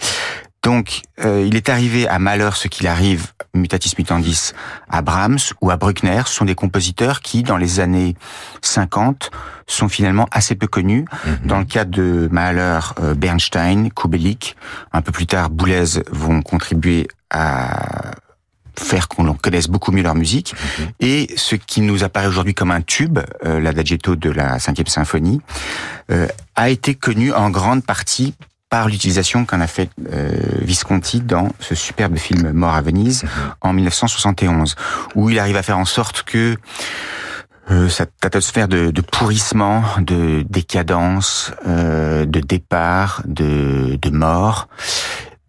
Donc, 0.63 1.03
euh, 1.25 1.45
il 1.47 1.57
est 1.57 1.69
arrivé 1.69 2.07
à 2.07 2.19
Malheur 2.19 2.57
ce 2.57 2.69
qu'il 2.69 2.87
arrive, 2.87 3.33
mutatis 3.53 3.95
mutandis, 3.99 4.53
à 4.89 5.03
Brahms 5.03 5.39
ou 5.61 5.71
à 5.71 5.77
Bruckner. 5.77 6.23
Ce 6.27 6.35
sont 6.35 6.45
des 6.45 6.55
compositeurs 6.55 7.21
qui, 7.21 7.43
dans 7.43 7.57
les 7.57 7.81
années 7.81 8.15
50, 8.61 9.31
sont 9.67 9.89
finalement 9.89 10.29
assez 10.31 10.55
peu 10.55 10.69
connus. 10.69 11.05
Mhm. 11.25 11.39
Dans 11.45 11.59
le 11.59 11.65
cas 11.65 11.85
de 11.85 12.29
Mahler, 12.31 12.79
euh, 13.01 13.15
Bernstein, 13.15 13.91
Kubelik, 13.91 14.57
un 14.93 15.03
peu 15.03 15.11
plus 15.11 15.27
tard, 15.27 15.51
Boulez 15.51 16.01
vont 16.11 16.43
contribuer 16.43 17.09
à 17.31 18.13
faire 18.79 19.09
qu'on 19.09 19.35
connaisse 19.35 19.69
beaucoup 19.69 19.93
mieux 19.93 20.03
leur 20.03 20.15
musique. 20.15 20.55
Mhm. 20.55 20.89
Et 21.01 21.35
ce 21.37 21.57
qui 21.57 21.81
nous 21.81 22.05
apparaît 22.05 22.27
aujourd'hui 22.27 22.55
comme 22.55 22.71
un 22.71 22.83
tube, 22.83 23.19
euh, 23.45 23.61
l'adagietto 23.61 24.17
de 24.17 24.31
la 24.31 24.59
cinquième 24.59 24.87
symphonie, 24.87 25.41
euh, 26.11 26.27
a 26.57 26.71
été 26.71 26.95
connu 26.95 27.33
en 27.33 27.51
grande 27.51 27.85
partie 27.85 28.35
par 28.73 28.89
l'utilisation 28.89 29.45
qu'en 29.45 29.61
a 29.61 29.67
fait 29.67 29.91
euh, 30.11 30.31
Visconti 30.63 31.21
dans 31.21 31.53
ce 31.61 31.75
superbe 31.75 32.17
film 32.17 32.53
Mort 32.53 32.75
à 32.75 32.81
Venise 32.81 33.25
mhm. 33.25 33.31
en 33.61 33.73
1971, 33.75 34.77
où 35.15 35.29
il 35.29 35.39
arrive 35.39 35.59
à 35.59 35.63
faire 35.63 35.77
en 35.77 35.85
sorte 35.85 36.23
que 36.23 36.57
euh, 37.71 37.91
cette 37.91 38.15
atmosphère 38.25 38.69
de, 38.69 38.91
de, 38.91 39.01
pourrissement, 39.03 39.85
de 39.99 40.43
décadence, 40.49 41.53
euh, 41.67 42.25
de 42.25 42.41
départ, 42.41 43.21
de, 43.27 43.99
de 44.01 44.09
mort, 44.09 44.69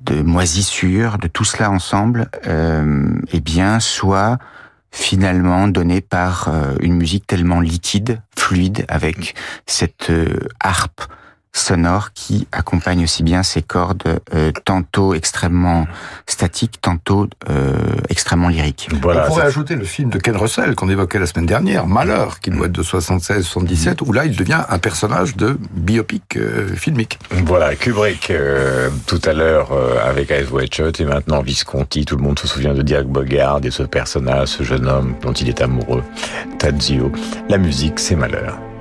de 0.01 0.21
moisissure, 0.21 1.17
de 1.17 1.29
tout 1.29 1.45
cela 1.45 1.71
ensemble, 1.71 2.27
euh, 2.45 3.15
eh 3.31 3.39
bien, 3.39 3.79
soit 3.79 4.37
finalement 4.91 5.69
donné 5.69 6.01
par 6.01 6.49
euh, 6.49 6.75
une 6.81 6.97
musique 6.97 7.25
tellement 7.25 7.61
liquide, 7.61 8.19
fluide, 8.37 8.83
avec 8.89 9.33
cette 9.65 10.09
euh, 10.09 10.39
harpe 10.59 11.03
sonore 11.53 12.13
qui 12.13 12.47
accompagne 12.51 13.03
aussi 13.03 13.23
bien 13.23 13.43
ces 13.43 13.61
cordes 13.61 14.19
euh, 14.33 14.51
tantôt 14.65 15.13
extrêmement 15.13 15.85
statiques, 16.25 16.81
tantôt 16.81 17.27
euh, 17.49 17.73
extrêmement 18.09 18.49
lyriques. 18.49 18.89
Voilà, 19.01 19.25
On 19.25 19.27
pourrait 19.27 19.45
ajouter 19.45 19.75
le 19.75 19.85
film 19.85 20.09
de 20.09 20.17
Ken 20.17 20.35
Russell 20.35 20.75
qu'on 20.75 20.89
évoquait 20.89 21.19
la 21.19 21.27
semaine 21.27 21.45
dernière, 21.45 21.87
Malheur, 21.87 22.39
qui 22.39 22.49
doit 22.49 22.65
être 22.65 22.71
de 22.71 22.83
76-77, 22.83 23.99
où 24.05 24.11
là 24.11 24.25
il 24.25 24.35
devient 24.35 24.63
un 24.67 24.79
personnage 24.79 25.35
de 25.35 25.57
biopic 25.71 26.37
euh, 26.37 26.67
filmique. 26.75 27.19
Voilà, 27.45 27.75
Kubrick 27.75 28.29
euh, 28.31 28.89
tout 29.05 29.21
à 29.25 29.33
l'heure 29.33 29.71
euh, 29.71 29.97
avec 30.03 30.31
Ice 30.31 30.49
White 30.49 30.73
Shot 30.75 30.91
et 30.99 31.05
maintenant 31.05 31.41
Visconti, 31.41 32.05
tout 32.05 32.15
le 32.15 32.23
monde 32.23 32.39
se 32.39 32.47
souvient 32.47 32.73
de 32.73 32.81
Dirk 32.81 33.05
Bogard 33.05 33.59
et 33.63 33.71
ce 33.71 33.83
personnage, 33.83 34.49
ce 34.49 34.63
jeune 34.63 34.87
homme 34.87 35.15
dont 35.21 35.33
il 35.33 35.49
est 35.49 35.61
amoureux, 35.61 36.03
Tadzio. 36.57 37.11
La 37.49 37.57
musique, 37.57 37.99
c'est 37.99 38.15
Malheur. 38.15 38.72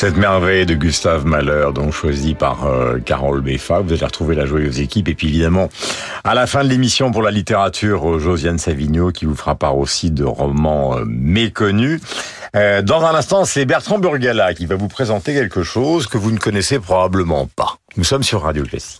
Cette 0.00 0.16
merveille 0.16 0.64
de 0.64 0.72
Gustave 0.72 1.26
Mahler, 1.26 1.66
donc 1.74 1.92
choisi 1.92 2.32
par 2.34 2.64
euh, 2.64 2.98
Carole 3.00 3.42
Beffa. 3.42 3.80
Vous 3.80 3.92
allez 3.92 4.02
retrouver 4.02 4.34
la 4.34 4.46
joyeuse 4.46 4.80
équipe. 4.80 5.10
Et 5.10 5.14
puis 5.14 5.28
évidemment, 5.28 5.68
à 6.24 6.34
la 6.34 6.46
fin 6.46 6.64
de 6.64 6.70
l'émission 6.70 7.10
pour 7.10 7.20
la 7.20 7.30
littérature, 7.30 8.12
euh, 8.12 8.18
Josiane 8.18 8.56
Savigno 8.56 9.10
qui 9.10 9.26
vous 9.26 9.34
fera 9.34 9.56
part 9.56 9.76
aussi 9.76 10.10
de 10.10 10.24
romans 10.24 10.96
euh, 10.96 11.04
méconnus. 11.06 12.00
Dans 12.54 13.04
un 13.04 13.14
instant, 13.14 13.44
c'est 13.44 13.66
Bertrand 13.66 13.98
Burgala 13.98 14.54
qui 14.54 14.64
va 14.64 14.74
vous 14.74 14.88
présenter 14.88 15.34
quelque 15.34 15.62
chose 15.62 16.06
que 16.06 16.16
vous 16.16 16.30
ne 16.32 16.38
connaissez 16.38 16.78
probablement 16.78 17.46
pas. 17.54 17.76
Nous 17.98 18.04
sommes 18.04 18.22
sur 18.22 18.40
Radio 18.40 18.64
Classique. 18.64 18.99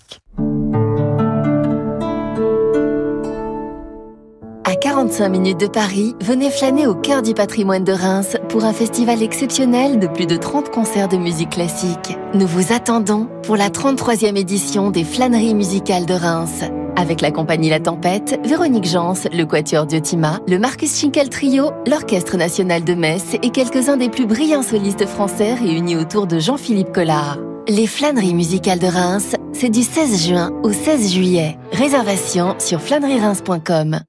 45 5.21 5.39
minutes 5.39 5.61
de 5.61 5.67
Paris, 5.67 6.17
venez 6.23 6.49
flâner 6.49 6.87
au 6.87 6.95
cœur 6.95 7.21
du 7.21 7.35
patrimoine 7.35 7.85
de 7.85 7.93
Reims 7.93 8.39
pour 8.49 8.65
un 8.65 8.73
festival 8.73 9.23
exceptionnel 9.23 9.99
de 9.99 10.07
plus 10.07 10.25
de 10.25 10.37
30 10.37 10.71
concerts 10.71 11.09
de 11.09 11.19
musique 11.19 11.51
classique. 11.51 12.17
Nous 12.33 12.47
vous 12.47 12.73
attendons 12.73 13.29
pour 13.43 13.59
la 13.59 13.69
33e 13.69 14.39
édition 14.39 14.91
des 14.91 15.05
Flâneries 15.05 15.55
musicales 15.55 16.07
de 16.07 16.15
Reims. 16.15 16.65
Avec 16.97 17.21
la 17.21 17.31
compagnie 17.33 17.69
La 17.69 17.81
Tempête, 17.81 18.41
Véronique 18.47 18.87
Jans, 18.87 19.13
le 19.31 19.45
Quatuor 19.45 19.85
Diotima, 19.85 20.41
le 20.49 20.59
Marcus 20.59 20.99
Schinkel 20.99 21.29
Trio, 21.29 21.71
l'Orchestre 21.87 22.39
National 22.39 22.83
de 22.83 22.95
Metz 22.95 23.35
et 23.43 23.51
quelques-uns 23.51 23.99
des 23.99 24.09
plus 24.09 24.27
brillants 24.27 24.63
solistes 24.63 25.05
français 25.05 25.53
réunis 25.53 25.97
autour 25.97 26.29
de 26.29 26.39
Jean-Philippe 26.39 26.93
Collard. 26.93 27.37
Les 27.69 27.87
flâneries 27.87 28.33
musicales 28.33 28.79
de 28.79 28.87
Reims, 28.87 29.37
c'est 29.53 29.69
du 29.69 29.83
16 29.83 30.29
juin 30.29 30.51
au 30.63 30.73
16 30.73 31.13
juillet. 31.13 31.59
Réservation 31.73 32.55
sur 32.59 32.81
flâneries-reims.com. 32.81 34.01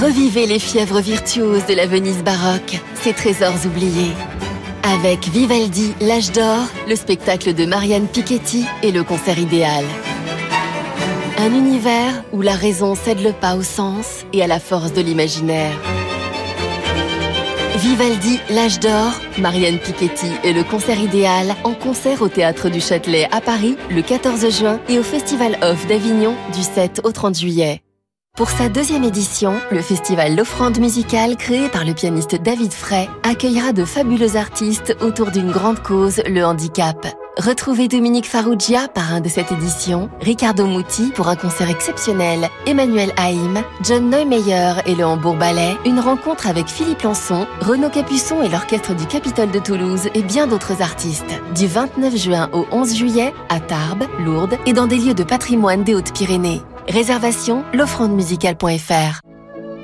Revivez 0.00 0.46
les 0.46 0.60
fièvres 0.60 1.00
virtuoses 1.00 1.66
de 1.66 1.74
la 1.74 1.86
Venise 1.86 2.22
baroque, 2.22 2.80
ces 2.94 3.12
trésors 3.12 3.66
oubliés. 3.66 4.12
Avec 4.84 5.26
Vivaldi, 5.26 5.92
l'âge 6.00 6.30
d'or, 6.30 6.60
le 6.88 6.94
spectacle 6.94 7.52
de 7.52 7.66
Marianne 7.66 8.06
Piketty 8.06 8.64
et 8.84 8.92
le 8.92 9.02
concert 9.02 9.40
idéal. 9.40 9.84
Un 11.38 11.52
univers 11.52 12.22
où 12.32 12.42
la 12.42 12.54
raison 12.54 12.94
cède 12.94 13.20
le 13.22 13.32
pas 13.32 13.56
au 13.56 13.62
sens 13.62 14.24
et 14.32 14.40
à 14.40 14.46
la 14.46 14.60
force 14.60 14.92
de 14.92 15.00
l'imaginaire. 15.00 15.76
Vivaldi, 17.78 18.38
l'âge 18.50 18.78
d'or, 18.78 19.12
Marianne 19.38 19.78
Piketty 19.78 20.30
et 20.44 20.52
le 20.52 20.62
concert 20.62 21.00
idéal 21.00 21.56
en 21.64 21.74
concert 21.74 22.22
au 22.22 22.28
Théâtre 22.28 22.68
du 22.68 22.80
Châtelet 22.80 23.26
à 23.32 23.40
Paris 23.40 23.76
le 23.90 24.02
14 24.02 24.48
juin 24.56 24.78
et 24.88 24.98
au 24.98 25.02
Festival 25.02 25.58
Off 25.60 25.88
d'Avignon 25.88 26.36
du 26.54 26.62
7 26.62 27.00
au 27.04 27.10
30 27.10 27.36
juillet. 27.36 27.82
Pour 28.38 28.50
sa 28.50 28.68
deuxième 28.68 29.02
édition, 29.02 29.54
le 29.72 29.82
festival 29.82 30.36
L'Offrande 30.36 30.78
musicale, 30.78 31.36
créé 31.36 31.68
par 31.68 31.84
le 31.84 31.92
pianiste 31.92 32.36
David 32.36 32.72
Frey, 32.72 33.08
accueillera 33.24 33.72
de 33.72 33.84
fabuleux 33.84 34.36
artistes 34.36 34.96
autour 35.00 35.32
d'une 35.32 35.50
grande 35.50 35.82
cause, 35.82 36.22
le 36.24 36.44
handicap. 36.44 37.04
Retrouvez 37.36 37.88
Dominique 37.88 38.28
Farrugia, 38.28 38.86
parrain 38.86 39.20
de 39.20 39.28
cette 39.28 39.50
édition, 39.50 40.08
Ricardo 40.20 40.68
Muti 40.68 41.10
pour 41.16 41.26
un 41.26 41.34
concert 41.34 41.68
exceptionnel, 41.68 42.48
Emmanuel 42.64 43.12
Haïm, 43.16 43.60
John 43.82 44.08
Neumeyer 44.08 44.74
et 44.86 44.94
le 44.94 45.04
Hambourg 45.04 45.34
Ballet, 45.34 45.76
une 45.84 45.98
rencontre 45.98 46.46
avec 46.46 46.68
Philippe 46.68 47.02
Lançon, 47.02 47.44
Renaud 47.60 47.90
Capuçon 47.90 48.40
et 48.44 48.48
l'Orchestre 48.48 48.94
du 48.94 49.06
Capitole 49.06 49.50
de 49.50 49.58
Toulouse 49.58 50.08
et 50.14 50.22
bien 50.22 50.46
d'autres 50.46 50.80
artistes. 50.80 51.42
Du 51.56 51.66
29 51.66 52.16
juin 52.16 52.50
au 52.52 52.66
11 52.70 52.94
juillet, 52.94 53.34
à 53.48 53.58
Tarbes, 53.58 54.04
Lourdes 54.20 54.58
et 54.64 54.74
dans 54.74 54.86
des 54.86 54.98
lieux 54.98 55.14
de 55.14 55.24
patrimoine 55.24 55.82
des 55.82 55.96
Hautes-Pyrénées. 55.96 56.62
Réservation, 56.88 57.64
l'offrandemusicale.fr. 57.74 59.20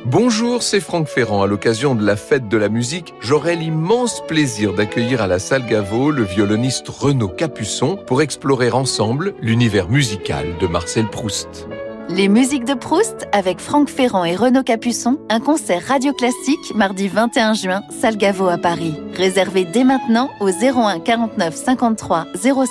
Bonjour, 0.06 0.62
c'est 0.62 0.80
Franck 0.80 1.06
Ferrand. 1.06 1.42
À 1.42 1.46
l'occasion 1.46 1.94
de 1.94 2.04
la 2.04 2.16
fête 2.16 2.48
de 2.48 2.56
la 2.56 2.70
musique, 2.70 3.12
j'aurai 3.20 3.56
l'immense 3.56 4.22
plaisir 4.26 4.72
d'accueillir 4.72 5.20
à 5.20 5.26
la 5.26 5.38
salle 5.38 5.66
Gaveau 5.66 6.10
le 6.10 6.22
violoniste 6.22 6.88
Renaud 6.88 7.28
Capuçon 7.28 7.98
pour 8.06 8.22
explorer 8.22 8.70
ensemble 8.70 9.34
l'univers 9.42 9.90
musical 9.90 10.46
de 10.58 10.66
Marcel 10.66 11.06
Proust. 11.08 11.68
Les 12.08 12.28
musiques 12.28 12.64
de 12.64 12.74
Proust 12.74 13.28
avec 13.32 13.60
Franck 13.60 13.90
Ferrand 13.90 14.24
et 14.24 14.36
Renaud 14.36 14.62
Capuçon, 14.62 15.18
un 15.28 15.40
concert 15.40 15.82
radio 15.86 16.14
classique 16.14 16.74
mardi 16.74 17.08
21 17.08 17.52
juin, 17.52 17.82
salle 17.90 18.16
Gaveau 18.16 18.48
à 18.48 18.56
Paris. 18.56 18.94
Réservé 19.14 19.66
dès 19.66 19.84
maintenant 19.84 20.30
au 20.40 20.48
01 20.48 21.00
49 21.00 21.54
53 21.54 22.26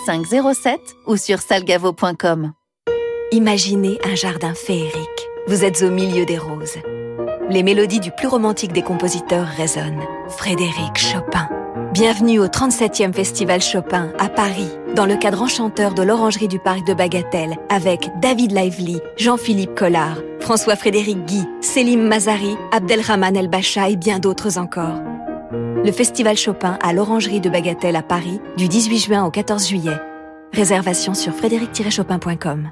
05 0.06 0.26
07 0.56 0.80
ou 1.06 1.18
sur 1.18 1.40
salgavo.com. 1.40 2.54
Imaginez 3.34 3.98
un 4.04 4.14
jardin 4.14 4.54
féerique. 4.54 4.94
Vous 5.48 5.66
êtes 5.66 5.82
au 5.82 5.90
milieu 5.90 6.24
des 6.24 6.38
roses. 6.38 6.78
Les 7.50 7.64
mélodies 7.64 8.00
du 8.00 8.12
plus 8.12 8.28
romantique 8.28 8.74
des 8.74 8.84
compositeurs 8.84 9.48
résonnent. 9.48 10.04
Frédéric 10.28 10.96
Chopin. 11.00 11.50
Bienvenue 11.94 12.38
au 12.38 12.46
37e 12.46 13.12
Festival 13.12 13.60
Chopin 13.60 14.12
à 14.20 14.30
Paris, 14.30 14.70
dans 14.96 15.08
le 15.08 15.16
cadre 15.16 15.42
enchanteur 15.42 15.96
de 15.96 16.04
l'Orangerie 16.04 16.48
du 16.48 16.60
Parc 16.60 16.86
de 16.86 16.94
Bagatelle, 16.94 17.56
avec 17.70 18.08
David 18.22 18.52
Lively, 18.52 19.02
Jean-Philippe 19.18 19.74
Collard, 19.74 20.20
François-Frédéric 20.40 21.26
Guy, 21.26 21.44
Selim 21.62 22.08
Mazari, 22.08 22.56
Abdelrahman 22.72 23.36
El 23.36 23.48
Bacha 23.48 23.90
et 23.90 23.96
bien 23.96 24.20
d'autres 24.20 24.60
encore. 24.60 25.02
Le 25.52 25.92
Festival 25.92 26.38
Chopin 26.38 26.78
à 26.84 26.94
l'Orangerie 26.94 27.42
de 27.42 27.50
Bagatelle 27.50 27.96
à 27.96 28.04
Paris, 28.04 28.40
du 28.58 28.68
18 28.68 29.00
juin 29.00 29.26
au 29.26 29.32
14 29.32 29.68
juillet. 29.68 29.98
Réservation 30.54 31.16
sur 31.16 31.34
frédéric-chopin.com. 31.34 32.70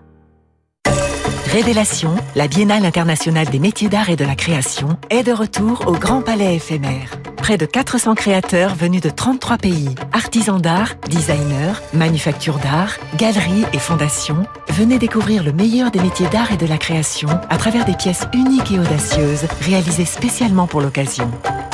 Révélation, 1.51 2.15
la 2.33 2.47
Biennale 2.47 2.85
internationale 2.85 3.47
des 3.47 3.59
métiers 3.59 3.89
d'art 3.89 4.09
et 4.09 4.15
de 4.15 4.23
la 4.23 4.35
création, 4.35 4.97
est 5.09 5.23
de 5.23 5.33
retour 5.33 5.83
au 5.85 5.91
Grand 5.91 6.21
Palais 6.21 6.55
éphémère. 6.55 7.17
Près 7.35 7.57
de 7.57 7.65
400 7.65 8.15
créateurs 8.15 8.73
venus 8.73 9.01
de 9.01 9.09
33 9.09 9.57
pays, 9.57 9.93
artisans 10.13 10.61
d'art, 10.61 10.93
designers, 11.09 11.73
manufactures 11.93 12.59
d'art, 12.59 12.95
galeries 13.17 13.65
et 13.73 13.79
fondations, 13.79 14.45
venez 14.69 14.97
découvrir 14.97 15.43
le 15.43 15.51
meilleur 15.51 15.91
des 15.91 15.99
métiers 15.99 16.29
d'art 16.29 16.53
et 16.53 16.57
de 16.57 16.67
la 16.67 16.77
création 16.77 17.27
à 17.49 17.57
travers 17.57 17.83
des 17.83 17.95
pièces 17.95 18.27
uniques 18.33 18.71
et 18.71 18.79
audacieuses 18.79 19.47
réalisées 19.59 20.05
spécialement 20.05 20.67
pour 20.67 20.79
l'occasion. 20.79 21.29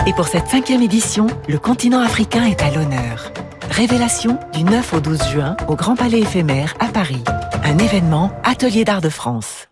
Et 0.08 0.14
pour 0.14 0.28
cette 0.28 0.48
cinquième 0.48 0.82
édition, 0.82 1.28
le 1.48 1.60
continent 1.60 2.02
africain 2.02 2.46
est 2.46 2.64
à 2.64 2.72
l'honneur. 2.72 3.32
Révélation 3.70 4.40
du 4.54 4.64
9 4.64 4.94
au 4.94 5.00
12 5.00 5.30
juin 5.30 5.58
au 5.68 5.76
Grand 5.76 5.96
Palais 5.96 6.20
éphémère 6.20 6.74
à 6.80 6.88
Paris. 6.88 7.24
Un 7.64 7.78
événement 7.78 8.32
Atelier 8.44 8.84
d'art 8.86 9.02
de 9.02 9.10
France. 9.10 9.68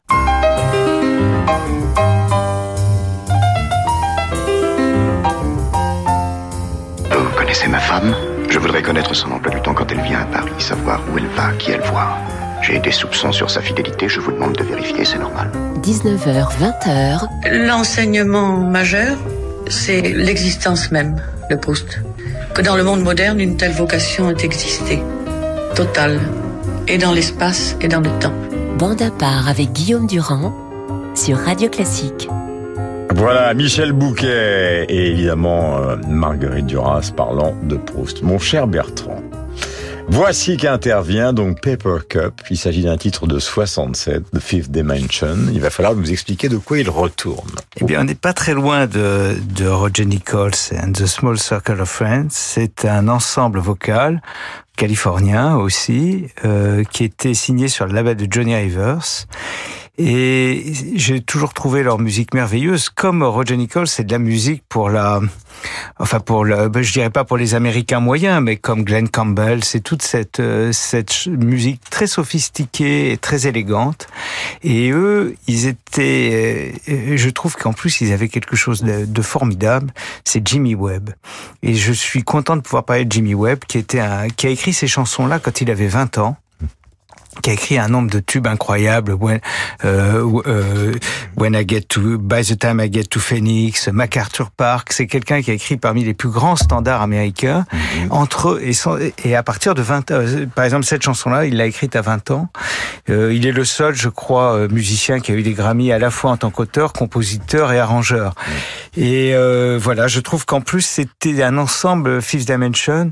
Vous 7.09 7.29
connaissez 7.37 7.67
ma 7.67 7.79
femme? 7.79 8.15
Je 8.49 8.59
voudrais 8.59 8.81
connaître 8.81 9.13
son 9.13 9.31
emploi 9.31 9.53
du 9.53 9.61
temps 9.61 9.73
quand 9.73 9.91
elle 9.91 10.01
vient 10.01 10.19
à 10.21 10.25
Paris, 10.25 10.51
savoir 10.59 11.01
où 11.11 11.17
elle 11.17 11.27
va, 11.27 11.51
qui 11.53 11.71
elle 11.71 11.81
voit. 11.81 12.17
J'ai 12.61 12.79
des 12.79 12.91
soupçons 12.91 13.31
sur 13.31 13.49
sa 13.49 13.61
fidélité, 13.61 14.07
je 14.07 14.19
vous 14.19 14.31
demande 14.31 14.53
de 14.53 14.63
vérifier, 14.63 15.05
c'est 15.05 15.19
normal. 15.19 15.51
19h, 15.81 16.47
20h. 16.59 17.27
L'enseignement 17.65 18.57
majeur, 18.57 19.17
c'est 19.67 20.01
l'existence 20.01 20.91
même 20.91 21.21
de 21.49 21.55
Proust. 21.55 21.99
Que 22.53 22.61
dans 22.61 22.75
le 22.75 22.83
monde 22.83 23.01
moderne, 23.01 23.39
une 23.39 23.57
telle 23.57 23.73
vocation 23.73 24.29
ait 24.29 24.45
existé. 24.45 25.01
Totale. 25.75 26.19
Et 26.87 26.97
dans 26.97 27.11
l'espace 27.11 27.75
et 27.81 27.87
dans 27.87 28.01
le 28.01 28.09
temps. 28.19 28.33
Bande 28.77 29.01
à 29.01 29.11
part 29.11 29.49
avec 29.49 29.71
Guillaume 29.71 30.07
Durand 30.07 30.53
sur 31.15 31.37
Radio 31.37 31.69
Classique. 31.69 32.27
Voilà, 33.15 33.53
Michel 33.53 33.93
Bouquet 33.93 34.85
et 34.89 35.11
évidemment 35.11 35.77
euh, 35.77 35.95
Marguerite 36.07 36.65
Duras 36.65 37.11
parlant 37.15 37.55
de 37.63 37.77
Proust. 37.77 38.21
Mon 38.21 38.39
cher 38.39 38.67
Bertrand, 38.67 39.21
voici 40.09 40.57
qu'intervient 40.57 41.33
donc 41.33 41.61
Paper 41.61 41.97
Cup. 42.07 42.41
Il 42.49 42.57
s'agit 42.57 42.83
d'un 42.83 42.97
titre 42.97 43.27
de 43.27 43.39
67, 43.39 44.31
The 44.31 44.39
Fifth 44.39 44.71
Dimension. 44.71 45.37
Il 45.53 45.61
va 45.61 45.69
falloir 45.69 45.95
nous 45.95 46.11
expliquer 46.11 46.49
de 46.49 46.57
quoi 46.57 46.79
il 46.79 46.89
retourne. 46.89 47.51
Eh 47.77 47.85
bien, 47.85 48.01
on 48.01 48.03
n'est 48.03 48.15
pas 48.15 48.33
très 48.33 48.53
loin 48.53 48.87
de, 48.87 49.35
de 49.55 49.67
Roger 49.67 50.05
Nichols 50.05 50.73
and 50.81 50.93
the 50.93 51.05
Small 51.05 51.37
Circle 51.37 51.81
of 51.81 51.89
Friends. 51.89 52.29
C'est 52.31 52.85
un 52.85 53.07
ensemble 53.07 53.59
vocal 53.59 54.21
californien 54.75 55.55
aussi, 55.55 56.27
euh, 56.43 56.83
qui 56.83 57.03
était 57.03 57.33
signé 57.33 57.67
sur 57.67 57.85
le 57.85 57.93
label 57.93 58.17
de 58.17 58.27
Johnny 58.29 58.53
Ivers. 58.53 59.27
Et 59.97 60.73
j'ai 60.95 61.21
toujours 61.21 61.53
trouvé 61.53 61.81
leur 61.81 61.99
musique 61.99 62.33
merveilleuse. 62.33 62.89
Comme 62.89 63.23
Roger 63.23 63.55
Nichols, 63.55 63.87
c'est 63.87 64.03
de 64.03 64.11
la 64.11 64.19
musique 64.19 64.63
pour 64.67 64.89
la, 64.89 65.21
enfin 65.99 66.19
pour 66.19 66.43
le, 66.43 66.67
ben, 66.67 66.81
je 66.81 66.91
dirais 66.91 67.09
pas 67.09 67.23
pour 67.23 67.37
les 67.37 67.55
Américains 67.55 68.01
moyens, 68.01 68.41
mais 68.41 68.57
comme 68.57 68.83
Glenn 68.83 69.07
Campbell, 69.07 69.63
c'est 69.63 69.79
toute 69.79 70.01
cette 70.01 70.41
euh, 70.41 70.73
cette 70.73 71.27
musique 71.27 71.81
très 71.89 72.07
sophistiquée 72.07 73.13
et 73.13 73.17
très 73.17 73.47
élégante. 73.47 74.07
Et 74.63 74.91
eux, 74.91 75.35
ils 75.47 75.67
étaient, 75.67 76.73
euh, 76.89 77.15
je 77.15 77.29
trouve 77.29 77.55
qu'en 77.55 77.71
plus 77.71 78.01
ils 78.01 78.11
avaient 78.11 78.29
quelque 78.29 78.57
chose 78.57 78.83
de, 78.83 79.21
formidable. 79.21 79.93
C'est 80.25 80.45
Jimmy 80.45 80.75
Webb. 80.75 81.11
Et 81.63 81.73
je 81.73 81.93
suis 81.93 82.23
content 82.23 82.57
de 82.57 82.61
pouvoir 82.61 82.83
parler 82.83 83.05
de 83.05 83.11
Jimmy 83.11 83.33
Webb, 83.33 83.59
qui 83.65 83.77
était 83.77 84.01
un, 84.01 84.27
qui 84.27 84.47
a 84.47 84.49
écrit 84.49 84.73
ces 84.73 84.87
chansons-là 84.87 85.39
quand 85.39 85.61
il 85.61 85.71
avait 85.71 85.87
20 85.87 86.17
ans 86.17 86.37
qui 87.41 87.49
a 87.49 87.53
écrit 87.53 87.77
un 87.77 87.87
nombre 87.87 88.09
de 88.09 88.19
tubes 88.19 88.47
incroyables. 88.47 89.13
When, 89.13 89.39
euh, 89.83 90.41
euh, 90.47 90.93
When 91.37 91.53
I 91.53 91.65
Get 91.67 91.81
to, 91.89 92.17
By 92.17 92.43
the 92.43 92.57
Time 92.57 92.79
I 92.79 92.91
Get 92.91 93.05
to 93.05 93.19
Phoenix, 93.19 93.87
MacArthur 93.87 94.51
Park. 94.51 94.93
C'est 94.93 95.07
quelqu'un 95.07 95.41
qui 95.41 95.51
a 95.51 95.53
écrit 95.53 95.77
parmi 95.77 96.03
les 96.03 96.13
plus 96.13 96.29
grands 96.29 96.55
standards 96.55 97.01
américains. 97.01 97.65
Mhm. 97.71 98.11
Entre 98.11 98.49
eux 98.49 98.61
et, 98.63 99.13
et 99.23 99.35
à 99.35 99.43
partir 99.43 99.75
de 99.75 99.81
20 99.81 100.11
euh, 100.11 100.45
par 100.53 100.65
exemple 100.65 100.85
cette 100.85 101.03
chanson-là, 101.03 101.45
il 101.45 101.57
l'a 101.57 101.65
écrite 101.65 101.95
à 101.95 102.01
20 102.01 102.31
ans. 102.31 102.49
Euh, 103.09 103.33
il 103.33 103.45
est 103.45 103.51
le 103.51 103.65
seul, 103.65 103.93
je 103.93 104.09
crois, 104.09 104.55
euh, 104.55 104.67
musicien 104.69 105.19
qui 105.19 105.31
a 105.31 105.35
eu 105.35 105.43
des 105.43 105.53
Grammy 105.53 105.91
à 105.91 105.99
la 105.99 106.09
fois 106.09 106.31
en 106.31 106.37
tant 106.37 106.49
qu'auteur, 106.49 106.93
compositeur 106.93 107.71
et 107.71 107.79
arrangeur. 107.79 108.33
Et 108.97 109.33
euh, 109.33 109.77
voilà, 109.81 110.07
je 110.07 110.19
trouve 110.19 110.45
qu'en 110.45 110.61
plus 110.61 110.81
c'était 110.81 111.43
un 111.43 111.57
ensemble 111.57 112.21
Fifth 112.21 112.47
Dimension 112.47 113.11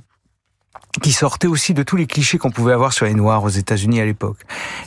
qui 1.01 1.11
sortait 1.11 1.47
aussi 1.47 1.73
de 1.73 1.83
tous 1.83 1.95
les 1.95 2.05
clichés 2.05 2.37
qu'on 2.37 2.51
pouvait 2.51 2.73
avoir 2.73 2.93
sur 2.93 3.05
les 3.05 3.13
Noirs 3.13 3.43
aux 3.43 3.49
États-Unis 3.49 3.99
à 3.99 4.05
l'époque. 4.05 4.37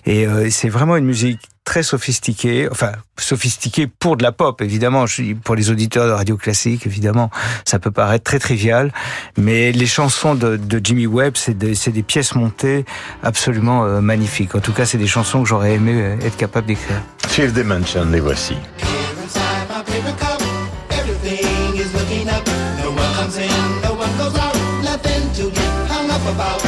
Et 0.05 0.27
euh, 0.27 0.49
c'est 0.51 0.69
vraiment 0.69 0.97
une 0.97 1.05
musique 1.05 1.41
très 1.65 1.83
sophistiquée, 1.83 2.69
enfin 2.71 2.93
sophistiquée 3.19 3.89
pour 3.89 4.17
de 4.17 4.23
la 4.23 4.31
pop 4.31 4.63
évidemment. 4.63 5.05
Pour 5.43 5.57
les 5.57 5.71
auditeurs 5.71 6.07
de 6.07 6.13
radio 6.13 6.37
classique, 6.37 6.87
évidemment, 6.87 7.31
ça 7.65 7.81
peut 7.81 7.91
paraître 7.91 8.23
très 8.23 8.39
trivial, 8.39 8.93
mais 9.37 9.73
les 9.73 9.87
chansons 9.87 10.37
de, 10.37 10.57
de 10.57 10.81
Jimmy 10.83 11.07
Webb, 11.07 11.37
c'est 11.37 11.59
des, 11.59 11.75
des 11.75 12.03
pièces 12.03 12.37
montées 12.37 12.85
absolument 13.23 13.85
euh, 13.85 14.01
magnifiques. 14.01 14.55
En 14.55 14.61
tout 14.61 14.73
cas, 14.73 14.87
c'est 14.87 14.99
des 14.99 15.09
chansons 15.09 15.43
que 15.43 15.49
j'aurais 15.49 15.75
aimé 15.75 15.93
euh, 15.95 16.27
être 16.27 16.37
capable 16.37 16.69
d'écrire. 16.69 17.03
Fifth 17.27 17.53
Dimension, 17.53 18.07
les 18.11 18.21
voici. 18.21 18.55
Voilà 26.27 26.66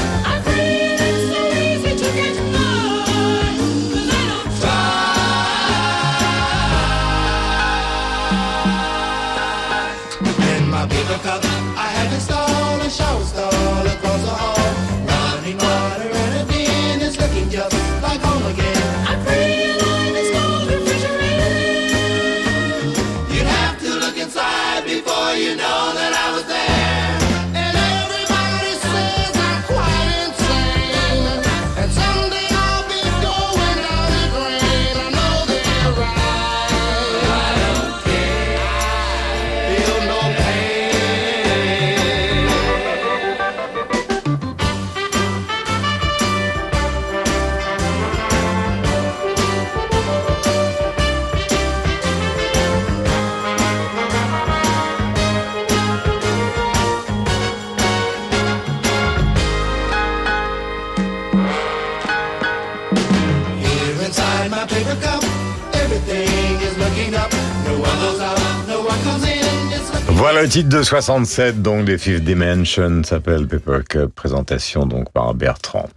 titre 70.49 70.71
de 70.71 70.83
67, 70.83 71.61
donc 71.61 71.85
des 71.85 71.99
Fifth 71.99 72.25
Dimension, 72.25 73.03
s'appelle 73.05 73.47
Paper 73.47 73.81
Cup, 73.87 74.15
présentation 74.15 74.87
donc 74.87 75.11
par 75.13 75.35
Bertrand. 75.35 75.89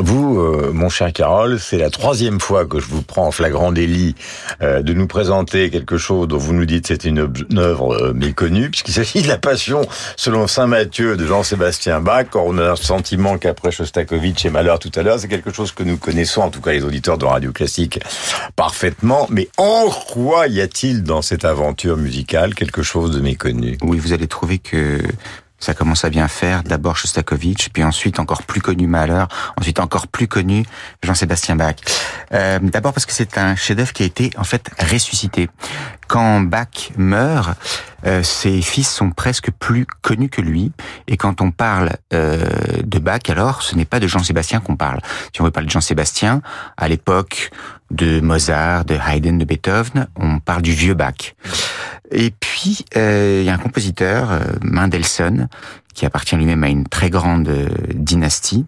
Vous, 0.00 0.40
euh, 0.40 0.70
mon 0.72 0.88
cher 0.88 1.12
Carole, 1.12 1.58
c'est 1.60 1.78
la 1.78 1.90
troisième 1.90 2.40
fois 2.40 2.64
que 2.64 2.80
je 2.80 2.86
vous 2.86 3.02
prends 3.02 3.26
en 3.26 3.30
flagrant 3.30 3.72
délit 3.72 4.14
euh, 4.62 4.82
de 4.82 4.92
nous 4.92 5.06
présenter 5.06 5.70
quelque 5.70 5.98
chose 5.98 6.28
dont 6.28 6.38
vous 6.38 6.52
nous 6.52 6.64
dites 6.64 6.86
c'est 6.86 7.04
une, 7.04 7.30
œuvre 7.56 7.94
euh, 7.94 8.12
méconnue, 8.12 8.70
puisqu'il 8.70 8.92
s'agit 8.92 9.22
de 9.22 9.28
la 9.28 9.38
Passion 9.38 9.82
selon 10.16 10.46
Saint 10.46 10.66
Matthieu 10.66 11.16
de 11.16 11.26
Jean-Sébastien 11.26 12.00
Bach. 12.00 12.26
Or, 12.34 12.46
on 12.46 12.58
a 12.58 12.70
le 12.70 12.76
sentiment 12.76 13.38
qu'après 13.38 13.70
Shostakovich 13.70 14.44
et 14.44 14.50
Malheur 14.50 14.78
tout 14.78 14.92
à 14.94 15.02
l'heure, 15.02 15.18
c'est 15.18 15.28
quelque 15.28 15.52
chose 15.52 15.72
que 15.72 15.82
nous 15.82 15.96
connaissons, 15.96 16.42
en 16.42 16.50
tout 16.50 16.60
cas 16.60 16.72
les 16.72 16.84
auditeurs 16.84 17.18
de 17.18 17.24
Radio 17.24 17.52
Classique, 17.52 18.00
parfaitement. 18.56 19.26
Mais 19.30 19.48
en 19.58 19.88
quoi 20.12 20.48
y 20.48 20.60
a-t-il 20.60 21.02
dans 21.02 21.22
cette 21.22 21.44
aventure 21.44 21.96
musicale 21.96 22.54
quelque 22.54 22.82
chose 22.82 23.10
de 23.10 23.20
méconnu? 23.20 23.78
Oui, 23.82 23.98
vous 23.98 24.12
allez 24.12 24.28
trouver 24.28 24.58
que 24.58 25.00
ça 25.58 25.74
commence 25.74 26.04
à 26.04 26.10
bien 26.10 26.28
faire. 26.28 26.62
D'abord 26.62 26.96
Shostakovich, 26.96 27.70
puis 27.72 27.84
ensuite 27.84 28.18
encore 28.18 28.42
plus 28.42 28.60
connu 28.60 28.86
Mahler, 28.86 29.24
ensuite 29.56 29.80
encore 29.80 30.06
plus 30.08 30.28
connu 30.28 30.64
Jean-Sébastien 31.02 31.56
Bach. 31.56 31.76
Euh, 32.32 32.58
D'abord 32.60 32.92
parce 32.92 33.06
que 33.06 33.12
c'est 33.12 33.38
un 33.38 33.56
chef-d'œuvre 33.56 33.92
qui 33.92 34.02
a 34.02 34.06
été 34.06 34.30
en 34.36 34.44
fait 34.44 34.70
ressuscité. 34.78 35.48
Quand 36.08 36.40
Bach 36.40 36.92
meurt, 36.96 37.58
euh, 38.06 38.22
ses 38.22 38.60
fils 38.60 38.90
sont 38.90 39.10
presque 39.10 39.50
plus 39.50 39.86
connus 40.02 40.28
que 40.28 40.40
lui. 40.40 40.72
Et 41.08 41.16
quand 41.16 41.40
on 41.40 41.50
parle 41.50 41.90
euh, 42.12 42.44
de 42.82 42.98
Bach, 42.98 43.22
alors 43.28 43.62
ce 43.62 43.76
n'est 43.76 43.84
pas 43.84 44.00
de 44.00 44.06
Jean-Sébastien 44.06 44.60
qu'on 44.60 44.76
parle. 44.76 45.00
Si 45.32 45.40
on 45.40 45.44
veut 45.44 45.50
parler 45.50 45.66
de 45.66 45.72
Jean-Sébastien, 45.72 46.42
à 46.76 46.88
l'époque 46.88 47.50
de 47.90 48.20
Mozart, 48.20 48.84
de 48.84 48.94
Haydn, 48.94 49.38
de 49.38 49.44
Beethoven, 49.44 50.08
on 50.16 50.38
parle 50.38 50.62
du 50.62 50.72
vieux 50.72 50.94
Bach. 50.94 51.34
Et 52.10 52.32
puis, 52.38 52.84
euh, 52.96 53.40
il 53.42 53.46
y 53.46 53.50
a 53.50 53.54
un 53.54 53.58
compositeur, 53.58 54.30
euh, 54.30 54.40
Mendelssohn, 54.62 55.48
qui 55.94 56.06
appartient 56.06 56.36
lui-même 56.36 56.62
à 56.64 56.68
une 56.68 56.86
très 56.86 57.10
grande 57.10 57.48
euh, 57.48 57.68
dynastie, 57.94 58.66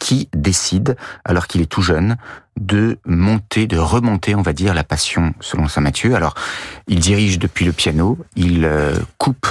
qui 0.00 0.28
décide, 0.34 0.96
alors 1.24 1.46
qu'il 1.46 1.60
est 1.60 1.70
tout 1.70 1.82
jeune, 1.82 2.16
de 2.58 2.98
monter, 3.04 3.66
de 3.66 3.78
remonter, 3.78 4.34
on 4.34 4.42
va 4.42 4.52
dire, 4.52 4.74
la 4.74 4.84
passion 4.84 5.34
selon 5.40 5.68
Saint 5.68 5.82
Matthieu. 5.82 6.14
Alors, 6.14 6.34
il 6.88 7.00
dirige 7.00 7.38
depuis 7.38 7.64
le 7.64 7.72
piano, 7.72 8.18
il 8.34 8.66
coupe 9.18 9.46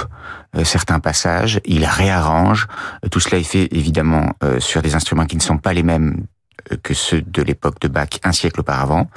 certains 0.64 0.98
passages, 0.98 1.60
il 1.64 1.84
réarrange. 1.84 2.66
Tout 3.10 3.20
cela 3.20 3.38
est 3.38 3.44
fait 3.44 3.68
évidemment 3.70 4.32
sur 4.58 4.82
des 4.82 4.96
instruments 4.96 5.26
qui 5.26 5.36
ne 5.36 5.42
sont 5.42 5.58
pas 5.58 5.72
les 5.72 5.84
mêmes 5.84 6.26
que 6.82 6.94
ceux 6.94 7.22
de 7.22 7.42
l'époque 7.42 7.80
de 7.80 7.88
Bach 7.88 8.08
un 8.24 8.32
siècle 8.32 8.60
auparavant, 8.60 9.08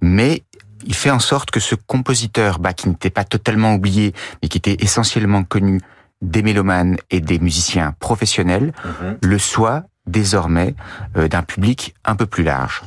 mais 0.00 0.42
il 0.86 0.94
fait 0.94 1.10
en 1.10 1.18
sorte 1.18 1.50
que 1.50 1.60
ce 1.60 1.74
compositeur, 1.74 2.58
bah, 2.58 2.72
qui 2.72 2.88
n'était 2.88 3.10
pas 3.10 3.24
totalement 3.24 3.74
oublié, 3.74 4.14
mais 4.42 4.48
qui 4.48 4.58
était 4.58 4.76
essentiellement 4.80 5.44
connu 5.44 5.80
des 6.22 6.42
mélomanes 6.42 6.96
et 7.10 7.20
des 7.20 7.38
musiciens 7.38 7.94
professionnels, 7.98 8.72
mhm. 8.84 9.18
le 9.22 9.38
soit 9.38 9.84
désormais 10.06 10.74
euh, 11.16 11.28
d'un 11.28 11.42
public 11.42 11.94
un 12.04 12.16
peu 12.16 12.26
plus 12.26 12.44
large. 12.44 12.82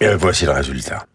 Et 0.00 0.14
voici 0.14 0.44
le 0.44 0.52
résultat. 0.52 1.06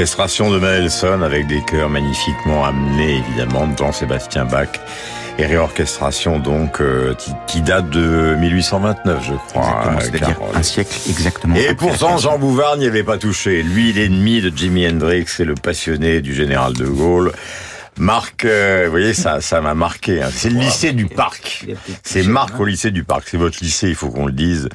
Orchestration 0.00 0.50
de 0.50 0.58
Mendelssohn 0.58 1.22
avec 1.22 1.46
des 1.46 1.60
chœurs 1.60 1.90
magnifiquement 1.90 2.64
amenés 2.64 3.18
évidemment 3.18 3.66
de 3.66 3.76
Jean-Sébastien 3.76 4.46
Bach 4.46 4.70
et 5.38 5.44
réorchestration 5.44 6.38
donc 6.38 6.80
euh, 6.80 7.14
qui, 7.46 7.60
date 7.60 7.90
de 7.90 8.34
1829 8.36 9.22
je 9.22 9.34
crois. 9.34 9.98
C'est-à-dire 10.00 10.38
un 10.54 10.62
siècle 10.62 10.96
exactement. 11.06 11.54
Et 11.54 11.74
pourtant 11.74 12.16
Jean 12.16 12.38
Bouvard 12.38 12.78
n'y 12.78 12.86
avait 12.86 13.04
pas 13.04 13.18
touché. 13.18 13.62
Lui 13.62 13.92
l'ennemi 13.92 14.40
de 14.40 14.50
Jimi 14.56 14.88
Hendrix 14.88 15.26
et 15.38 15.44
le 15.44 15.54
passionné 15.54 16.22
du 16.22 16.32
général 16.32 16.72
de 16.72 16.86
Gaulle. 16.86 17.32
Marc, 18.00 18.46
euh, 18.46 18.84
vous 18.86 18.92
voyez, 18.92 19.12
ça, 19.12 19.42
ça 19.42 19.60
m'a 19.60 19.74
marqué. 19.74 20.22
Hein. 20.22 20.30
C'est 20.32 20.48
le 20.48 20.58
lycée 20.58 20.92
du 20.92 21.04
Parc. 21.04 21.66
C'est 22.02 22.22
Marc 22.22 22.58
au 22.58 22.64
lycée 22.64 22.90
du 22.90 23.04
Parc. 23.04 23.28
C'est 23.28 23.36
votre 23.36 23.58
lycée, 23.62 23.90
il 23.90 23.94
faut 23.94 24.08
qu'on 24.08 24.24
le 24.24 24.32
dise, 24.32 24.70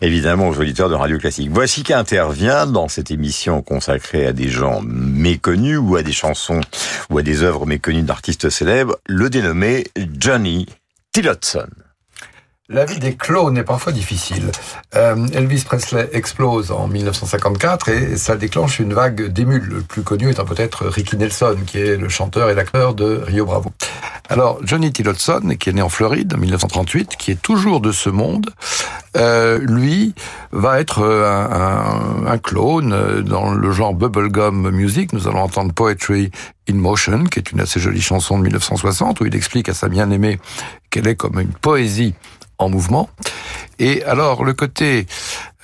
évidemment, 0.00 0.48
aux 0.48 0.58
auditeurs 0.58 0.88
de 0.88 0.94
Radio 0.94 1.18
Classique. 1.18 1.50
Voici 1.52 1.82
qu'intervient 1.82 2.66
dans 2.66 2.88
cette 2.88 3.10
émission 3.10 3.60
consacrée 3.60 4.26
à 4.26 4.32
des 4.32 4.48
gens 4.48 4.80
méconnus 4.82 5.78
ou 5.78 5.96
à 5.96 6.02
des 6.02 6.12
chansons 6.12 6.62
ou 7.10 7.18
à 7.18 7.22
des 7.22 7.42
œuvres 7.42 7.66
méconnues 7.66 8.02
d'artistes 8.02 8.48
célèbres, 8.48 8.96
le 9.06 9.28
dénommé 9.28 9.86
Johnny 10.18 10.64
Tillotson. 11.12 11.68
La 12.72 12.84
vie 12.84 13.00
des 13.00 13.16
clones 13.16 13.58
est 13.58 13.64
parfois 13.64 13.90
difficile. 13.90 14.52
Euh, 14.94 15.26
Elvis 15.34 15.64
Presley 15.64 16.08
explose 16.12 16.70
en 16.70 16.86
1954 16.86 17.88
et 17.88 18.16
ça 18.16 18.36
déclenche 18.36 18.78
une 18.78 18.94
vague 18.94 19.26
d'émules. 19.26 19.66
Le 19.68 19.80
plus 19.80 20.02
connu 20.02 20.30
étant 20.30 20.44
peut-être 20.44 20.86
Ricky 20.86 21.16
Nelson, 21.16 21.56
qui 21.66 21.78
est 21.78 21.96
le 21.96 22.08
chanteur 22.08 22.48
et 22.48 22.54
l'acteur 22.54 22.94
de 22.94 23.22
Rio 23.26 23.44
Bravo. 23.44 23.72
Alors, 24.28 24.60
Johnny 24.62 24.92
Tillotson, 24.92 25.56
qui 25.58 25.70
est 25.70 25.72
né 25.72 25.82
en 25.82 25.88
Floride 25.88 26.32
en 26.32 26.38
1938, 26.38 27.16
qui 27.16 27.32
est 27.32 27.42
toujours 27.42 27.80
de 27.80 27.90
ce 27.90 28.08
monde, 28.08 28.50
euh, 29.16 29.58
lui 29.58 30.14
va 30.52 30.78
être 30.78 31.02
un, 31.02 32.22
un, 32.24 32.32
un, 32.32 32.38
clone 32.38 33.22
dans 33.22 33.50
le 33.50 33.72
genre 33.72 33.94
bubblegum 33.94 34.70
music. 34.70 35.12
Nous 35.12 35.26
allons 35.26 35.42
entendre 35.42 35.72
Poetry 35.72 36.30
in 36.68 36.74
Motion, 36.74 37.24
qui 37.24 37.40
est 37.40 37.50
une 37.50 37.58
assez 37.58 37.80
jolie 37.80 38.00
chanson 38.00 38.38
de 38.38 38.44
1960, 38.44 39.20
où 39.20 39.26
il 39.26 39.34
explique 39.34 39.68
à 39.68 39.74
sa 39.74 39.88
bien-aimée 39.88 40.38
qu'elle 40.90 41.08
est 41.08 41.16
comme 41.16 41.40
une 41.40 41.52
poésie 41.52 42.14
en 42.60 42.68
mouvement. 42.68 43.08
Et 43.78 44.04
alors, 44.04 44.44
le 44.44 44.52
côté 44.52 45.06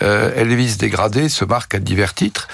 euh, 0.02 0.32
Elvis 0.34 0.76
dégradé 0.76 1.28
se 1.28 1.44
marque 1.44 1.74
à 1.74 1.78
divers 1.78 2.14
titres. 2.14 2.48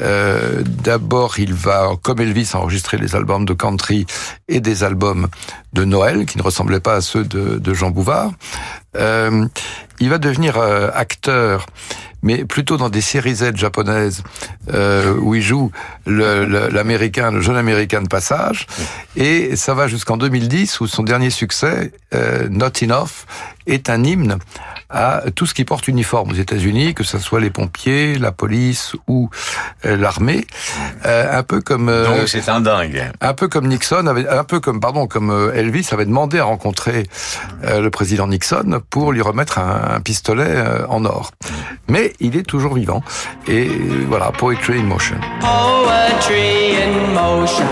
Euh, 0.00 0.62
D'abord, 0.64 1.38
il 1.38 1.54
va, 1.54 1.90
comme 2.02 2.20
Elvis, 2.20 2.50
enregistrer 2.54 2.96
les 2.96 3.14
albums 3.14 3.44
de 3.44 3.52
country 3.52 4.06
et 4.48 4.60
des 4.60 4.82
albums 4.84 5.28
de 5.72 5.84
Noël, 5.84 6.26
qui 6.26 6.38
ne 6.38 6.42
ressemblaient 6.42 6.80
pas 6.80 6.96
à 6.96 7.00
ceux 7.00 7.24
de, 7.24 7.58
de 7.58 7.74
Jean 7.74 7.90
Bouvard. 7.90 8.32
Euh, 8.96 9.46
il 10.00 10.08
va 10.08 10.18
devenir 10.18 10.56
euh, 10.56 10.90
acteur, 10.92 11.66
mais 12.22 12.44
plutôt 12.44 12.76
dans 12.76 12.88
des 12.88 13.00
séries 13.00 13.36
Z 13.36 13.56
japonaises, 13.56 14.22
euh, 14.72 15.14
où 15.16 15.34
il 15.34 15.42
joue 15.42 15.70
l'américain, 16.06 17.30
le, 17.30 17.36
le, 17.36 17.42
jeune 17.42 17.56
américain 17.56 18.02
de 18.02 18.08
passage. 18.08 18.66
Et 19.16 19.56
ça 19.56 19.74
va 19.74 19.88
jusqu'en 19.88 20.16
2010, 20.16 20.80
où 20.80 20.86
son 20.86 21.02
dernier 21.02 21.30
succès, 21.30 21.92
euh, 22.14 22.48
Not 22.48 22.82
Enough, 22.82 23.26
est 23.66 23.90
un 23.90 24.02
hymne 24.04 24.38
à 24.92 25.22
tout 25.34 25.46
ce 25.46 25.54
qui 25.54 25.64
porte 25.64 25.88
uniforme 25.88 26.30
aux 26.32 26.34
États-Unis, 26.34 26.94
que 26.94 27.02
ce 27.04 27.18
soit 27.18 27.40
les 27.40 27.50
pompiers, 27.50 28.18
la 28.18 28.30
police 28.30 28.94
ou 29.08 29.30
euh, 29.86 29.96
l'armée, 29.96 30.46
euh, 31.06 31.38
un 31.38 31.42
peu 31.42 31.60
comme 31.60 31.88
euh, 31.88 32.06
donc 32.06 32.28
c'est 32.28 32.48
un 32.48 32.60
dingue, 32.60 33.10
un 33.20 33.34
peu 33.34 33.48
comme 33.48 33.66
Nixon 33.68 34.06
avait, 34.06 34.28
un 34.28 34.44
peu 34.44 34.60
comme 34.60 34.80
pardon 34.80 35.06
comme 35.06 35.50
Elvis 35.54 35.88
avait 35.92 36.04
demandé 36.04 36.38
à 36.38 36.44
rencontrer 36.44 37.06
euh, 37.64 37.80
le 37.80 37.90
président 37.90 38.26
Nixon 38.26 38.80
pour 38.90 39.12
lui 39.12 39.22
remettre 39.22 39.58
un, 39.58 39.96
un 39.96 40.00
pistolet 40.00 40.62
en 40.88 41.04
or, 41.04 41.30
mais 41.88 42.12
il 42.20 42.36
est 42.36 42.42
toujours 42.42 42.74
vivant. 42.74 43.02
Et 43.48 43.68
voilà 44.08 44.30
Poetry 44.32 44.78
in 44.80 44.84
Motion. 44.84 45.16
Poetry 45.40 46.76
in 46.76 47.14
motion, 47.14 47.64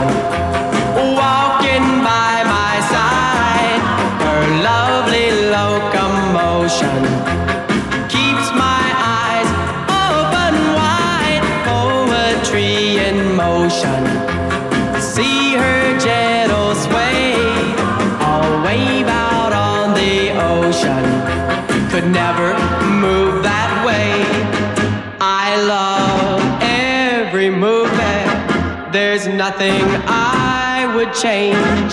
nothing 29.41 29.85
I 30.07 30.93
would 30.95 31.13
change. 31.15 31.93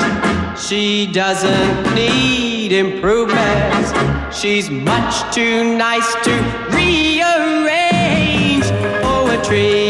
She 0.60 1.10
doesn't 1.12 1.96
need 1.96 2.47
improvements. 2.72 3.92
She's 4.38 4.70
much 4.70 5.34
too 5.34 5.78
nice 5.78 6.14
to 6.24 6.32
rearrange. 6.72 8.66
Poetry 9.02 9.87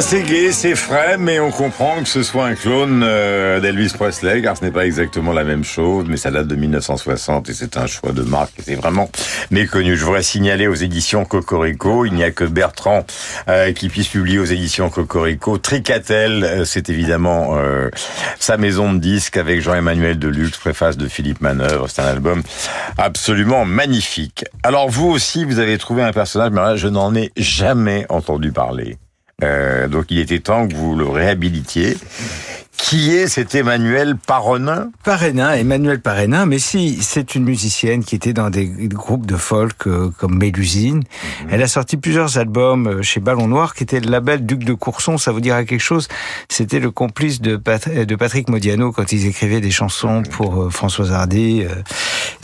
Voilà, 0.00 0.16
c'est 0.16 0.22
gai, 0.22 0.50
c'est 0.52 0.76
frais, 0.76 1.18
mais 1.18 1.40
on 1.40 1.50
comprend 1.50 2.02
que 2.02 2.08
ce 2.08 2.22
soit 2.22 2.46
un 2.46 2.54
clone 2.54 3.02
euh, 3.04 3.60
d'Elvis 3.60 3.92
Presley, 3.94 4.40
car 4.40 4.56
ce 4.56 4.64
n'est 4.64 4.70
pas 4.70 4.86
exactement 4.86 5.34
la 5.34 5.44
même 5.44 5.62
chose, 5.62 6.06
mais 6.08 6.16
ça 6.16 6.30
date 6.30 6.46
de 6.46 6.56
1960 6.56 7.50
et 7.50 7.52
c'est 7.52 7.76
un 7.76 7.86
choix 7.86 8.12
de 8.12 8.22
marque 8.22 8.58
et 8.60 8.62
c'est 8.62 8.76
vraiment 8.76 9.10
méconnu. 9.50 9.98
Je 9.98 10.04
voudrais 10.06 10.22
signaler 10.22 10.68
aux 10.68 10.74
éditions 10.74 11.26
Cocorico, 11.26 12.06
il 12.06 12.14
n'y 12.14 12.24
a 12.24 12.30
que 12.30 12.44
Bertrand 12.44 13.04
euh, 13.48 13.74
qui 13.74 13.90
puisse 13.90 14.08
publier 14.08 14.38
aux 14.38 14.46
éditions 14.46 14.88
Cocorico. 14.88 15.58
Tricatel, 15.58 16.44
euh, 16.44 16.64
c'est 16.64 16.88
évidemment 16.88 17.58
sa 18.38 18.56
maison 18.56 18.94
de 18.94 18.98
disques 19.00 19.36
avec 19.36 19.60
Jean-Emmanuel 19.60 20.18
Deluxe, 20.18 20.56
préface 20.56 20.96
de 20.96 21.08
Philippe 21.08 21.42
Manœuvre. 21.42 21.90
C'est 21.90 22.00
un 22.00 22.06
album 22.06 22.42
absolument 22.96 23.66
magnifique. 23.66 24.46
Alors 24.62 24.88
vous 24.88 25.10
aussi, 25.10 25.44
vous 25.44 25.58
avez 25.58 25.76
trouvé 25.76 26.02
un 26.02 26.12
personnage, 26.12 26.52
mais 26.52 26.62
là, 26.62 26.76
je 26.76 26.88
n'en 26.88 27.14
ai 27.14 27.32
jamais 27.36 28.06
entendu 28.08 28.50
parler. 28.50 28.96
Euh, 29.42 29.88
donc 29.88 30.06
il 30.10 30.18
était 30.18 30.40
temps 30.40 30.66
que 30.68 30.74
vous 30.74 30.94
le 30.94 31.06
réhabilitiez. 31.06 31.96
Qui 32.82 33.14
est 33.14 33.28
cet 33.28 33.54
Emmanuel 33.54 34.16
Parenin? 34.16 34.90
Parenin, 35.04 35.52
Emmanuel 35.52 36.00
Parenin, 36.00 36.46
mais 36.46 36.58
si, 36.58 36.98
c'est 37.02 37.34
une 37.34 37.44
musicienne 37.44 38.02
qui 38.02 38.16
était 38.16 38.32
dans 38.32 38.48
des 38.48 38.66
groupes 38.88 39.26
de 39.26 39.36
folk 39.36 39.86
euh, 39.86 40.10
comme 40.18 40.38
Mélusine. 40.38 41.00
-hmm. 41.00 41.46
Elle 41.50 41.62
a 41.62 41.68
sorti 41.68 41.98
plusieurs 41.98 42.38
albums 42.38 42.86
euh, 42.88 43.02
chez 43.02 43.20
Ballon 43.20 43.48
Noir, 43.48 43.74
qui 43.74 43.82
était 43.82 44.00
le 44.00 44.10
label 44.10 44.46
Duc 44.46 44.64
de 44.64 44.72
Courson, 44.72 45.18
ça 45.18 45.30
vous 45.30 45.40
dira 45.40 45.64
quelque 45.64 45.82
chose? 45.92 46.08
C'était 46.48 46.80
le 46.80 46.90
complice 46.90 47.40
de, 47.40 47.56
Pat 47.56 47.86
de 47.86 48.16
Patrick 48.16 48.48
Modiano 48.48 48.92
quand 48.92 49.12
ils 49.12 49.26
écrivaient 49.26 49.60
des 49.60 49.70
chansons 49.70 50.22
pour 50.22 50.50
euh, 50.62 50.70
Françoise 50.70 51.12
Hardy. 51.12 51.64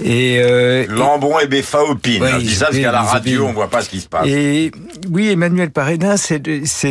Et 0.02 0.38
euh, 0.40 0.86
Lambron 0.88 1.38
et 1.40 1.46
Béfa 1.46 1.82
Opine. 1.82 2.22
Oui, 2.22 2.28
je 2.34 2.38
dis 2.38 2.54
ça 2.54 2.66
parce 2.66 2.78
qu'à 2.78 2.92
la 2.92 3.02
radio, 3.02 3.46
on 3.46 3.52
voit 3.52 3.68
pas 3.68 3.82
ce 3.82 3.88
qui 3.88 4.00
se 4.00 4.08
passe. 4.08 4.26
Et 4.26 4.70
oui, 5.10 5.30
Emmanuel 5.30 5.70
Parenin, 5.70 6.16
c'est 6.16 6.38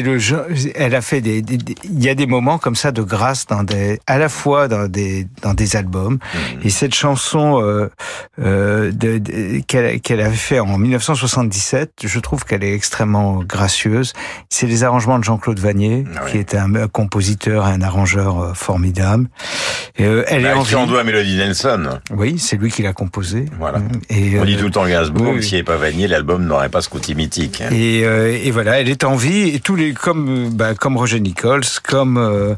le 0.01 0.17
genre... 0.19 0.45
Elle 0.75 0.95
a 0.95 1.01
fait 1.01 1.21
des... 1.21 1.43
Il 1.83 2.03
y 2.03 2.09
a 2.09 2.15
des 2.15 2.27
moments 2.27 2.57
comme 2.57 2.75
ça 2.75 2.91
de 2.91 3.01
grâce 3.01 3.45
dans 3.47 3.63
des, 3.63 3.99
à 4.07 4.17
la 4.17 4.29
fois 4.29 4.67
dans 4.67 4.87
des, 4.87 5.27
dans 5.41 5.53
des 5.53 5.75
albums. 5.75 6.15
Mmh. 6.15 6.37
Et 6.63 6.69
cette 6.69 6.93
chanson 6.93 7.61
euh, 7.61 7.89
euh, 8.39 8.91
de, 8.91 9.17
de, 9.17 9.59
qu'elle 9.67 9.99
qu 10.01 10.13
avait 10.13 10.31
fait 10.31 10.59
en 10.59 10.77
1977, 10.77 12.01
je 12.03 12.19
trouve 12.19 12.43
qu'elle 12.45 12.63
est 12.63 12.73
extrêmement 12.73 13.43
gracieuse. 13.43 14.13
C'est 14.49 14.67
les 14.67 14.83
arrangements 14.83 15.19
de 15.19 15.23
Jean-Claude 15.23 15.59
Vanier, 15.59 16.05
ah 16.15 16.21
oui. 16.25 16.31
qui 16.31 16.37
est 16.37 16.55
un 16.55 16.87
compositeur 16.87 17.67
et 17.67 17.71
un 17.71 17.81
arrangeur 17.81 18.39
euh, 18.39 18.53
formidable. 18.53 19.27
Et, 19.97 20.05
euh, 20.05 20.23
elle 20.27 20.43
bah, 20.43 20.49
est 20.49 20.53
en 20.53 20.63
qui 20.63 20.75
on 20.75 20.87
doit 20.87 21.03
Melody 21.03 21.37
Nelson. 21.37 21.99
Oui, 22.11 22.39
c'est 22.39 22.57
lui 22.57 22.71
qui 22.71 22.81
l'a 22.85 22.93
composé. 22.93 23.45
Voilà. 23.59 23.79
Et, 24.09 24.39
on 24.39 24.45
dit 24.45 24.57
tout 24.57 24.65
le 24.65 24.71
temps 24.71 24.87
Gainsbourg, 24.87 25.27
oui, 25.27 25.33
oui. 25.37 25.43
s'il 25.43 25.53
n'y 25.53 25.59
avait 25.59 25.63
pas 25.63 25.77
Vanier, 25.77 26.07
l'album 26.07 26.45
n'aurait 26.45 26.69
pas 26.69 26.81
ce 26.81 26.89
côté 26.89 27.13
mythique. 27.15 27.61
Hein. 27.61 27.69
Et, 27.71 27.99
et, 27.99 28.51
voilà, 28.51 28.79
elle 28.79 28.89
est 28.89 29.03
en 29.03 29.15
vie, 29.15 29.49
et 29.49 29.59
tous 29.59 29.75
les, 29.75 29.93
comme, 29.93 30.49
bah, 30.53 30.75
comme 30.75 30.97
Roger 30.97 31.19
Nichols, 31.19 31.63
comme 31.83 32.55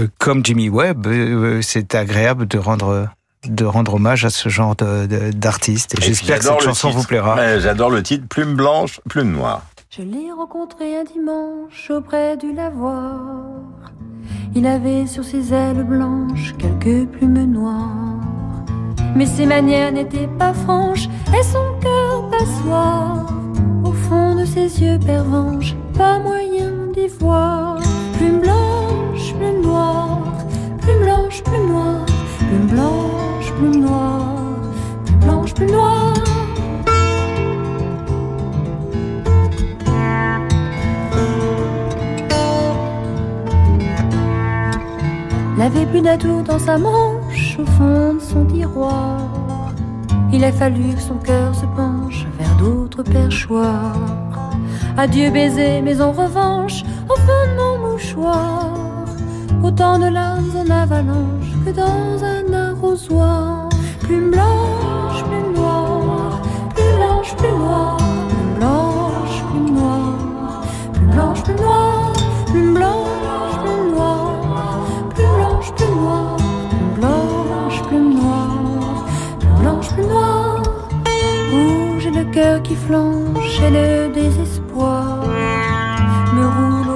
euh, 0.00 0.06
comme 0.18 0.44
Jimmy 0.44 0.68
Webb, 0.68 1.06
euh, 1.06 1.60
c'est 1.62 1.94
agréable 1.94 2.46
de 2.46 2.58
rendre 2.58 3.08
de 3.48 3.64
rendre 3.64 3.94
hommage 3.94 4.26
à 4.26 4.30
ce 4.30 4.50
genre 4.50 4.76
d'artiste. 4.76 5.96
J'espère 6.00 6.38
que 6.38 6.44
cette 6.44 6.60
chanson 6.60 6.88
titre. 6.88 7.00
vous 7.00 7.06
plaira. 7.06 7.58
J'adore 7.58 7.90
le 7.90 8.02
titre 8.02 8.26
Plume 8.28 8.54
blanche, 8.54 9.00
plume 9.08 9.32
noire. 9.32 9.62
Je 9.88 10.02
l'ai 10.02 10.30
rencontré 10.30 10.98
un 10.98 11.04
dimanche 11.04 11.90
auprès 11.90 12.36
du 12.36 12.52
lavoir. 12.52 13.18
Il 14.54 14.66
avait 14.66 15.06
sur 15.06 15.24
ses 15.24 15.54
ailes 15.54 15.84
blanches 15.84 16.54
quelques 16.58 17.08
plumes 17.08 17.50
noires. 17.50 18.39
Mais 19.16 19.26
ses 19.26 19.46
manières 19.46 19.92
n'étaient 19.92 20.28
pas 20.38 20.52
franches 20.52 21.08
et 21.38 21.42
son 21.42 21.66
cœur 21.80 22.30
passoire. 22.30 23.26
Au 23.84 23.92
fond 23.92 24.36
de 24.36 24.44
ses 24.44 24.82
yeux 24.82 24.98
pervenches, 24.98 25.74
pas 25.96 26.18
moyen 26.18 26.70
d'y 26.94 27.08
voir. 27.08 27.78
Plume 28.18 28.40
blanche, 28.40 29.34
plume 29.38 29.62
noire, 29.62 30.20
plume 30.80 31.02
blanche, 31.02 31.42
plume 31.42 31.66
noire, 31.68 32.06
plume 32.38 32.66
blanche, 32.66 33.52
plume 33.54 33.80
noire, 33.80 34.36
plume 35.04 35.18
blanche, 35.20 35.54
plume 35.54 35.70
noire. 35.70 35.89
N'avait 45.60 45.84
plus 45.84 46.00
d'atour 46.00 46.42
dans 46.42 46.58
sa 46.58 46.78
manche 46.78 47.58
au 47.58 47.66
fond 47.66 48.14
de 48.14 48.18
son 48.20 48.46
tiroir. 48.46 49.28
Il 50.32 50.42
a 50.42 50.52
fallu 50.52 50.94
que 50.94 51.02
son 51.02 51.16
cœur 51.16 51.54
se 51.54 51.66
penche 51.76 52.26
vers 52.38 52.56
d'autres 52.56 53.02
perchoirs. 53.02 53.94
Adieu 54.96 55.30
baiser, 55.30 55.82
mais 55.82 56.00
en 56.00 56.12
revanche, 56.12 56.82
au 57.10 57.14
fond 57.14 57.44
de 57.50 57.56
mon 57.60 57.90
mouchoir, 57.90 58.70
autant 59.62 59.98
de 59.98 60.06
larmes 60.06 60.50
en 60.56 60.70
avalanche 60.70 61.50
que 61.66 61.72
dans 61.72 62.24
un 62.24 62.70
arrosoir. 62.70 63.68
Plume 64.00 64.30
blanche, 64.30 65.22
plume 65.24 65.52
noire, 65.56 66.40
plume 66.74 66.96
blanche, 66.96 67.36
plume 67.36 67.58
noire, 67.58 67.98
plume 68.30 68.54
blanche, 68.56 69.44
plume 69.50 69.74
noire, 69.74 70.62
plume 70.94 71.10
blanche, 71.10 71.42
plume 71.42 71.56
noire, 71.56 71.89
cœur 82.30 82.62
qui 82.62 82.74
flanche 82.74 83.60
et 83.66 83.70
le 83.70 84.12
désespoir. 84.12 85.09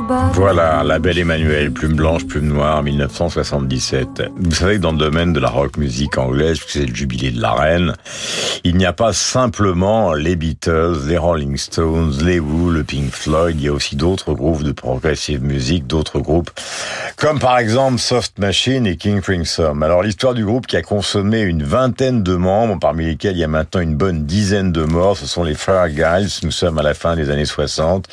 Voilà, 0.06 0.82
la 0.84 0.98
belle 0.98 1.18
Emmanuel, 1.18 1.72
plume 1.72 1.94
blanche, 1.94 2.26
plume 2.26 2.48
noire, 2.48 2.82
1977. 2.82 4.24
Vous 4.36 4.54
savez 4.54 4.76
que 4.76 4.80
dans 4.80 4.92
le 4.92 4.98
domaine 4.98 5.32
de 5.32 5.40
la 5.40 5.48
rock 5.48 5.78
musique 5.78 6.18
anglaise, 6.18 6.58
puisque 6.58 6.70
c'est 6.70 6.86
le 6.86 6.94
jubilé 6.94 7.30
de 7.30 7.40
la 7.40 7.52
reine, 7.52 7.94
il 8.64 8.76
n'y 8.76 8.84
a 8.84 8.92
pas 8.92 9.12
simplement 9.14 10.12
les 10.12 10.36
Beatles, 10.36 11.06
les 11.06 11.16
Rolling 11.16 11.56
Stones, 11.56 12.12
les 12.22 12.38
Who, 12.38 12.70
le 12.70 12.84
Pink 12.84 13.12
Floyd, 13.12 13.56
il 13.58 13.64
y 13.64 13.68
a 13.68 13.72
aussi 13.72 13.96
d'autres 13.96 14.34
groupes 14.34 14.62
de 14.62 14.72
progressive 14.72 15.42
music, 15.42 15.86
d'autres 15.86 16.18
groupes, 16.18 16.50
comme 17.16 17.38
par 17.38 17.58
exemple 17.58 17.98
Soft 17.98 18.38
Machine 18.38 18.86
et 18.86 18.96
King 18.96 19.22
Crimson. 19.22 19.80
Alors 19.80 20.02
l'histoire 20.02 20.34
du 20.34 20.44
groupe 20.44 20.66
qui 20.66 20.76
a 20.76 20.82
consommé 20.82 21.40
une 21.40 21.62
vingtaine 21.62 22.22
de 22.22 22.36
membres, 22.36 22.78
parmi 22.78 23.06
lesquels 23.06 23.36
il 23.36 23.40
y 23.40 23.44
a 23.44 23.48
maintenant 23.48 23.80
une 23.80 23.96
bonne 23.96 24.26
dizaine 24.26 24.70
de 24.72 24.84
morts, 24.84 25.16
ce 25.16 25.26
sont 25.26 25.44
les 25.44 25.54
Frères 25.54 25.88
Giles, 25.88 26.28
nous 26.42 26.50
sommes 26.50 26.78
à 26.78 26.82
la 26.82 26.94
fin 26.94 27.16
des 27.16 27.30
années 27.30 27.46
60. 27.46 28.06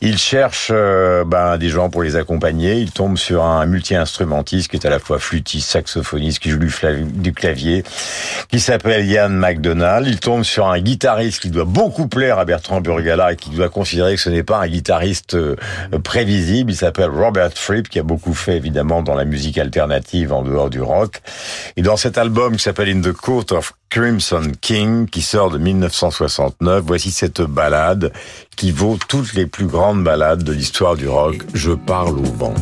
Ils 0.00 0.18
cherchent 0.18 0.70
euh, 0.72 1.24
ben, 1.34 1.58
des 1.58 1.68
gens 1.68 1.90
pour 1.90 2.04
les 2.04 2.14
accompagner. 2.14 2.76
Ils 2.76 2.92
tombent 2.92 3.18
sur 3.18 3.42
un 3.42 3.66
multi-instrumentiste 3.66 4.70
qui 4.70 4.76
est 4.76 4.86
à 4.86 4.90
la 4.90 5.00
fois 5.00 5.18
flûtiste, 5.18 5.68
saxophoniste, 5.68 6.38
qui 6.38 6.50
joue 6.50 6.60
du, 6.60 7.32
clavier, 7.32 7.82
qui 8.48 8.60
s'appelle 8.60 9.04
Ian 9.04 9.30
McDonald. 9.30 10.06
Ils 10.06 10.20
tombent 10.20 10.44
sur 10.44 10.68
un 10.68 10.78
guitariste 10.78 11.40
qui 11.40 11.50
doit 11.50 11.64
beaucoup 11.64 12.06
plaire 12.06 12.38
à 12.38 12.44
Bertrand 12.44 12.80
Burgala 12.80 13.32
et 13.32 13.36
qui 13.36 13.50
doit 13.50 13.68
considérer 13.68 14.14
que 14.14 14.20
ce 14.20 14.30
n'est 14.30 14.44
pas 14.44 14.58
un 14.58 14.68
guitariste 14.68 15.34
euh, 15.34 15.56
prévisible. 16.04 16.70
Il 16.70 16.76
s'appelle 16.76 17.10
Robert 17.10 17.50
Fripp, 17.54 17.88
qui 17.88 17.98
a 17.98 18.04
beaucoup 18.04 18.34
fait 18.34 18.56
évidemment 18.56 19.02
dans 19.02 19.16
la 19.16 19.24
musique 19.24 19.58
alternative 19.58 20.32
en 20.32 20.42
dehors 20.42 20.70
du 20.70 20.80
rock. 20.80 21.20
Et 21.76 21.82
dans 21.82 21.96
cet 21.96 22.16
album 22.16 22.54
qui 22.54 22.62
s'appelle 22.62 22.90
In 22.90 23.00
the 23.00 23.12
Court 23.12 23.46
of 23.50 23.72
Crimson 23.94 24.50
King, 24.60 25.06
qui 25.06 25.22
sort 25.22 25.50
de 25.52 25.58
1969, 25.58 26.82
voici 26.84 27.12
cette 27.12 27.42
balade 27.42 28.12
qui 28.56 28.72
vaut 28.72 28.98
toutes 29.06 29.34
les 29.34 29.46
plus 29.46 29.66
grandes 29.66 30.02
balades 30.02 30.42
de 30.42 30.50
l'histoire 30.52 30.96
du 30.96 31.06
rock. 31.06 31.44
Je 31.54 31.70
parle 31.70 32.18
au 32.18 32.24
vent. 32.24 32.54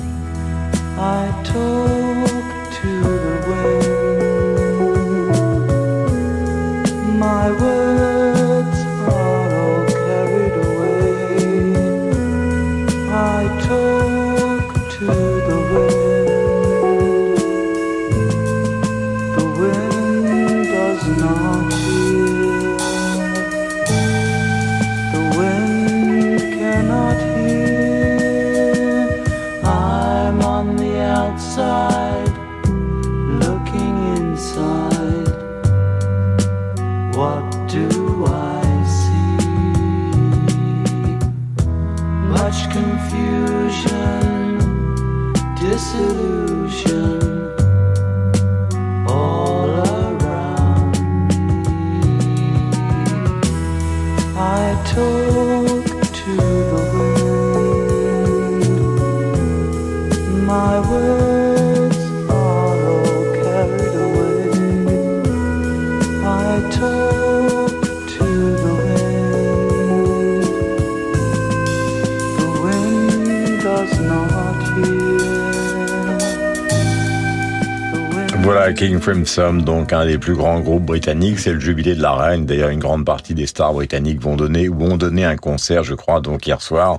Voilà 78.43 78.72
King 78.72 78.99
Crimson, 78.99 79.55
donc 79.55 79.93
un 79.93 80.05
des 80.05 80.18
plus 80.18 80.35
grands 80.35 80.59
groupes 80.59 80.85
britanniques. 80.85 81.39
C'est 81.39 81.53
le 81.53 81.61
jubilé 81.61 81.95
de 81.95 82.03
la 82.03 82.12
reine. 82.12 82.45
D'ailleurs, 82.45 82.70
une 82.70 82.80
grande 82.80 83.05
partie 83.05 83.35
des 83.35 83.47
stars 83.47 83.72
britanniques 83.72 84.20
vont 84.20 84.35
donner 84.35 84.68
ou 84.68 84.83
ont 84.83 84.97
donné 84.97 85.24
un 85.24 85.37
concert, 85.37 85.85
je 85.85 85.95
crois, 85.95 86.20
donc 86.20 86.45
hier 86.45 86.61
soir, 86.61 86.99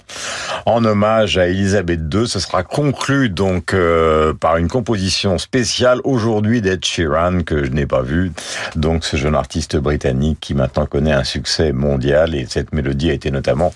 en 0.65 0.83
hommage 0.85 1.37
à 1.37 1.47
Elisabeth 1.47 2.01
II. 2.13 2.27
Ce 2.27 2.39
sera 2.39 2.63
conclu 2.63 3.29
donc 3.29 3.73
euh, 3.73 4.33
par 4.33 4.57
une 4.57 4.67
composition 4.67 5.37
spéciale 5.37 5.99
aujourd'hui 6.03 6.61
d'Ed 6.61 6.83
Sheeran 6.83 7.43
que 7.43 7.63
je 7.63 7.71
n'ai 7.71 7.85
pas 7.85 8.01
vu. 8.01 8.31
Donc 8.75 9.05
ce 9.05 9.17
jeune 9.17 9.35
artiste 9.35 9.77
britannique 9.77 10.39
qui 10.39 10.53
maintenant 10.53 10.85
connaît 10.85 11.11
un 11.13 11.23
succès 11.23 11.71
mondial 11.71 12.35
et 12.35 12.45
cette 12.49 12.73
mélodie 12.73 13.09
a 13.09 13.13
été 13.13 13.31
notamment 13.31 13.73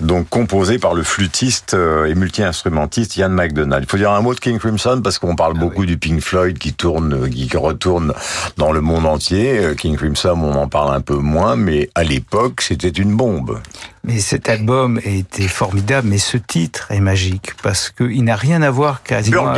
donc 0.00 0.28
composée 0.28 0.78
par 0.78 0.94
le 0.94 1.02
flûtiste 1.02 1.74
euh, 1.74 2.06
et 2.06 2.14
multi-instrumentiste 2.14 3.16
Ian 3.16 3.30
McDonald. 3.30 3.84
Il 3.84 3.90
faut 3.90 3.96
dire 3.96 4.12
un 4.12 4.20
mot 4.20 4.34
de 4.34 4.40
King 4.40 4.58
Crimson 4.58 5.00
parce 5.02 5.18
qu'on 5.18 5.36
parle 5.36 5.58
beaucoup 5.58 5.86
du 5.86 5.96
Pink 5.98 6.20
Floyd 6.20 6.58
qui 6.58 6.72
tourne, 6.72 7.28
qui 7.30 7.48
retourne 7.56 8.12
dans 8.56 8.72
le 8.72 8.80
monde 8.80 9.06
entier. 9.06 9.58
Euh, 9.58 9.74
King 9.74 9.96
Crimson, 9.96 10.38
on 10.42 10.54
en 10.54 10.68
parle 10.68 10.94
un 10.94 11.00
peu 11.00 11.16
moins, 11.16 11.56
mais 11.56 11.90
à 11.94 12.04
l'époque, 12.04 12.60
c'était 12.60 12.88
une 12.88 13.16
bombe. 13.16 13.60
Mais 14.06 14.20
cet 14.20 14.48
album 14.48 15.00
était 15.04 15.48
formidable, 15.48 16.06
mais 16.08 16.18
ce 16.18 16.36
titre 16.36 16.86
est 16.90 17.00
magique 17.00 17.54
parce 17.62 17.90
qu'il 17.90 18.22
n'a 18.22 18.36
rien 18.36 18.62
à 18.62 18.70
voir 18.70 19.02
quasiment 19.02 19.52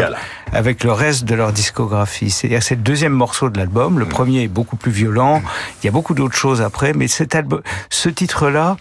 avec 0.53 0.85
le 0.85 0.93
reste 0.93 1.25
de 1.27 1.35
leur 1.35 1.53
discographie. 1.53 2.31
C'est-à-dire 2.31 2.63
c'est 2.63 2.77
le 2.77 2.81
deuxième 2.81 3.13
morceau 3.13 3.51
de 3.51 3.59
l'album. 3.59 3.99
Le 3.99 4.07
Mm. 4.07 4.09
premier 4.09 4.43
est 4.45 4.49
beaucoup 4.49 4.77
plus 4.77 4.91
violent. 4.91 5.43
Il 5.83 5.87
y 5.87 5.89
a 5.89 5.93
beaucoup 5.93 6.15
d'autres 6.15 6.35
choses 6.37 6.63
après, 6.63 6.95
mais 6.95 7.09
cet 7.09 7.35
album, 7.35 7.61
ce 7.91 8.09
titre-là, 8.09 8.79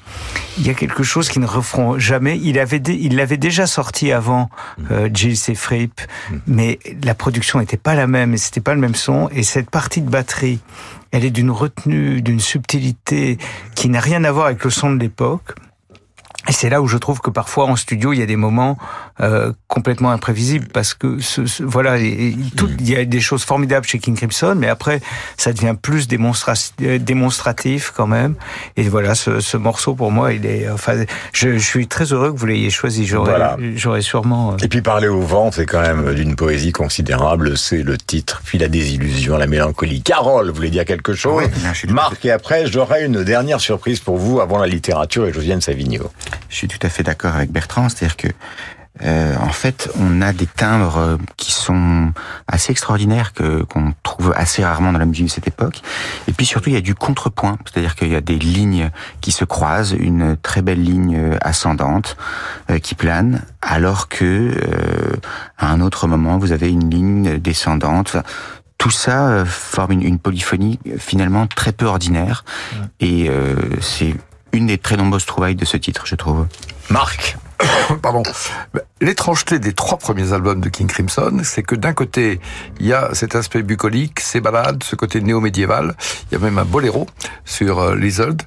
il 0.58 0.66
y 0.66 0.70
a 0.70 0.74
quelque 0.74 1.04
chose 1.04 1.28
qui 1.28 1.40
ne 1.40 1.46
referont 1.46 2.00
jamais. 2.00 2.40
Il 2.42 2.58
avait, 2.60 2.78
il 2.78 3.18
l'avait 3.18 3.36
déjà 3.38 3.68
sorti 3.68 4.14
avant 4.14 4.50
Mm. 4.78 4.84
euh, 4.92 5.10
Gilles 5.14 5.38
et 5.50 5.56
Fripp, 5.56 6.00
mais 6.48 6.80
la 7.04 7.14
production 7.14 7.60
n'était 7.60 7.76
pas 7.78 7.94
la 7.96 8.08
même 8.08 8.34
et 8.34 8.38
c'était 8.38 8.62
pas 8.62 8.74
le 8.74 8.80
même 8.80 8.96
son. 8.96 9.28
Et 9.34 9.44
cette 9.44 9.70
partie 9.70 10.02
de 10.02 10.10
batterie, 10.10 10.60
elle 11.12 11.26
est 11.26 11.32
d'une 11.32 11.52
retenue, 11.52 12.22
d'une 12.22 12.40
subtilité 12.40 13.38
qui 13.76 13.90
n'a 13.90 14.00
rien 14.00 14.24
à 14.24 14.32
voir 14.32 14.48
avec 14.48 14.64
le 14.64 14.70
son 14.70 14.92
de 14.92 15.00
l'époque. 15.00 15.56
Et 16.50 16.54
c'est 16.54 16.70
là 16.70 16.82
où 16.82 16.88
je 16.88 16.98
trouve 16.98 17.20
que 17.20 17.30
parfois 17.30 17.66
en 17.66 17.76
studio 17.76 18.14
il 18.14 18.20
y 18.20 18.22
a 18.22 18.26
des 18.26 18.36
moments 18.38 18.78
euh, 19.20 19.52
complètement 19.68 20.12
imprévisibles 20.12 20.68
parce 20.74 20.94
que 20.94 21.20
ce, 21.20 21.46
ce- 21.46 21.64
voilà 21.64 21.98
et- 21.98 22.30
et 22.30 22.36
tout- 22.56 22.70
il 22.80 22.90
y 22.90 22.96
a 22.96 23.04
des 23.06 23.20
choses 23.20 23.44
formidables 23.44 23.86
chez 23.86 24.00
King 24.00 24.16
Crimson 24.16 24.56
mais 24.58 24.70
après 24.70 25.02
ça 25.38 25.52
devient 25.52 25.76
plus 25.82 26.08
démonstra- 26.08 26.72
démonstratif 27.00 27.92
quand 27.96 28.08
même 28.08 28.36
et 28.78 28.84
voilà 28.84 29.16
ce, 29.16 29.40
ce 29.40 29.58
morceau 29.58 29.96
pour 29.96 30.12
moi 30.12 30.34
il 30.34 30.46
est 30.46 30.70
enfin 30.70 31.04
je, 31.34 31.54
je 31.54 31.58
suis 31.58 31.88
très 31.88 32.06
heureux 32.14 32.32
que 32.32 32.38
vous 32.38 32.46
l'ayez 32.46 32.70
choisi 32.70 33.06
j'aurais 33.06 33.32
Voilà. 33.32 33.58
j'aurais 33.76 34.02
sûrement 34.02 34.54
euh, 34.54 34.58
Et 34.64 34.68
puis 34.68 34.82
parler 34.82 35.08
au 35.08 35.22
vent, 35.22 35.52
c'est 35.52 35.66
quand 35.66 35.82
même 35.82 36.14
d'une 36.14 36.36
poésie 36.36 36.72
considérable. 36.72 37.58
C'est 37.58 37.84
le 37.84 37.98
titre, 37.98 38.42
puis 38.46 38.58
la 38.58 38.68
désillusion, 38.68 39.38
la 39.38 39.48
mélancolie. 39.48 40.02
Carole, 40.02 40.50
vous 40.50 40.56
voulez 40.56 40.70
dire 40.70 40.86
quelque 40.86 41.14
chose 41.14 41.44
Marc, 41.90 42.24
et 42.26 42.32
après, 42.32 42.68
j'aurai 42.68 43.06
une 43.06 43.24
dernière 43.24 43.60
surprise 43.60 44.00
pour 44.00 44.18
vous 44.18 44.40
avant 44.40 44.58
la 44.60 44.68
littérature 44.68 45.26
et 45.28 45.34
Josiane 45.34 45.62
Savigno. 45.62 46.10
Je 46.50 46.56
suis 46.56 46.68
tout 46.68 46.80
à 46.82 46.90
fait 46.90 47.04
d'accord 47.04 47.36
avec 47.36 47.52
Bertrand, 47.52 47.90
c'est-à-dire 47.90 48.18
que 48.18 48.28
euh, 49.04 49.36
en 49.40 49.50
fait, 49.50 49.92
on 50.00 50.24
a 50.24 50.34
des 50.34 50.48
timbres 50.48 50.98
euh, 50.98 51.18
qui 51.36 51.52
sont 51.52 52.14
assez 52.48 52.72
extraordinaires 52.72 53.34
que 53.34 53.62
qu'on 53.62 53.94
trouve 54.02 54.34
assez 54.36 54.66
rarement 54.66 54.92
dans 54.92 54.98
la 54.98 55.06
musique 55.06 55.26
de 55.26 55.32
cette 55.32 55.48
époque. 55.48 55.82
Et 56.28 56.32
puis 56.32 56.48
surtout, 56.48 56.70
il 56.70 56.74
y 56.74 56.78
a 56.78 56.82
du 56.82 56.96
contrepoint, 56.96 57.60
c'est-à-dire 57.66 57.96
qu'il 57.96 58.08
y 58.08 58.16
a 58.16 58.22
des 58.22 58.40
lignes 58.40 58.90
qui 59.22 59.32
se 59.32 59.46
croisent, 59.46 59.94
une 59.94 60.36
très 60.36 60.64
belle 60.64 60.82
ligne 60.82 61.16
euh, 61.16 61.38
ascendante 61.42 62.18
euh, 62.72 62.80
qui 62.80 62.96
plane, 62.96 63.44
alors 63.62 64.10
que 64.10 64.26
euh, 64.26 65.16
à 65.60 65.72
un 65.72 65.80
autre 65.82 66.08
moment, 66.08 66.40
vous 66.40 66.52
avez 66.52 66.72
une 66.72 66.90
ligne 66.90 67.38
descendante. 67.38 68.08
Enfin, 68.10 68.24
tout 68.80 68.92
ça 68.92 69.44
forme 69.46 69.92
une, 69.92 70.04
une 70.04 70.20
polyphonie 70.20 70.80
finalement 70.98 71.46
très 71.48 71.72
peu 71.72 71.86
ordinaire, 71.86 72.46
et 73.00 73.28
euh, 73.30 73.56
c'est 73.82 74.16
une 74.58 74.68
des 74.68 74.80
très 74.80 74.98
nombreuses 74.98 75.26
trouvailles 75.26 75.56
de 75.56 75.66
ce 75.66 75.78
titre, 75.78 76.06
je 76.06 76.16
trouve. 76.16 76.48
Marc 76.90 77.38
Pardon. 78.02 78.24
L'étrangeté 79.02 79.60
des 79.60 79.74
trois 79.74 79.98
premiers 79.98 80.34
albums 80.34 80.62
de 80.62 80.70
King 80.70 80.88
Crimson, 80.88 81.40
c'est 81.44 81.64
que 81.64 81.76
d'un 81.76 81.94
côté, 81.94 82.40
il 82.80 82.88
y 82.88 82.94
a 82.94 83.10
cet 83.14 83.36
aspect 83.36 83.64
bucolique, 83.64 84.20
ces 84.20 84.42
balades, 84.42 84.84
ce 84.84 84.96
côté 84.96 85.22
néo-médiéval. 85.22 85.96
Il 86.30 86.34
y 86.34 86.42
a 86.42 86.44
même 86.44 86.58
un 86.58 86.66
boléro 86.66 87.08
sur 87.46 87.80
euh, 87.80 87.96
Lizard. 87.96 88.38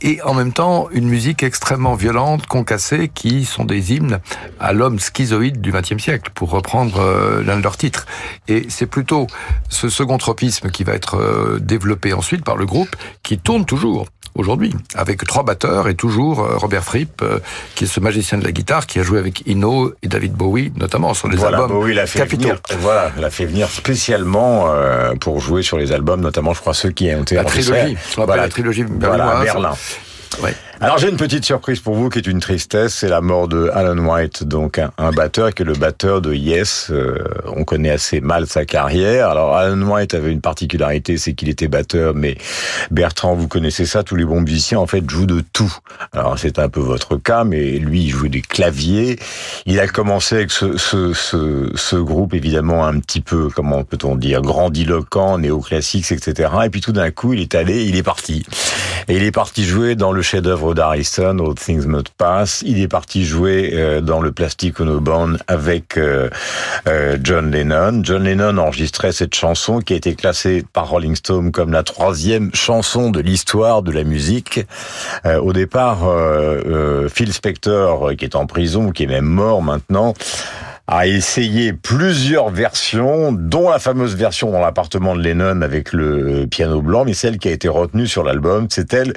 Et 0.00 0.20
en 0.22 0.34
même 0.34 0.52
temps, 0.52 0.88
une 0.92 1.08
musique 1.08 1.42
extrêmement 1.42 1.94
violente, 1.94 2.46
concassée, 2.46 3.08
qui 3.08 3.44
sont 3.44 3.64
des 3.64 3.92
hymnes 3.92 4.20
à 4.60 4.72
l'homme 4.72 4.98
schizoïde 4.98 5.60
du 5.60 5.72
XXe 5.72 6.02
siècle, 6.02 6.30
pour 6.34 6.50
reprendre 6.50 7.00
euh, 7.00 7.42
l'un 7.42 7.56
de 7.56 7.62
leurs 7.62 7.76
titres. 7.76 8.06
Et 8.48 8.66
c'est 8.68 8.86
plutôt 8.86 9.26
ce 9.68 9.88
second 9.88 10.18
tropisme 10.18 10.70
qui 10.70 10.84
va 10.84 10.94
être 10.94 11.16
euh, 11.16 11.58
développé 11.60 12.12
ensuite 12.12 12.44
par 12.44 12.56
le 12.56 12.66
groupe, 12.66 12.94
qui 13.22 13.38
tourne 13.38 13.64
toujours 13.64 14.06
aujourd'hui, 14.34 14.74
avec 14.94 15.24
trois 15.26 15.42
batteurs 15.42 15.88
et 15.88 15.94
toujours 15.94 16.40
euh, 16.40 16.56
Robert 16.56 16.84
Fripp, 16.84 17.22
euh, 17.22 17.38
qui 17.74 17.84
est 17.84 17.86
ce 17.86 18.00
magicien 18.00 18.38
de 18.38 18.44
la 18.44 18.52
guitare, 18.52 18.86
qui 18.86 18.98
a 18.98 19.02
joué 19.02 19.18
avec 19.18 19.46
Ino 19.46 19.92
et 20.02 20.08
David 20.08 20.32
Bowie, 20.34 20.72
notamment 20.76 21.14
sur 21.14 21.28
les 21.28 21.36
voilà, 21.36 21.58
albums 21.58 21.72
Bowie 21.78 21.94
l'a 21.94 22.06
fait 22.06 22.18
capitaux. 22.20 22.42
venir. 22.42 22.58
Voilà, 22.80 23.12
l'a 23.18 23.30
fait 23.30 23.46
venir 23.46 23.68
spécialement 23.68 24.66
euh, 24.68 25.14
pour 25.14 25.40
jouer 25.40 25.62
sur 25.62 25.78
les 25.78 25.92
albums, 25.92 26.20
notamment, 26.20 26.52
je 26.54 26.60
crois 26.60 26.74
ceux 26.74 26.90
qui 26.90 27.10
ont 27.14 27.22
été 27.22 27.36
La 27.36 27.44
trilogie, 27.44 27.96
ce 28.08 28.16
qu'on 28.16 28.22
appelle 28.22 28.36
la 28.36 28.48
trilogie 28.48 28.84
Voilà, 28.88 29.14
à 29.14 29.44
berlinoise. 29.44 29.44
Berlin. 29.54 29.74
Ouais. 30.42 30.54
Alors 30.80 30.98
j'ai 30.98 31.08
une 31.08 31.16
petite 31.16 31.44
surprise 31.44 31.78
pour 31.78 31.94
vous 31.94 32.08
qui 32.08 32.18
est 32.18 32.26
une 32.26 32.40
tristesse, 32.40 32.94
c'est 32.94 33.08
la 33.08 33.20
mort 33.20 33.46
de 33.46 33.70
Alan 33.72 33.96
White, 33.96 34.42
donc 34.42 34.80
un, 34.80 35.12
batteur 35.12 35.54
qui 35.54 35.62
est 35.62 35.64
le 35.64 35.74
batteur 35.74 36.20
de 36.20 36.34
Yes. 36.34 36.88
Euh, 36.90 37.24
on 37.46 37.62
connaît 37.62 37.90
assez 37.90 38.20
mal 38.20 38.48
sa 38.48 38.64
carrière. 38.64 39.28
Alors 39.28 39.54
Alan 39.54 39.80
White 39.80 40.14
avait 40.14 40.32
une 40.32 40.40
particularité, 40.40 41.16
c'est 41.16 41.34
qu'il 41.34 41.48
était 41.48 41.68
batteur, 41.68 42.14
mais 42.14 42.36
Bertrand, 42.90 43.34
vous 43.34 43.46
connaissez 43.46 43.86
ça, 43.86 44.02
tous 44.02 44.16
les 44.16 44.24
bons 44.24 44.40
musiciens 44.40 44.80
en 44.80 44.86
fait 44.86 45.08
jouent 45.08 45.26
de 45.26 45.42
tout. 45.52 45.72
Alors 46.12 46.38
c'est 46.38 46.58
un 46.58 46.68
peu 46.68 46.80
votre 46.80 47.16
cas, 47.16 47.44
mais 47.44 47.78
lui 47.78 48.02
il 48.02 48.10
jouait 48.10 48.28
des 48.28 48.42
claviers. 48.42 49.18
Il 49.66 49.78
a 49.78 49.86
commencé 49.86 50.34
avec 50.34 50.50
ce, 50.50 50.76
ce, 50.76 51.12
ce, 51.12 51.70
ce 51.76 51.96
groupe 51.96 52.34
évidemment 52.34 52.84
un 52.84 52.98
petit 52.98 53.20
peu, 53.20 53.48
comment 53.54 53.84
peut-on 53.84 54.16
dire, 54.16 54.42
grandiloquent, 54.42 55.38
néoclassique, 55.38 56.10
etc. 56.10 56.50
Et 56.64 56.70
puis 56.70 56.80
tout 56.80 56.92
d'un 56.92 57.12
coup 57.12 57.32
il 57.32 57.40
est 57.40 57.54
allé, 57.54 57.84
il 57.84 57.96
est 57.96 58.02
parti. 58.02 58.44
Et 59.06 59.16
il 59.16 59.22
est 59.22 59.32
parti 59.32 59.64
jouer 59.64 59.94
dans 59.94 60.10
le 60.10 60.22
chef-d'œuvre 60.22 60.63
d'Harrison, 60.72 61.38
All 61.38 61.54
Things 61.54 61.86
Must 61.86 62.08
Pass. 62.16 62.62
Il 62.64 62.80
est 62.80 62.88
parti 62.88 63.24
jouer 63.24 63.72
euh, 63.74 64.00
dans 64.00 64.22
le 64.22 64.32
Plastic 64.32 64.80
Ono 64.80 65.00
Band 65.00 65.34
avec 65.48 65.98
euh, 65.98 66.30
euh, 66.86 67.18
John 67.22 67.50
Lennon. 67.50 68.00
John 68.02 68.22
Lennon 68.22 68.56
enregistrait 68.56 69.12
cette 69.12 69.34
chanson 69.34 69.80
qui 69.80 69.92
a 69.92 69.96
été 69.96 70.14
classée 70.14 70.64
par 70.72 70.88
Rolling 70.88 71.16
Stone 71.16 71.52
comme 71.52 71.72
la 71.72 71.82
troisième 71.82 72.54
chanson 72.54 73.10
de 73.10 73.20
l'histoire 73.20 73.82
de 73.82 73.92
la 73.92 74.04
musique. 74.04 74.60
Au 75.24 75.52
départ, 75.52 76.00
Phil 77.08 77.32
Spector, 77.32 78.12
qui 78.16 78.24
est 78.24 78.36
en 78.36 78.46
prison, 78.46 78.90
qui 78.90 79.04
est 79.04 79.08
même 79.08 79.24
mort 79.24 79.62
maintenant, 79.62 80.14
a 80.86 81.06
essayé 81.06 81.72
plusieurs 81.72 82.50
versions, 82.50 83.32
dont 83.32 83.70
la 83.70 83.78
fameuse 83.78 84.14
version 84.14 84.50
dans 84.50 84.60
l'appartement 84.60 85.16
de 85.16 85.22
Lennon 85.22 85.62
avec 85.62 85.92
le 85.92 86.46
piano 86.46 86.82
blanc, 86.82 87.04
mais 87.04 87.14
celle 87.14 87.38
qui 87.38 87.48
a 87.48 87.52
été 87.52 87.68
retenue 87.68 88.06
sur 88.06 88.22
l'album, 88.22 88.66
c'est 88.68 88.92
elle 88.92 89.14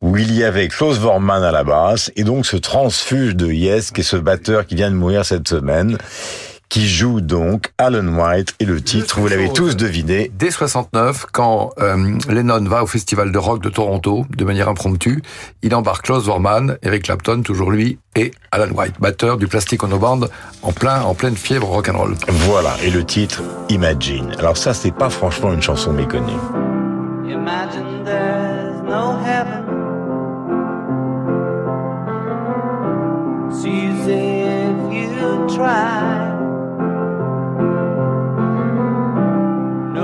où 0.00 0.16
il 0.16 0.34
y 0.34 0.44
avait 0.44 0.68
Klaus 0.68 0.98
Vormann 0.98 1.42
à 1.42 1.52
la 1.52 1.64
basse, 1.64 2.10
et 2.16 2.24
donc 2.24 2.46
ce 2.46 2.56
transfuge 2.56 3.36
de 3.36 3.50
Yes, 3.50 3.90
qui 3.90 4.00
est 4.00 4.04
ce 4.04 4.16
batteur 4.16 4.66
qui 4.66 4.74
vient 4.74 4.90
de 4.90 4.96
mourir 4.96 5.24
cette 5.24 5.48
semaine, 5.48 5.98
qui 6.68 6.88
joue 6.88 7.20
donc 7.20 7.72
Alan 7.78 8.06
White, 8.06 8.54
et 8.60 8.64
le 8.64 8.80
titre, 8.80 9.20
vous 9.20 9.28
l'avez 9.28 9.52
tous 9.52 9.76
deviné. 9.76 10.30
Dès 10.34 10.50
69, 10.50 11.26
quand 11.32 11.70
euh, 11.80 12.18
Lennon 12.28 12.64
va 12.64 12.82
au 12.82 12.86
festival 12.86 13.32
de 13.32 13.38
rock 13.38 13.62
de 13.62 13.68
Toronto, 13.68 14.26
de 14.36 14.44
manière 14.44 14.68
impromptue, 14.68 15.22
il 15.62 15.74
embarque 15.74 16.06
Klaus 16.06 16.24
Vormann, 16.24 16.78
Eric 16.82 17.04
Clapton, 17.04 17.42
toujours 17.42 17.70
lui, 17.70 17.98
et 18.16 18.32
Alan 18.50 18.72
White, 18.74 18.94
batteur 19.00 19.36
du 19.36 19.46
Plastic 19.46 19.82
Ono 19.82 19.98
Band, 19.98 20.20
en 20.62 20.72
plein, 20.72 21.02
en 21.02 21.14
pleine 21.14 21.36
fièvre 21.36 21.68
rock'n'roll. 21.68 22.14
Voilà, 22.28 22.76
et 22.82 22.90
le 22.90 23.04
titre, 23.04 23.42
Imagine. 23.68 24.34
Alors 24.38 24.56
ça, 24.56 24.74
c'est 24.74 24.94
pas 24.94 25.10
franchement 25.10 25.52
une 25.52 25.62
chanson 25.62 25.92
méconnue. 25.92 26.32
Imagine 27.28 28.04
there's 28.04 28.82
no 28.82 29.16
heaven. 29.24 29.64
It's 33.50 33.64
easy 33.64 34.42
if 34.42 34.92
you 34.92 35.56
try. 35.56 36.33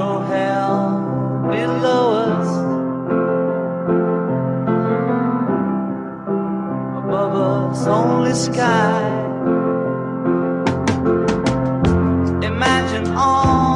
No 0.01 0.21
hell 0.21 0.81
below 1.51 2.05
us. 2.29 2.51
Above 7.01 7.35
us, 7.51 7.87
only 7.87 8.33
sky. 8.33 9.03
Imagine 12.51 13.07
all 13.15 13.70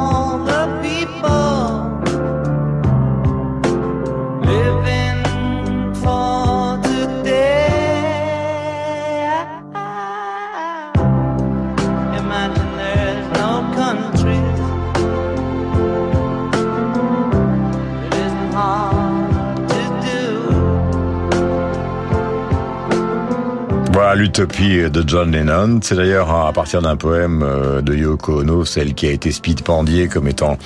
L'utopie 24.15 24.89
de 24.89 25.03
John 25.05 25.31
Lennon. 25.31 25.79
C'est 25.83 25.95
d'ailleurs 25.95 26.33
à 26.33 26.53
partir 26.53 26.81
d'un 26.81 26.95
poème 26.95 27.43
euh, 27.43 27.81
de 27.81 27.93
Yoko 27.93 28.39
Ono, 28.41 28.63
celle 28.63 28.93
qui 28.93 29.07
a 29.07 29.11
été 29.11 29.31
speedpandiée 29.31 30.07
comme 30.07 30.29
étant 30.29 30.57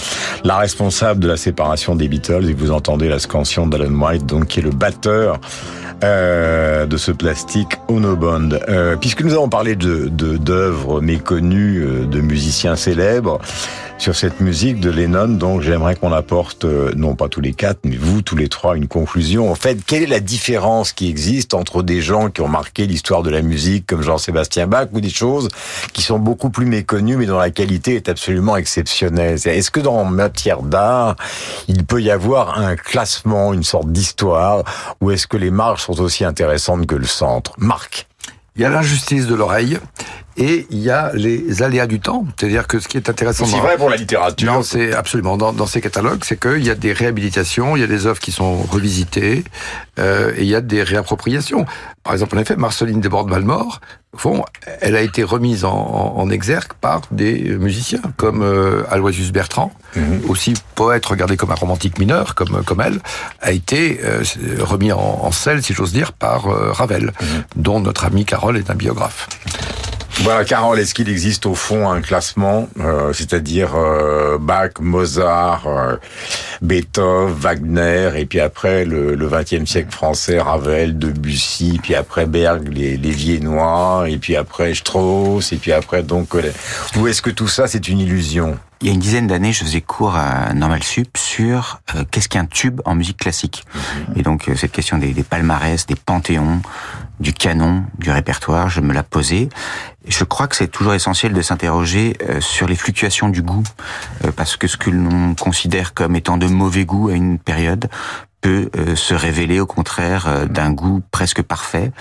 la 0.43 0.58
responsable 0.58 1.20
de 1.20 1.28
la 1.28 1.36
séparation 1.36 1.95
des 1.95 2.08
Beatles. 2.08 2.47
Et 2.47 2.54
vous 2.54 2.72
entendez 2.72 3.10
la 3.10 3.18
scansion 3.18 3.66
d'Alan 3.66 3.91
White, 3.91 4.26
donc 4.26 4.47
qui 4.47 4.60
est 4.60 4.64
le 4.64 4.70
batteur 4.70 5.39
euh, 6.02 6.86
de 6.86 6.95
ce 6.95 7.12
plastique 7.12 7.74
Ono 7.89 8.16
Bond. 8.16 8.52
Euh, 8.70 8.95
puisque 8.95 9.22
nous 9.22 9.34
avons 9.34 9.50
parlé 9.50 9.76
de 9.76 10.08
d'œuvres 10.08 11.02
méconnues 11.02 11.84
euh, 11.84 12.06
de 12.06 12.22
musiciens 12.22 12.78
célèbres 12.78 13.39
sur 13.97 14.16
cette 14.16 14.39
musique 14.39 14.80
de 14.80 14.89
Lennon, 14.89 15.28
donc 15.28 15.60
j'aimerais 15.60 15.95
qu'on 15.95 16.14
apporte, 16.14 16.64
non 16.95 17.16
pas 17.16 17.28
tous 17.28 17.41
les 17.41 17.52
quatre, 17.52 17.80
mais 17.84 17.97
vous 17.97 18.22
tous 18.22 18.38
les 18.38 18.47
trois, 18.47 18.78
une 18.78 18.88
conclusion. 18.88 19.52
En 19.52 19.56
fait, 19.56 19.80
quelle 19.86 20.04
est 20.04 20.08
la 20.08 20.22
différence 20.22 20.93
qui 20.93 21.10
existe 21.10 21.54
entre 21.54 21.84
des 21.84 22.00
gens 22.00 22.30
qui 22.30 22.39
ont 22.39 22.47
marqué 22.47 22.88
l'histoire 22.88 23.24
de 23.24 23.30
la 23.30 23.39
musique, 23.42 23.88
comme 23.88 24.02
Jean-Sébastien 24.02 24.68
Bach, 24.68 24.88
ou 24.92 25.02
des 25.02 25.10
choses 25.10 25.48
qui 25.94 26.02
sont 26.02 26.20
beaucoup 26.20 26.50
plus 26.50 26.66
méconnues, 26.66 27.18
mais 27.18 27.26
dont 27.26 27.38
la 27.38 27.52
qualité 27.52 27.96
est 27.96 28.10
absolument 28.10 28.56
exceptionnelle. 28.56 29.40
Est-ce 29.44 29.72
que 29.72 29.80
dans 29.80 30.06
matière 30.06 30.62
d'art, 30.62 31.16
il 31.68 31.86
peut 31.86 32.02
y 32.02 32.12
avoir 32.12 32.60
un 32.60 32.76
classement, 32.76 33.54
une 33.54 33.64
sorte 33.64 33.92
d'histoire, 33.92 34.64
ou 35.02 35.12
est-ce 35.12 35.28
que 35.28 35.38
les 35.38 35.52
marges 35.52 35.82
sont 35.84 36.00
aussi 36.02 36.26
intéressantes 36.26 36.86
que 36.86 36.96
le 36.96 37.06
centre? 37.06 37.54
Marc? 37.58 38.08
Il 38.56 38.62
y 38.64 38.66
a 38.66 38.70
l'injustice 38.70 39.26
de 39.26 39.36
l'oreille 39.36 39.80
et 40.38 40.68
il 40.70 40.80
y 40.80 40.90
a 40.90 41.12
les 41.14 41.64
aléas 41.64 41.88
du 41.88 42.00
temps. 42.00 42.26
C'est-à-dire 42.38 42.68
que 42.68 42.80
ce 42.80 42.88
qui 42.88 42.98
est 42.98 43.10
intéressant... 43.10 43.46
C'est 43.46 43.60
vrai 43.60 43.78
pour 43.78 43.90
la 43.90 43.98
littérature. 43.98 44.52
Non, 44.52 44.64
c'est 44.64 44.94
absolument 44.94 45.38
dans, 45.38 45.54
dans 45.54 45.66
ces 45.68 45.82
catalogues, 45.82 46.24
c'est 46.24 46.40
qu'il 46.40 46.66
y 46.66 46.70
a 46.70 46.76
des 46.76 46.94
réhabilitations, 46.94 47.76
il 47.76 47.82
y 47.82 47.84
a 47.84 47.88
des 47.88 48.06
œuvres 48.06 48.20
qui 48.20 48.32
sont 48.32 48.58
revisitées, 48.64 49.44
euh, 50.00 50.32
et 50.38 50.44
il 50.44 50.50
y 50.50 50.56
a 50.56 50.62
des 50.62 50.84
réappropriations. 50.84 51.66
Par 52.04 52.14
exemple, 52.14 52.38
en 52.38 52.42
effet, 52.42 52.56
Marceline 52.56 53.02
Desbordes-Valmore, 53.02 53.82
au 54.14 54.18
fond, 54.18 54.44
elle 54.82 54.96
a 54.96 55.02
été 55.02 55.24
remise 55.24 55.66
en, 55.66 55.72
en, 55.72 56.20
en 56.20 56.30
exergue 56.32 56.74
par 56.82 57.02
des 57.12 57.56
musiciens 57.60 58.02
comme 58.18 58.42
euh, 58.42 58.84
Aloysius 58.90 59.32
Bertrand, 59.32 59.72
aussi 60.28 60.54
poète 60.76 61.06
regardé 61.06 61.38
comme 61.38 61.52
un 61.52 61.56
romantique 61.56 62.00
mineur, 62.00 62.34
comme 62.34 62.64
comme 62.64 62.82
elle, 62.82 63.00
a 63.42 63.52
été 63.52 64.00
euh, 64.04 64.24
remis 64.62 64.92
en, 64.92 65.00
en 65.00 65.32
selle, 65.32 65.62
si 65.62 65.74
j'ose 65.74 65.92
dire, 65.92 66.14
par 66.14 66.48
euh, 66.48 66.72
Ravel, 66.72 67.12
dont 67.56 67.80
notre 67.80 68.06
ami 68.06 68.26
Carole 68.26 68.58
est 68.58 68.72
un 68.72 68.76
biographe. 68.76 69.28
Voilà, 70.24 70.43
Carole, 70.43 70.78
est-ce 70.80 70.93
qu'il 70.93 71.09
existe 71.09 71.45
au 71.45 71.55
fond 71.55 71.89
un 71.89 72.01
classement, 72.01 72.67
euh, 72.82 73.13
c'est-à-dire 73.13 73.72
euh, 73.76 74.38
Bach, 74.38 74.72
Mozart, 74.82 75.65
euh, 75.65 75.95
Beethoven, 76.61 77.34
Wagner, 77.34 78.11
et 78.17 78.26
puis 78.26 78.39
après 78.41 78.84
le, 78.86 79.15
le 79.15 79.30
20e 79.30 79.65
siècle 79.65 79.91
français, 79.91 80.39
Ravel, 80.39 80.99
Debussy, 80.99 81.80
puis 81.82 81.95
après 81.95 82.26
Berg, 82.26 82.67
les, 82.72 82.97
les 82.97 83.11
Viennois, 83.11 84.05
et 84.09 84.17
puis 84.17 84.36
après 84.36 84.74
Strauss, 84.76 85.53
et 85.53 85.57
puis 85.57 85.72
après 85.72 86.03
donc... 86.03 86.36
euh, 86.36 86.51
Ou 86.97 87.07
est-ce 87.07 87.22
que 87.22 87.30
tout 87.32 87.47
ça, 87.47 87.67
c'est 87.67 87.88
une 87.88 87.99
illusion? 87.99 88.57
Il 88.82 88.88
y 88.88 88.92
a 88.92 88.94
une 88.94 89.00
dizaine 89.02 89.28
d'années, 89.28 89.52
je 89.52 89.66
faisais 89.66 89.82
cours 89.82 90.16
à 90.16 90.54
Normal 90.54 90.84
Sup 90.84 91.18
sur 91.18 91.82
euh, 91.96 92.06
qu'est-ce 92.10 92.30
qu'un 92.30 92.46
tube 92.46 92.80
en 92.86 92.96
musique 92.96 93.18
classique. 93.18 93.66
Et 94.16 94.24
donc 94.24 94.48
euh, 94.48 94.56
cette 94.56 94.72
question 94.72 94.98
des, 94.98 95.14
des 95.14 95.24
palmarès, 95.24 95.86
des 95.86 95.96
panthéons, 95.96 96.62
du 97.20 97.34
canon, 97.34 97.84
du 97.98 98.10
répertoire, 98.10 98.70
je 98.70 98.80
me 98.80 98.94
la 98.94 99.04
posais. 99.04 99.50
Et 100.06 100.12
je 100.12 100.24
crois 100.24 100.48
que 100.48 100.56
c'est 100.56 100.70
toujours 100.70 100.94
essentiel 100.94 101.34
de 101.34 101.42
s'interroger 101.42 102.16
euh, 102.30 102.40
sur 102.40 102.68
les 102.68 102.76
fluctuations 102.76 103.28
du 103.28 103.42
goût, 103.42 103.64
parce 104.38 104.56
que 104.56 104.68
ce 104.68 104.78
que 104.78 104.90
l'on 104.90 105.36
considère 105.36 105.94
comme 105.94 106.16
étant 106.16 106.38
de 106.38 106.48
mauvais 106.48 106.86
goût 106.86 107.10
à 107.10 107.14
une 107.14 107.38
période 107.38 107.90
peut 108.42 108.70
euh, 108.78 108.96
se 108.96 109.14
révéler 109.14 109.60
au 109.60 109.66
contraire 109.66 110.26
euh, 110.28 110.46
d'un 110.46 110.72
goût 110.72 111.02
presque 111.12 111.42
parfait, 111.42 111.92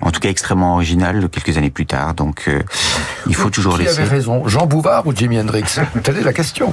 en 0.00 0.10
tout 0.10 0.20
cas 0.20 0.28
extrêmement 0.28 0.74
original 0.74 1.28
quelques 1.28 1.56
années 1.56 1.70
plus 1.70 1.86
tard. 1.86 2.14
Donc 2.14 2.44
euh, 2.48 2.60
il 3.26 3.34
faut 3.34 3.50
toujours 3.50 3.76
Qui 3.78 3.84
laisser. 3.84 4.00
avait 4.00 4.08
raison, 4.10 4.46
Jean 4.48 4.66
Bouvard 4.66 5.06
ou 5.06 5.14
Jimi 5.14 5.38
Hendrix? 5.40 5.64
Telle 6.02 6.18
est 6.18 6.24
la 6.24 6.32
question. 6.32 6.72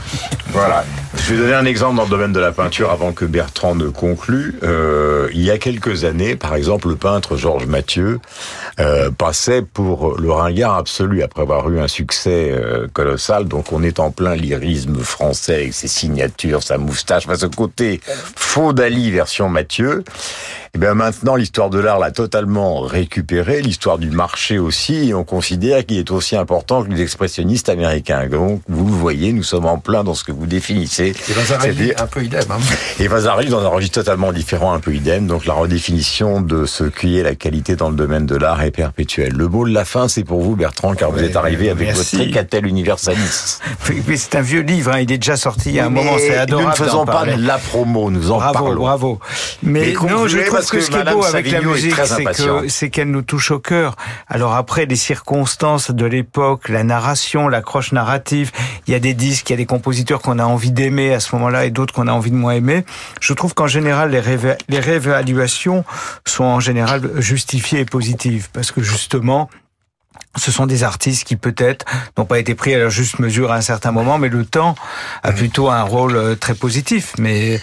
Voilà. 0.52 0.86
Je 1.16 1.34
vais 1.34 1.40
donner 1.42 1.54
un 1.54 1.66
exemple 1.66 1.96
dans 1.96 2.04
le 2.04 2.10
domaine 2.10 2.34
de 2.34 2.40
la 2.40 2.52
peinture 2.52 2.92
avant 2.92 3.14
que 3.14 3.26
Bertrand 3.26 3.76
ne 3.76 3.88
conclue. 3.88 4.56
Euh, 4.64 5.30
il 5.34 5.42
y 5.42 5.52
a 5.52 5.58
quelques 5.58 6.04
années, 6.04 6.36
par 6.36 6.56
exemple, 6.56 6.90
le 6.90 6.96
peintre 6.96 7.38
Georges 7.38 7.66
Mathieu 7.66 8.20
euh, 8.80 9.10
passait 9.12 9.62
pour 9.62 10.20
le 10.20 10.32
ringard 10.32 10.76
absolu 10.76 11.24
après 11.24 11.44
avoir 11.44 11.70
eu 11.70 11.80
un 11.80 11.88
succès 11.88 12.52
euh, 12.52 12.88
colossal. 12.92 13.46
Donc 13.46 13.72
on 13.72 13.84
est 13.84 14.00
en 14.00 14.12
plein 14.12 14.36
lyrisme 14.36 15.00
français 15.00 15.56
avec 15.56 15.74
ses 15.74 15.88
signatures, 15.88 16.64
sa 16.64 16.78
moustache, 16.78 17.26
enfin, 17.26 17.38
ce 17.38 17.46
côté 17.46 18.02
faux 18.36 18.74
d'Ali 18.74 19.13
version 19.14 19.50
Mathieu. 19.50 20.04
Et 20.76 20.80
bien 20.80 20.96
maintenant, 20.96 21.36
l'histoire 21.36 21.70
de 21.70 21.78
l'art 21.78 22.00
l'a 22.00 22.10
totalement 22.10 22.80
récupéré, 22.82 23.62
l'histoire 23.62 24.00
du 24.00 24.10
marché 24.10 24.58
aussi, 24.58 25.10
et 25.10 25.14
on 25.14 25.24
considère 25.24 25.86
qu'il 25.86 26.00
est 26.00 26.10
aussi 26.10 26.36
important 26.36 26.84
que 26.84 26.90
les 26.90 27.04
expressionnistes 27.04 27.70
américains. 27.70 28.26
Donc, 28.26 28.64
vous 28.68 28.88
le 28.88 28.92
voyez, 28.92 29.34
nous 29.34 29.44
sommes 29.44 29.68
en 29.68 29.78
plein 29.78 30.04
dans 30.04 30.16
ce 30.16 30.24
que 30.24 30.32
vous 30.32 30.48
définissez. 30.48 31.14
Et 31.30 31.34
Vasarely, 31.34 31.94
un 31.96 32.08
peu 32.08 32.24
idem. 32.24 32.46
Hein. 32.50 32.58
Et 33.00 33.08
Vasarely 33.08 33.50
dans 33.50 33.64
un 33.64 33.68
registre 33.68 34.00
totalement 34.00 34.34
différent, 34.34 34.74
un 34.74 34.80
peu 34.80 34.96
idem. 34.96 35.28
Donc, 35.28 35.46
la 35.46 35.54
redéfinition 35.54 36.42
de 36.42 36.66
ce 36.66 36.86
qui 36.86 37.20
est 37.20 37.24
la 37.24 37.36
qualité 37.36 37.76
dans 37.76 37.92
le 37.92 37.96
domaine 37.96 38.26
de 38.26 38.36
l'art 38.36 38.64
est 38.64 38.72
perpétuelle. 38.72 39.34
Le 39.34 39.48
mot 39.48 39.68
de 39.68 39.74
la 39.76 39.86
fin, 39.86 40.08
c'est 40.08 40.24
pour 40.24 40.42
vous, 40.42 40.56
Bertrand, 40.56 40.96
car 40.96 41.12
vous 41.12 41.22
êtes 41.22 41.36
arrivé 41.36 41.70
avec 41.70 41.90
merci. 41.90 42.16
votre 42.16 42.24
tricatel 42.24 42.66
universaliste. 42.66 43.62
Oui, 44.08 44.18
c'est 44.18 44.36
un 44.36 44.42
vieux 44.42 44.62
livre, 44.62 44.92
hein, 44.92 45.00
il 45.02 45.12
est 45.12 45.18
déjà 45.18 45.36
sorti 45.36 45.70
il 45.70 45.76
y 45.76 45.80
a 45.80 45.86
un 45.86 45.90
Mais 45.90 46.04
moment, 46.04 46.18
c'est 46.18 46.36
adorable. 46.36 46.66
Nous 46.66 46.72
ne 46.72 46.76
faisons 46.76 47.06
pas 47.06 47.26
de 47.26 47.46
la 47.46 47.58
promo, 47.58 48.10
nous 48.10 48.32
en 48.32 48.38
bravo, 48.38 48.54
parlons. 48.54 48.82
Bravo, 48.82 49.20
Mais, 49.62 49.94
Mais 50.02 50.10
non, 50.10 50.28
je 50.28 50.40
trouve 50.40 50.63
parce 50.64 50.72
que 50.72 50.78
que 50.78 50.84
ce 50.84 50.90
qui 50.92 50.98
est 50.98 51.12
beau 51.14 51.24
avec 51.26 51.46
la 51.46 51.52
Savigno 51.52 51.72
musique, 51.74 51.96
c'est 52.06 52.24
que 52.26 52.68
c'est 52.70 52.90
qu'elle 52.90 53.12
nous 53.12 53.22
touche 53.22 53.52
au 53.52 53.60
cœur. 53.60 53.96
Alors 54.28 54.56
après, 54.56 54.86
les 54.86 54.96
circonstances 54.96 55.92
de 55.92 56.06
l'époque, 56.06 56.70
la 56.70 56.84
narration, 56.84 57.48
l'accroche 57.48 57.92
narrative, 57.92 58.52
il 58.88 58.92
y 58.94 58.96
a 58.96 59.00
des 59.00 59.14
disques, 59.14 59.50
il 59.50 59.54
y 59.54 59.56
a 59.56 59.58
des 59.58 59.66
compositeurs 59.66 60.22
qu'on 60.22 60.40
a 60.40 60.46
envie 60.46 60.72
d'aimer 60.72 61.14
à 61.14 61.20
ce 61.20 61.36
moment-là 61.36 61.66
et 61.66 61.72
d'autres 61.72 61.94
qu'on 61.94 62.08
a 62.08 62.12
envie 62.12 62.32
de 62.32 62.36
moins 62.36 62.54
aimer. 62.54 62.86
Je 63.22 63.34
trouve 63.34 63.54
qu'en 63.54 63.68
général, 63.68 64.12
les, 64.12 64.22
révé- 64.22 64.58
les 64.70 64.80
réévaluations 64.80 65.86
sont 66.26 66.44
en 66.44 66.60
général 66.60 67.10
justifiées 67.22 67.82
et 67.82 67.86
positives 67.86 68.50
parce 68.54 68.72
que 68.72 68.82
justement, 68.82 69.50
ce 70.36 70.52
sont 70.52 70.66
des 70.66 70.84
artistes 70.84 71.26
qui 71.26 71.36
peut-être 71.36 71.86
n'ont 72.18 72.26
pas 72.26 72.40
été 72.40 72.56
pris 72.56 72.74
à 72.74 72.80
leur 72.80 72.90
juste 72.90 73.20
mesure 73.20 73.52
à 73.52 73.56
un 73.56 73.62
certain 73.62 73.92
moment, 73.92 74.18
mais 74.18 74.30
le 74.30 74.46
temps 74.46 74.76
a 75.22 75.32
plutôt 75.32 75.70
un 75.70 75.84
rôle 75.84 76.16
euh, 76.16 76.36
très 76.36 76.56
positif. 76.56 77.14
Mais 77.20 77.60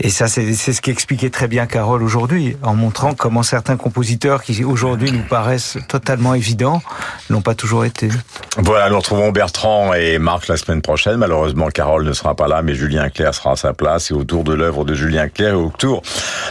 et 0.00 0.10
ça, 0.10 0.28
c'est 0.28 0.52
ce 0.54 0.80
qu'expliquait 0.80 1.30
très 1.30 1.46
bien 1.46 1.66
Carole 1.66 2.02
aujourd'hui, 2.02 2.56
en 2.62 2.74
montrant 2.74 3.14
comment 3.14 3.42
certains 3.42 3.76
compositeurs 3.76 4.42
qui 4.42 4.64
aujourd'hui 4.64 5.12
nous 5.12 5.22
paraissent 5.22 5.78
totalement 5.88 6.34
évidents 6.34 6.82
l'ont 7.28 7.42
pas 7.42 7.54
toujours 7.54 7.84
été. 7.84 8.08
Voilà, 8.58 8.90
nous 8.90 8.96
retrouvons 8.96 9.30
Bertrand 9.30 9.94
et 9.94 10.18
Marc 10.18 10.48
la 10.48 10.56
semaine 10.56 10.82
prochaine. 10.82 11.16
Malheureusement, 11.16 11.68
Carole 11.68 12.04
ne 12.04 12.12
sera 12.12 12.34
pas 12.34 12.48
là, 12.48 12.62
mais 12.62 12.74
Julien 12.74 13.08
Clerc 13.08 13.34
sera 13.34 13.52
à 13.52 13.56
sa 13.56 13.72
place. 13.72 14.10
Et 14.10 14.14
autour 14.14 14.42
de 14.42 14.52
l'œuvre 14.52 14.84
de 14.84 14.94
Julien 14.94 15.28
Clerc 15.28 15.52
et 15.52 15.56
autour 15.56 16.02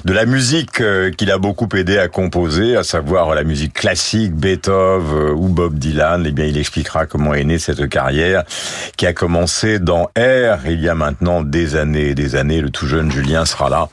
de 0.06 0.14
la 0.14 0.26
musique 0.26 0.80
euh, 0.80 1.12
qu'il 1.12 1.32
a 1.32 1.38
beaucoup 1.38 1.68
aidé 1.76 1.98
à 1.98 2.08
composer, 2.08 2.78
à 2.78 2.84
savoir 2.84 3.36
la 3.36 3.44
musique 3.44 3.74
classique, 3.74 4.34
Beethoven 4.34 5.29
ou 5.34 5.48
Bob 5.48 5.78
Dylan, 5.78 6.26
eh 6.28 6.32
bien, 6.32 6.46
il 6.46 6.58
expliquera 6.58 7.06
comment 7.06 7.34
est 7.34 7.44
née 7.44 7.60
cette 7.60 7.88
carrière 7.90 8.44
qui 8.98 9.06
a 9.06 9.14
commencé 9.14 9.80
dans 9.80 10.06
R 10.18 10.66
il 10.68 10.82
y 10.82 10.90
a 10.90 10.96
maintenant 10.96 11.42
des 11.42 11.76
années 11.76 12.10
et 12.10 12.16
des 12.16 12.36
années. 12.36 12.62
Le 12.62 12.70
tout 12.70 12.88
jeune 12.88 13.12
Julien 13.12 13.46
sera 13.46 13.70
là. 13.70 13.90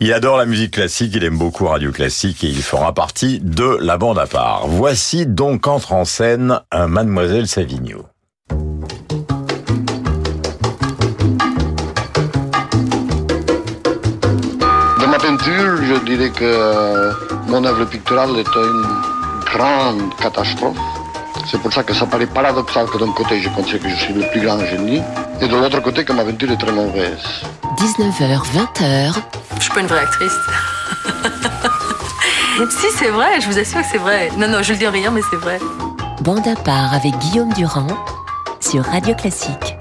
Il 0.00 0.12
adore 0.12 0.36
la 0.36 0.46
musique 0.46 0.74
classique, 0.74 1.12
il 1.16 1.24
aime 1.24 1.36
beaucoup 1.36 1.66
Radio 1.66 1.90
Classique 1.90 2.44
et 2.44 2.48
il 2.48 2.62
fera 2.62 2.94
partie 2.94 3.40
de 3.40 3.78
la 3.80 3.98
bande 3.98 4.18
à 4.18 4.26
part. 4.26 4.68
Voici 4.68 5.26
donc 5.26 5.66
entre 5.66 5.92
en 5.92 6.04
scène 6.04 6.60
Mademoiselle 6.72 7.48
Savigno. 7.48 8.06
De 15.00 15.06
ma 15.06 15.18
peinture, 15.18 15.82
je 15.82 16.04
dirais 16.04 16.30
que 16.30 16.44
euh, 16.44 17.12
mon 17.48 17.64
œuvre 17.64 17.84
picturale 17.84 18.36
est 18.38 18.54
une 18.54 19.17
grande 19.52 20.14
catastrophe. 20.20 20.76
C'est 21.50 21.60
pour 21.60 21.72
ça 21.72 21.82
que 21.82 21.94
ça 21.94 22.06
paraît 22.06 22.26
paradoxal 22.26 22.86
que 22.86 22.98
d'un 22.98 23.12
côté 23.12 23.40
je 23.40 23.48
considère 23.50 23.80
que 23.82 23.88
je 23.88 23.96
suis 23.96 24.12
le 24.14 24.28
plus 24.30 24.40
grand 24.40 24.58
génie 24.66 25.00
et 25.40 25.48
de 25.48 25.56
l'autre 25.56 25.80
côté 25.80 26.04
que 26.04 26.12
ma 26.12 26.24
peinture 26.24 26.50
est 26.50 26.56
très 26.56 26.72
mauvaise. 26.72 27.24
19h, 27.78 28.40
20h, 28.54 29.14
Je 29.56 29.62
suis 29.62 29.70
pas 29.72 29.80
une 29.80 29.86
vraie 29.86 30.00
actrice. 30.00 30.32
si, 32.70 32.86
c'est 32.96 33.10
vrai, 33.10 33.40
je 33.40 33.46
vous 33.48 33.58
assure 33.58 33.80
que 33.80 33.86
c'est 33.90 33.98
vrai. 33.98 34.30
Non, 34.36 34.48
non, 34.48 34.62
je 34.62 34.72
le 34.72 34.78
dis 34.78 34.86
en 34.86 34.90
riant, 34.90 35.12
mais 35.12 35.22
c'est 35.30 35.36
vrai. 35.36 35.58
bande 36.22 36.46
à 36.46 36.56
part 36.56 36.92
avec 36.92 37.16
Guillaume 37.18 37.52
Durand 37.52 37.86
sur 38.60 38.84
Radio 38.84 39.14
Classique. 39.14 39.76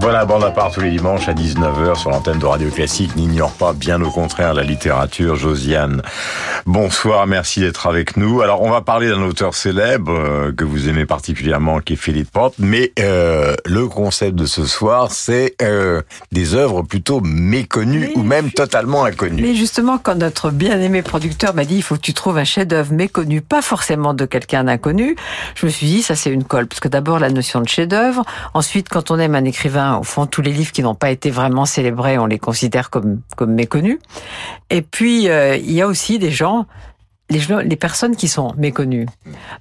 Voilà, 0.00 0.24
bande 0.26 0.44
à 0.44 0.50
part 0.50 0.70
tous 0.70 0.80
les 0.80 0.90
dimanches 0.90 1.28
à 1.28 1.32
19h 1.34 1.94
sur 1.96 2.10
l'antenne 2.10 2.38
de 2.38 2.44
Radio 2.44 2.68
Classique. 2.68 3.16
N'ignore 3.16 3.52
pas, 3.52 3.72
bien 3.72 4.02
au 4.02 4.10
contraire, 4.10 4.52
la 4.52 4.62
littérature. 4.62 5.36
Josiane, 5.36 6.02
bonsoir, 6.66 7.26
merci 7.26 7.60
d'être 7.60 7.86
avec 7.86 8.16
nous. 8.16 8.40
Alors, 8.40 8.62
on 8.62 8.70
va 8.70 8.80
parler 8.80 9.08
d'un 9.08 9.22
auteur 9.22 9.54
célèbre 9.54 10.12
euh, 10.12 10.52
que 10.52 10.64
vous 10.64 10.88
aimez 10.88 11.06
particulièrement, 11.06 11.80
qui 11.80 11.94
est 11.94 11.96
Philippe 11.96 12.30
Roth, 12.34 12.54
mais 12.58 12.92
euh, 12.98 13.54
le 13.64 13.86
concept 13.86 14.34
de 14.34 14.46
ce 14.46 14.66
soir, 14.66 15.10
c'est 15.10 15.54
euh, 15.62 16.02
des 16.32 16.54
œuvres 16.54 16.82
plutôt 16.82 17.20
méconnues 17.20 18.10
ou 18.14 18.22
même 18.22 18.50
totalement 18.50 19.04
inconnues. 19.04 19.42
Mais 19.42 19.54
justement, 19.54 19.98
quand 19.98 20.14
notre 20.14 20.50
bien-aimé 20.50 21.02
producteur 21.02 21.54
m'a 21.54 21.64
dit 21.64 21.76
il 21.76 21.82
faut 21.82 21.96
que 21.96 22.00
tu 22.00 22.14
trouves 22.14 22.38
un 22.38 22.44
chef-d'œuvre 22.44 22.92
méconnu, 22.92 23.40
pas 23.40 23.62
forcément 23.62 24.14
de 24.14 24.24
quelqu'un 24.24 24.64
d'inconnu, 24.64 25.16
je 25.54 25.66
me 25.66 25.70
suis 25.70 25.86
dit 25.86 26.02
ça 26.02 26.14
c'est 26.14 26.30
une 26.30 26.44
colle. 26.44 26.66
Parce 26.66 26.80
que 26.80 26.88
d'abord 26.88 27.18
la 27.18 27.30
notion 27.30 27.60
de 27.60 27.68
chef-d'œuvre, 27.68 28.24
ensuite 28.54 28.88
quand 28.88 29.10
on 29.10 29.18
aime 29.18 29.34
un 29.34 29.44
écrivain, 29.44 29.96
au 29.98 30.02
fond 30.02 30.26
tous 30.26 30.42
les 30.42 30.52
livres 30.52 30.72
qui 30.72 30.82
n'ont 30.82 30.94
pas 30.94 31.10
été 31.10 31.30
vraiment 31.30 31.66
célébrés, 31.66 32.18
on 32.18 32.26
les 32.26 32.38
considère 32.38 32.90
comme 32.90 33.20
comme 33.36 33.52
méconnus. 33.52 33.98
Et 34.70 34.82
puis 34.82 35.24
il 35.24 35.72
y 35.72 35.82
a 35.82 35.86
aussi 35.86 36.18
des 36.18 36.30
les 37.30 37.76
personnes 37.76 38.16
qui 38.16 38.28
sont 38.28 38.52
méconnues. 38.56 39.06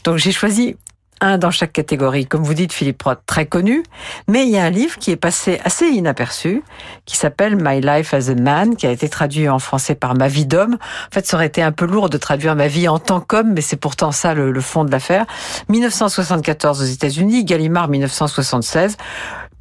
Donc 0.04 0.18
j'ai 0.18 0.32
choisi 0.32 0.76
un 1.24 1.38
dans 1.38 1.52
chaque 1.52 1.72
catégorie. 1.72 2.26
Comme 2.26 2.44
vous 2.44 2.54
dites, 2.54 2.74
Philippe 2.74 3.02
Roth, 3.02 3.22
très 3.26 3.46
connu. 3.46 3.84
Mais 4.28 4.44
il 4.46 4.50
y 4.50 4.58
a 4.58 4.64
un 4.64 4.70
livre 4.70 4.98
qui 4.98 5.12
est 5.12 5.16
passé 5.16 5.60
assez 5.64 5.86
inaperçu, 5.88 6.64
qui 7.06 7.16
s'appelle 7.16 7.56
My 7.56 7.82
Life 7.82 8.14
as 8.14 8.30
a 8.30 8.36
Man, 8.36 8.76
qui 8.76 8.86
a 8.86 8.92
été 8.92 9.10
traduit 9.10 9.48
en 9.50 9.60
français 9.60 9.96
par 9.96 10.16
Ma 10.16 10.28
vie 10.28 10.46
d'homme. 10.46 10.76
En 10.76 11.14
fait, 11.14 11.26
ça 11.26 11.38
aurait 11.38 11.48
été 11.48 11.62
un 11.62 11.72
peu 11.72 11.86
lourd 11.86 12.10
de 12.10 12.18
traduire 12.18 12.56
ma 12.56 12.68
vie 12.68 12.88
en 12.88 13.00
tant 13.00 13.22
qu'homme, 13.22 13.54
mais 13.54 13.62
c'est 13.62 13.78
pourtant 13.78 14.12
ça 14.12 14.34
le, 14.34 14.52
le 14.52 14.62
fond 14.62 14.84
de 14.84 14.92
l'affaire. 14.92 15.26
1974 15.70 16.82
aux 16.82 16.86
États-Unis, 16.86 17.46
Gallimard 17.46 17.88
1976 17.88 18.98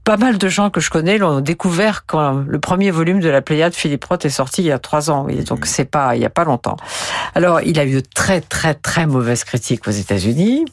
pas 0.04 0.16
mal 0.16 0.38
de 0.38 0.48
gens 0.48 0.70
que 0.70 0.80
je 0.80 0.90
connais 0.90 1.18
l'ont 1.18 1.40
découvert 1.40 2.06
quand 2.06 2.44
le 2.46 2.58
premier 2.58 2.90
volume 2.90 3.20
de 3.20 3.28
la 3.28 3.40
Pléiade 3.40 3.74
Philippe 3.74 4.04
Roth 4.04 4.24
est 4.24 4.30
sorti 4.30 4.62
il 4.62 4.66
y 4.66 4.72
a 4.72 4.78
trois 4.78 5.10
ans. 5.10 5.26
Donc 5.46 5.66
c'est 5.66 5.84
pas, 5.84 6.16
il 6.16 6.22
y 6.22 6.24
a 6.24 6.30
pas 6.30 6.44
longtemps. 6.44 6.76
Alors 7.34 7.60
il 7.60 7.78
a 7.78 7.84
eu 7.84 7.94
de 7.94 8.02
très 8.14 8.40
très 8.40 8.74
très 8.74 9.06
mauvaises 9.06 9.44
critiques 9.44 9.86
aux 9.86 9.92
États-Unis. 9.92 10.64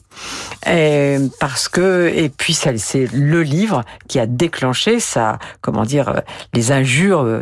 Et 0.66 1.18
parce 1.38 1.68
que 1.68 2.10
et 2.14 2.28
puis 2.28 2.54
ça 2.54 2.76
c'est 2.76 3.06
le 3.12 3.42
livre 3.42 3.84
qui 4.08 4.18
a 4.18 4.26
déclenché 4.26 5.00
ça 5.00 5.38
comment 5.60 5.84
dire 5.84 6.22
les 6.52 6.72
injures 6.72 7.40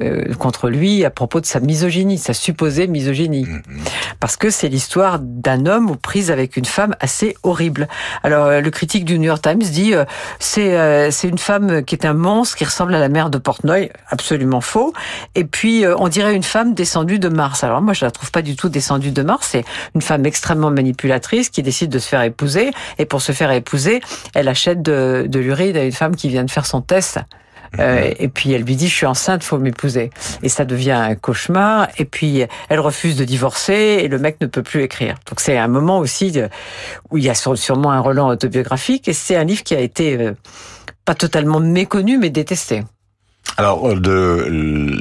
euh, 0.00 0.34
contre 0.34 0.68
lui 0.68 1.04
à 1.04 1.10
propos 1.10 1.40
de 1.40 1.46
sa 1.46 1.60
misogynie, 1.60 2.18
sa 2.18 2.32
supposée 2.32 2.86
misogynie. 2.86 3.46
Parce 4.18 4.36
que 4.36 4.50
c'est 4.50 4.68
l'histoire 4.68 5.18
d'un 5.20 5.66
homme 5.66 5.90
aux 5.90 5.96
prises 5.96 6.30
avec 6.30 6.56
une 6.56 6.64
femme 6.64 6.94
assez 7.00 7.36
horrible. 7.42 7.88
Alors 8.22 8.46
euh, 8.46 8.60
le 8.60 8.70
critique 8.70 9.04
du 9.04 9.18
New 9.18 9.26
York 9.26 9.42
Times 9.42 9.58
dit 9.58 9.94
euh, 9.94 10.04
c'est 10.38 10.78
euh, 10.78 11.10
c'est 11.10 11.28
une 11.28 11.38
femme 11.38 11.84
qui 11.84 11.94
est 11.94 12.06
un 12.06 12.14
monstre 12.14 12.56
qui 12.56 12.64
ressemble 12.64 12.94
à 12.94 12.98
la 12.98 13.08
mère 13.08 13.30
de 13.30 13.38
Portnoy, 13.38 13.90
absolument 14.08 14.60
faux. 14.60 14.92
Et 15.34 15.44
puis 15.44 15.84
euh, 15.84 15.94
on 15.98 16.08
dirait 16.08 16.34
une 16.34 16.42
femme 16.42 16.74
descendue 16.74 17.18
de 17.18 17.28
Mars. 17.28 17.64
Alors 17.64 17.82
moi 17.82 17.92
je 17.92 18.04
la 18.04 18.10
trouve 18.10 18.30
pas 18.30 18.42
du 18.42 18.56
tout 18.56 18.68
descendue 18.68 19.12
de 19.12 19.22
Mars, 19.22 19.48
c'est 19.50 19.64
une 19.94 20.02
femme 20.02 20.24
extrêmement 20.24 20.70
manipulatrice 20.70 21.50
qui 21.50 21.62
décide 21.62 21.90
de 21.90 21.98
se 21.98 22.08
faire 22.08 22.22
épouser 22.22 22.70
et 22.98 23.04
pour 23.06 23.20
se 23.20 23.32
faire 23.32 23.50
épouser, 23.50 24.00
elle 24.34 24.48
achète 24.48 24.82
de, 24.82 25.26
de 25.28 25.38
l'urine 25.38 25.76
à 25.76 25.84
une 25.84 25.92
femme 25.92 26.16
qui 26.16 26.28
vient 26.28 26.44
de 26.44 26.50
faire 26.50 26.66
son 26.66 26.80
test. 26.80 27.18
Euh, 27.78 28.10
et 28.18 28.28
puis 28.28 28.52
elle 28.52 28.62
lui 28.62 28.74
dit 28.76 28.88
je 28.88 28.94
suis 28.94 29.06
enceinte, 29.06 29.44
faut 29.44 29.58
m'épouser. 29.58 30.10
Et 30.42 30.48
ça 30.48 30.64
devient 30.64 30.90
un 30.92 31.14
cauchemar. 31.14 31.88
Et 31.98 32.04
puis 32.04 32.44
elle 32.68 32.80
refuse 32.80 33.16
de 33.16 33.24
divorcer 33.24 34.00
et 34.02 34.08
le 34.08 34.18
mec 34.18 34.38
ne 34.40 34.46
peut 34.46 34.62
plus 34.62 34.82
écrire. 34.82 35.14
Donc 35.28 35.40
c'est 35.40 35.56
un 35.56 35.68
moment 35.68 35.98
aussi 35.98 36.32
de- 36.32 36.48
où 37.10 37.18
il 37.18 37.24
y 37.24 37.30
a 37.30 37.34
sûre- 37.34 37.56
sûrement 37.56 37.92
un 37.92 38.00
relan 38.00 38.28
autobiographique. 38.28 39.06
Et 39.08 39.12
c'est 39.12 39.36
un 39.36 39.44
livre 39.44 39.62
qui 39.62 39.74
a 39.74 39.80
été 39.80 40.18
euh, 40.18 40.32
pas 41.04 41.14
totalement 41.14 41.60
méconnu 41.60 42.18
mais 42.18 42.30
détesté. 42.30 42.82
Alors, 43.56 43.94
de 43.94 44.46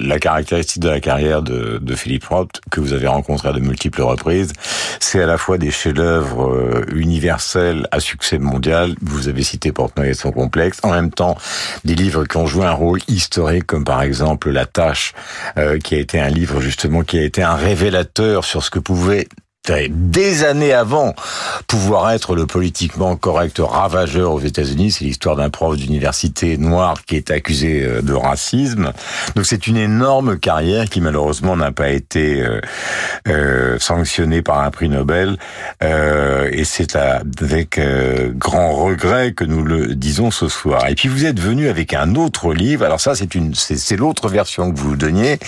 la 0.06 0.20
caractéristique 0.20 0.82
de 0.82 0.89
la 0.89 1.00
carrière 1.00 1.41
de, 1.41 1.80
de 1.82 1.95
Philippe 1.95 2.26
Roth, 2.26 2.60
que 2.70 2.82
vous 2.82 2.93
avez 2.93 3.08
rencontré 3.08 3.47
à 3.47 3.54
de 3.54 3.60
multiples 3.60 4.02
reprises, 4.02 4.52
c'est 5.00 5.22
à 5.22 5.26
la 5.26 5.38
fois 5.38 5.58
des 5.58 5.72
chefs-d'œuvre 5.72 6.52
euh, 6.52 6.86
universels 6.93 7.88
à 7.91 8.00
succès 8.00 8.38
mondial. 8.38 8.95
Vous 9.02 9.28
avez 9.28 9.43
cité 9.43 9.72
Portnoy 9.72 10.10
et 10.10 10.14
son 10.14 10.32
complexe. 10.32 10.80
En 10.84 10.91
même 10.91 11.12
temps, 11.12 11.38
des 11.86 11.95
livres 11.95 12.26
qui 12.26 12.38
ont 12.38 12.47
joué 12.47 12.66
un 12.66 12.74
rôle 12.74 13.00
historique, 13.08 13.66
comme 13.66 13.86
par 13.86 14.02
exemple 14.02 14.50
La 14.50 14.66
Tâche, 14.66 15.14
euh, 15.58 15.80
qui 15.80 15.95
a 15.95 16.00
été 16.00 16.20
un 16.20 16.30
livre 16.30 16.60
justement 16.60 17.04
qui 17.04 17.18
a 17.18 17.24
été 17.24 17.41
un 17.41 17.56
révélateur 17.56 18.43
sur 18.43 18.64
ce 18.64 18.70
que 18.70 18.80
pouvait 18.80 19.28
des 19.89 20.43
années 20.43 20.74
avant 20.74 21.13
pouvoir 21.67 22.11
être 22.11 22.36
le 22.36 22.45
politiquement 22.45 23.15
correct 23.15 23.59
ravageur 23.59 24.32
aux 24.34 24.39
États-Unis. 24.39 24.91
C'est 24.91 25.05
l'histoire 25.05 25.36
d'un 25.36 25.49
prof 25.49 25.78
d'université 25.78 26.57
noir 26.57 27.03
qui 27.05 27.15
est 27.15 27.32
accusé 27.32 27.84
euh, 27.84 28.01
de 28.01 28.13
racisme. 28.13 28.91
Donc 29.36 29.45
c'est 29.45 29.67
une 29.67 29.78
énorme 29.78 30.38
carrière 30.38 30.86
qui 30.86 31.01
malheureusement 31.01 31.55
n'a 31.55 31.72
pas 31.72 31.89
été 31.89 32.41
euh, 32.41 32.61
euh, 33.28 33.80
sanctionnée 33.80 34.41
par 34.41 34.59
un 34.59 34.72
prix 34.72 34.89
Nobel. 34.89 35.38
Et 35.82 36.63
c'est 36.63 36.95
avec 36.95 37.80
grand 38.36 38.74
regret 38.74 39.34
que 39.34 39.43
nous 39.43 39.63
le 39.63 39.95
disons 39.95 40.32
ce 40.32 40.47
soir. 40.47 40.88
Et 40.88 40.95
puis 40.95 41.07
vous 41.07 41.26
êtes 41.26 41.39
venu 41.39 41.70
avec 41.70 41.93
un 41.93 42.15
autre 42.15 42.53
livre. 42.53 42.86
Alors 42.86 42.99
ça, 42.99 43.15
c'est 43.15 43.36
une, 43.36 43.53
c'est 43.53 43.95
l'autre 43.95 44.30
version 44.30 44.72
que 44.72 44.80
vous 44.80 44.95
donniez. 44.95 45.39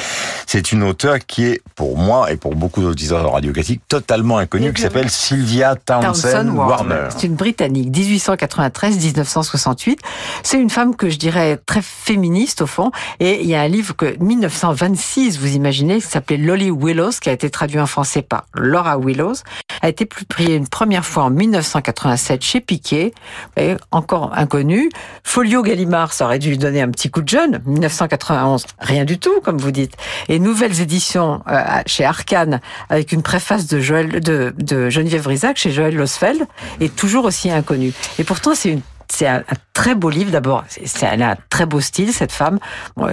C'est 0.45 0.72
une 0.72 0.84
auteure 0.84 1.19
qui 1.26 1.45
est 1.45 1.61
pour 1.76 1.97
moi 1.97 2.32
et 2.32 2.38
pour 2.38 2.55
beaucoup 2.55 2.82
d'auditeurs 2.82 3.24
de 3.24 3.28
radio 3.28 3.51
classique 3.51 3.82
totalement 4.12 4.39
inconnue, 4.39 4.74
qui 4.74 4.82
s'appelle 4.82 5.09
Sylvia 5.09 5.78
Townsend, 5.78 6.49
Warner. 6.49 7.07
C'est 7.12 7.28
une 7.28 7.36
Britannique, 7.36 7.95
1893-1968. 7.95 9.99
C'est 10.43 10.59
une 10.59 10.70
femme 10.70 10.97
que 10.97 11.09
je 11.09 11.16
dirais 11.16 11.57
très 11.66 11.82
féministe 11.82 12.62
au 12.62 12.68
fond. 12.68 12.91
Et 13.22 13.41
il 13.41 13.47
y 13.47 13.55
a 13.55 13.62
un 13.62 13.70
livre 13.70 13.95
que 13.95 14.22
1926, 14.22 15.39
vous 15.39 15.55
imaginez, 15.55 16.01
qui 16.01 16.07
s'appelait 16.07 16.36
Lolly 16.36 16.72
Willows, 16.72 17.12
qui 17.22 17.30
a 17.30 17.32
été 17.32 17.49
traduit 17.49 17.80
en 17.80 17.86
français 17.86 18.22
par 18.22 18.47
Laura 18.53 18.97
Willows, 18.97 19.36
a 19.82 19.88
été 19.88 20.05
publié 20.05 20.55
une 20.55 20.68
première 20.68 21.05
fois 21.05 21.24
en 21.24 21.30
1987 21.30 22.43
chez 22.43 22.59
Piquet, 22.59 23.14
et 23.55 23.76
encore 23.91 24.34
inconnu. 24.36 24.89
Folio 25.24 25.62
Gallimard, 25.62 26.12
ça 26.12 26.26
aurait 26.26 26.39
dû 26.39 26.49
lui 26.49 26.57
donner 26.57 26.82
un 26.82 26.89
petit 26.89 27.09
coup 27.09 27.22
de 27.22 27.30
jeune. 27.30 27.62
1991, 27.66 28.66
rien 28.80 29.05
du 29.05 29.20
tout, 29.20 29.39
comme 29.39 29.57
vous 29.57 29.72
dites. 29.72 29.93
Et 30.28 30.38
nouvelles 30.38 30.82
éditions 30.82 31.41
euh, 31.47 31.62
chez 31.86 32.03
Arcane, 32.03 32.59
avec 32.89 33.14
une 33.14 33.24
préface 33.24 33.68
de, 33.68 33.80
Joël, 33.91 34.21
de, 34.21 34.53
de 34.57 34.89
Geneviève 34.89 35.27
Rizac 35.27 35.57
chez 35.57 35.71
Joël 35.71 35.93
Losfeld, 35.93 36.47
et 36.79 36.87
toujours 36.87 37.25
aussi 37.25 37.51
inconnu. 37.51 37.91
Et 38.19 38.23
pourtant, 38.23 38.55
c'est 38.55 38.69
une 38.69 38.81
c'est 39.11 39.27
un, 39.27 39.43
très 39.73 39.93
beau 39.93 40.09
livre 40.09 40.31
d'abord. 40.31 40.63
C'est, 40.69 41.05
elle 41.05 41.21
a 41.21 41.31
un 41.31 41.37
très 41.49 41.65
beau 41.65 41.81
style 41.81 42.13
cette 42.13 42.31
femme. 42.31 42.59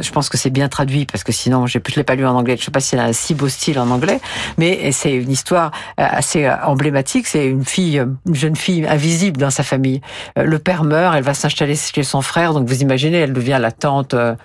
Je 0.01 0.11
pense 0.13 0.29
que 0.29 0.37
c'est 0.37 0.51
bien 0.51 0.69
traduit 0.69 1.07
parce 1.07 1.25
que 1.25 1.33
sinon, 1.33 1.67
je 1.67 1.79
ne 1.79 1.97
l'ai 1.97 2.05
pas 2.05 2.15
lu 2.15 2.25
en 2.25 2.37
anglais. 2.37 2.55
Je 2.55 2.63
ne 2.63 2.65
sais 2.67 2.71
pas 2.71 2.79
si 2.79 2.95
elle 2.95 3.01
a 3.01 3.07
un 3.07 3.13
si 3.13 3.35
beau 3.35 3.49
style 3.49 3.81
en 3.81 3.91
anglais, 3.91 4.21
mais 4.59 4.93
c'est 4.93 5.13
une 5.13 5.31
histoire 5.33 5.73
euh, 5.99 6.07
assez 6.09 6.45
euh, 6.45 6.55
emblématique. 6.65 7.27
C'est 7.27 7.47
une 7.47 7.65
fille, 7.65 8.05
une 8.27 8.35
jeune 8.35 8.55
fille 8.55 8.87
invisible 8.87 9.39
dans 9.39 9.51
sa 9.51 9.65
famille. 9.65 10.01
Euh, 10.39 10.45
Le 10.45 10.61
père 10.61 10.85
meurt, 10.85 11.17
elle 11.17 11.25
va 11.25 11.35
s'installer 11.35 11.75
chez 11.75 12.05
son 12.05 12.23
frère. 12.23 12.55
Donc 12.55 12.69
vous 12.69 12.81
imaginez, 12.81 13.19
elle 13.19 13.33
devient 13.33 13.59
la 13.61 13.73
tante, 13.73 14.15
euh, 14.15 14.37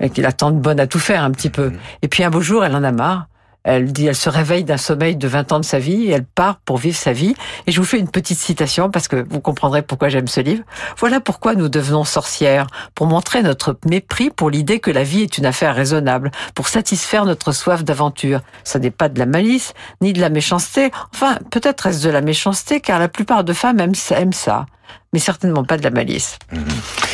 la 0.00 0.32
tante 0.32 0.60
bonne 0.60 0.80
à 0.80 0.88
tout 0.88 0.98
faire 0.98 1.22
un 1.22 1.30
petit 1.30 1.50
peu. 1.50 1.72
Et 2.02 2.08
puis 2.08 2.24
un 2.24 2.30
beau 2.30 2.40
jour, 2.40 2.64
elle 2.64 2.74
en 2.74 2.82
a 2.82 2.90
marre. 2.90 3.28
Elle 3.70 3.92
dit, 3.92 4.06
elle 4.06 4.16
se 4.16 4.30
réveille 4.30 4.64
d'un 4.64 4.78
sommeil 4.78 5.14
de 5.14 5.28
20 5.28 5.52
ans 5.52 5.60
de 5.60 5.64
sa 5.64 5.78
vie 5.78 6.06
et 6.06 6.12
elle 6.12 6.24
part 6.24 6.56
pour 6.56 6.78
vivre 6.78 6.96
sa 6.96 7.12
vie. 7.12 7.34
Et 7.66 7.70
je 7.70 7.78
vous 7.78 7.86
fais 7.86 7.98
une 7.98 8.08
petite 8.08 8.38
citation 8.38 8.90
parce 8.90 9.08
que 9.08 9.26
vous 9.28 9.42
comprendrez 9.42 9.82
pourquoi 9.82 10.08
j'aime 10.08 10.26
ce 10.26 10.40
livre. 10.40 10.64
Voilà 10.96 11.20
pourquoi 11.20 11.54
nous 11.54 11.68
devenons 11.68 12.04
sorcières, 12.04 12.66
pour 12.94 13.06
montrer 13.06 13.42
notre 13.42 13.76
mépris 13.84 14.30
pour 14.30 14.48
l'idée 14.48 14.80
que 14.80 14.90
la 14.90 15.02
vie 15.02 15.20
est 15.20 15.36
une 15.36 15.44
affaire 15.44 15.74
raisonnable, 15.74 16.30
pour 16.54 16.66
satisfaire 16.66 17.26
notre 17.26 17.52
soif 17.52 17.84
d'aventure. 17.84 18.40
Ça 18.64 18.78
n'est 18.78 18.90
pas 18.90 19.10
de 19.10 19.18
la 19.18 19.26
malice, 19.26 19.74
ni 20.00 20.14
de 20.14 20.20
la 20.22 20.30
méchanceté. 20.30 20.90
Enfin, 21.12 21.38
peut-être 21.50 21.88
est-ce 21.88 22.02
de 22.02 22.10
la 22.10 22.22
méchanceté, 22.22 22.80
car 22.80 22.98
la 22.98 23.08
plupart 23.08 23.44
de 23.44 23.52
femmes 23.52 23.80
aiment 23.80 24.32
ça. 24.32 24.64
Mais 25.14 25.18
certainement 25.18 25.64
pas 25.64 25.78
de 25.78 25.82
la 25.82 25.90
malice. 25.90 26.38
Mmh. 26.52 26.58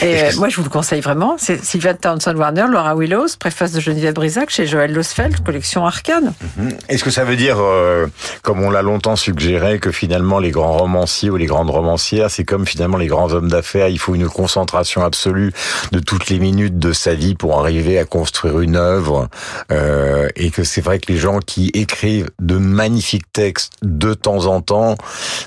Et 0.02 0.22
euh, 0.22 0.30
moi, 0.36 0.48
je 0.48 0.56
vous 0.56 0.64
le 0.64 0.68
conseille 0.68 1.00
vraiment. 1.00 1.36
C'est 1.38 1.64
Sylvain 1.64 1.94
Townsend 1.94 2.34
Warner, 2.34 2.64
Laura 2.68 2.96
Willows, 2.96 3.36
préface 3.38 3.70
de 3.70 3.78
Geneviève 3.78 4.14
Brisac 4.14 4.50
chez 4.50 4.66
Joël 4.66 4.92
Losfeld, 4.92 5.44
collection 5.44 5.86
Arcane. 5.86 6.32
Mmh. 6.56 6.70
Est-ce 6.88 7.04
que 7.04 7.10
ça 7.10 7.24
veut 7.24 7.36
dire, 7.36 7.58
euh, 7.60 8.08
comme 8.42 8.60
on 8.64 8.70
l'a 8.70 8.82
longtemps 8.82 9.14
suggéré, 9.14 9.78
que 9.78 9.92
finalement 9.92 10.40
les 10.40 10.50
grands 10.50 10.76
romanciers 10.76 11.30
ou 11.30 11.36
les 11.36 11.46
grandes 11.46 11.70
romancières, 11.70 12.30
c'est 12.30 12.44
comme 12.44 12.66
finalement 12.66 12.96
les 12.96 13.06
grands 13.06 13.32
hommes 13.32 13.48
d'affaires, 13.48 13.86
il 13.86 13.98
faut 13.98 14.16
une 14.16 14.28
concentration 14.28 15.04
absolue 15.04 15.52
de 15.92 16.00
toutes 16.00 16.28
les 16.30 16.40
minutes 16.40 16.80
de 16.80 16.92
sa 16.92 17.14
vie 17.14 17.36
pour 17.36 17.60
arriver 17.60 18.00
à 18.00 18.04
construire 18.04 18.58
une 18.58 18.76
œuvre, 18.76 19.28
euh, 19.70 20.28
et 20.34 20.50
que 20.50 20.64
c'est 20.64 20.80
vrai 20.80 20.98
que 20.98 21.12
les 21.12 21.18
gens 21.18 21.38
qui 21.38 21.70
écrivent 21.74 22.30
de 22.40 22.56
magnifiques 22.56 23.32
textes 23.32 23.74
de 23.82 24.14
temps 24.14 24.46
en 24.46 24.60
temps, 24.60 24.96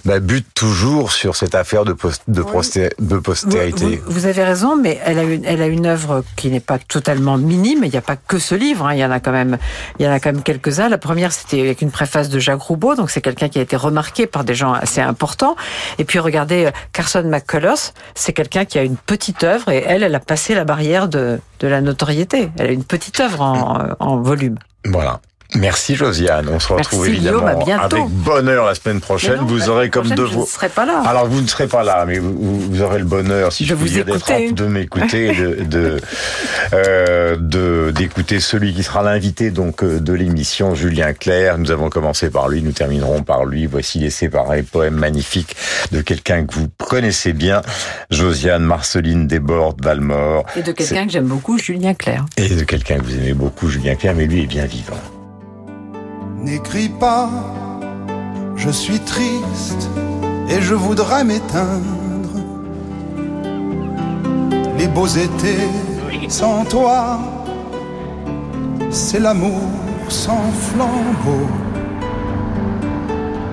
bah, 0.06 0.20
butent 0.20 0.54
toujours 0.56 1.12
sur 1.12 1.36
cette 1.36 1.56
affaire 1.56 1.84
de 1.84 1.94
post 1.94 2.17
de, 2.28 2.42
oui. 2.42 2.90
de 3.00 3.18
postérité. 3.18 4.02
Vous, 4.06 4.12
vous, 4.12 4.26
avez 4.26 4.44
raison, 4.44 4.76
mais 4.76 5.00
elle 5.06 5.20
a 5.20 5.24
une, 5.24 5.46
elle 5.46 5.62
a 5.62 5.68
une 5.68 5.86
œuvre 5.86 6.24
qui 6.36 6.50
n'est 6.50 6.60
pas 6.60 6.80
totalement 6.80 7.38
minime. 7.38 7.84
Il 7.84 7.92
n'y 7.92 7.98
a 7.98 8.02
pas 8.02 8.16
que 8.16 8.40
ce 8.40 8.56
livre. 8.56 8.88
Hein. 8.88 8.94
Il 8.94 9.00
y 9.00 9.06
en 9.06 9.12
a 9.12 9.20
quand 9.20 9.32
même, 9.32 9.58
il 10.00 10.06
y 10.06 10.10
en 10.10 10.12
a 10.12 10.20
quand 10.20 10.32
même 10.32 10.44
quelques-uns. 10.44 10.90
La 10.90 10.98
première, 10.98 11.32
c'était 11.32 11.62
avec 11.62 11.82
une 11.82 11.92
préface 11.92 12.30
de 12.30 12.40
Jacques 12.40 12.62
Roubaud, 12.62 12.96
donc 12.96 13.10
c'est 13.10 13.22
quelqu'un 13.22 13.50
qui 13.50 13.60
a 13.60 13.62
été 13.62 13.76
remarqué 13.76 14.28
par 14.28 14.44
des 14.44 14.56
gens 14.56 14.74
assez 14.74 15.02
importants. 15.02 15.56
Et 15.98 16.06
puis 16.06 16.20
regardez, 16.20 16.70
Carson 16.94 17.24
McCullers, 17.24 17.94
c'est 18.16 18.34
quelqu'un 18.34 18.66
qui 18.66 18.78
a 18.80 18.84
une 18.84 18.98
petite 18.98 19.44
œuvre 19.44 19.70
et 19.70 19.84
elle, 19.86 20.04
elle 20.04 20.16
a 20.16 20.20
passé 20.20 20.56
la 20.56 20.66
barrière 20.66 21.08
de, 21.08 21.40
de 21.60 21.68
la 21.68 21.82
notoriété. 21.82 22.50
Elle 22.58 22.68
a 22.68 22.72
une 22.72 22.84
petite 22.84 23.20
œuvre 23.20 23.42
en, 23.42 23.90
en 24.00 24.22
volume. 24.22 24.58
Voilà. 24.86 25.22
Merci 25.56 25.96
Josiane. 25.96 26.50
On 26.50 26.60
se 26.60 26.74
retrouve 26.74 27.06
Merci, 27.06 27.16
évidemment 27.16 27.60
Guillaume, 27.64 27.80
avec 27.80 28.06
bonheur 28.08 28.66
la 28.66 28.76
semaine 28.76 29.00
prochaine. 29.00 29.38
non, 29.38 29.46
vous 29.46 29.70
aurez 29.70 29.90
comme 29.90 30.10
devoir. 30.10 30.32
Je 30.32 30.38
ne 30.40 30.46
serai 30.46 30.70
pas 30.70 30.86
là. 30.86 31.02
Alors 31.06 31.28
vous 31.28 31.42
ne 31.42 31.48
serez 31.48 31.68
pas 31.68 31.84
là, 31.84 32.06
mais 32.06 32.20
vous, 32.20 32.60
vous 32.60 32.82
aurez 32.82 33.00
le 33.00 33.06
bonheur, 33.06 33.52
si 33.54 33.64
de 33.64 33.70
je, 33.70 33.74
vous 33.76 33.88
dire, 33.88 34.06
de 34.06 34.66
m'écouter, 34.66 35.34
de 35.34 35.78
de, 35.78 36.00
euh, 36.74 37.92
d'écouter 37.92 38.40
celui 38.40 38.74
qui 38.74 38.84
sera 38.84 39.04
l'invité 39.04 39.52
donc 39.52 39.84
euh, 39.84 40.00
de 40.00 40.14
l'émission, 40.14 40.76
Julien 40.76 41.14
Clerc. 41.14 41.58
Nous 41.58 41.72
avons 41.72 41.90
commencé 41.90 42.30
par 42.30 42.50
lui, 42.50 42.62
nous 42.62 42.72
terminerons 42.72 43.24
par 43.24 43.46
lui. 43.46 43.66
Voici 43.66 44.00
les 44.00 44.10
séparés 44.10 44.64
poèmes 44.64 44.96
magnifiques 44.96 45.56
de 45.92 46.02
quelqu'un 46.02 46.46
que 46.46 46.54
vous 46.56 46.68
connaissez 46.78 47.34
bien, 47.34 47.62
Josiane 48.10 48.64
Marceline 48.64 49.28
Desbordes 49.28 49.84
Valmore. 49.84 50.46
Et 50.56 50.64
de 50.64 50.72
quelqu'un 50.72 51.06
que 51.06 51.12
j'aime 51.12 51.28
beaucoup, 51.28 51.58
Julien 51.58 51.94
Clerc. 51.94 52.26
Et 52.38 52.50
de 52.50 52.64
quelqu'un 52.64 52.98
que 52.98 53.04
vous 53.04 53.16
aimez 53.16 53.34
beaucoup, 53.34 53.70
Julien 53.70 53.96
Clerc, 53.96 54.16
mais 54.16 54.26
lui 54.28 54.44
est 54.44 54.48
bien 54.48 54.66
vivant. 54.66 54.98
N'écris 56.38 56.90
pas, 56.90 57.30
je 58.56 58.70
suis 58.70 59.00
triste 59.00 59.90
et 60.50 60.62
je 60.62 60.76
voudrais 60.76 61.24
m'éteindre. 61.24 62.38
Les 64.78 64.88
beaux 64.88 65.08
étés 65.08 65.68
sans 66.30 66.64
toi, 66.66 67.20
c'est 68.92 69.20
l'amour 69.20 69.62
sans 70.10 70.52
flambeau. 70.52 71.48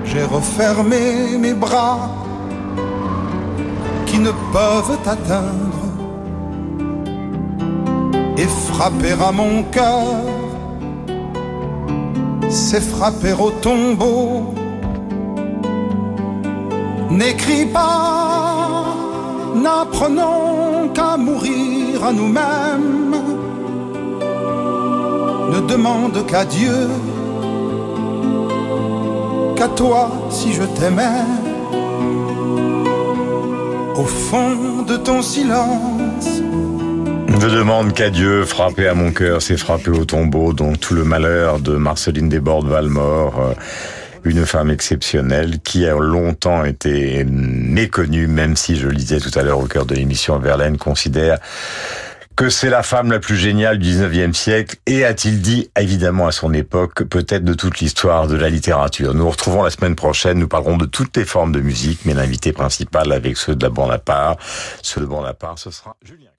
J'ai 0.05 0.25
refermé 0.25 1.39
mes 1.39 1.55
bras 1.55 2.11
qui 4.07 4.19
ne 4.19 4.31
peuvent 4.53 4.99
t'atteindre 5.03 5.85
et 8.37 8.47
frapper 8.47 9.15
à 9.21 9.33
mon 9.33 9.63
cœur 9.65 10.44
c'est 12.55 12.81
frapper 12.81 13.33
au 13.33 13.51
tombeau. 13.51 14.55
N'écris 17.11 17.67
pas, 17.67 18.85
n'apprenons 19.57 20.89
qu'à 20.95 21.17
mourir 21.17 22.05
à 22.05 22.13
nous-mêmes. 22.13 23.17
Ne 25.53 25.61
demande 25.67 26.25
qu'à 26.27 26.45
Dieu, 26.45 26.89
qu'à 29.57 29.69
toi 29.69 30.11
si 30.31 30.53
je 30.53 30.63
t'aimais. 30.63 31.27
Au 33.97 34.05
fond 34.05 34.83
de 34.87 34.97
ton 34.97 35.23
silence, 35.23 36.41
je 37.41 37.49
demande 37.49 37.93
qu'à 37.93 38.11
Dieu, 38.11 38.45
frapper 38.45 38.87
à 38.87 38.95
mon 38.95 39.11
cœur, 39.11 39.43
c'est 39.43 39.57
frapper 39.57 39.91
au 39.91 40.05
tombeau, 40.05 40.53
donc 40.53 40.81
tout 40.81 40.95
le 40.95 41.05
malheur 41.05 41.59
de 41.59 41.77
Marceline 41.77 42.29
Desbordes 42.29 42.69
Valmore, 42.69 43.41
euh, 43.41 43.55
une 44.25 44.47
femme 44.47 44.71
exceptionnelle 44.71 45.61
qui 45.61 45.87
a 45.87 45.95
longtemps 45.95 46.65
été 46.65 47.25
méconnue, 47.25 48.27
même 48.27 48.57
si 48.57 48.77
je 48.77 48.89
le 48.89 48.95
disais 48.95 49.19
tout 49.19 49.37
à 49.39 49.43
l'heure 49.43 49.59
au 49.59 49.67
cœur 49.67 49.85
de 49.85 49.95
l'émission, 49.95 50.39
Verlaine 50.39 50.79
considère 50.79 51.39
que 52.37 52.49
c'est 52.49 52.71
la 52.71 52.83
femme 52.83 53.11
la 53.13 53.21
plus 53.21 53.37
géniale 53.37 53.79
du 53.79 53.91
19e 53.91 54.33
siècle 54.33 54.77
et 54.87 55.05
a-t-il 55.05 55.41
dit 55.41 55.71
évidemment 55.79 56.27
à 56.27 56.33
son 56.33 56.53
époque 56.53 57.05
peut-être 57.05 57.45
de 57.45 57.55
toute 57.55 57.79
l'histoire 57.81 58.27
de 58.27 58.37
la 58.37 58.51
littérature. 58.51 59.15
Nous 59.15 59.21
nous 59.21 59.31
retrouvons 59.31 59.63
la 59.63 59.71
semaine 59.71 59.95
prochaine, 59.95 60.39
nous 60.39 60.49
parlerons 60.49 60.77
de 60.77 60.87
toutes 60.87 61.17
les 61.17 61.25
formes 61.25 61.53
de 61.53 61.61
musique, 61.61 62.01
mais 62.05 62.15
l'invité 62.15 62.53
principal 62.53 63.13
avec 63.13 63.37
ceux 63.37 63.55
de 63.55 63.63
la 63.63 63.71
bande 63.71 63.93
à 63.93 63.99
part, 63.99 64.37
ceux 64.83 65.01
de 65.01 65.07
bande 65.07 65.27
à 65.27 65.35
part, 65.35 65.59
ce 65.59 65.71
sera 65.71 65.97
Julien. 66.05 66.34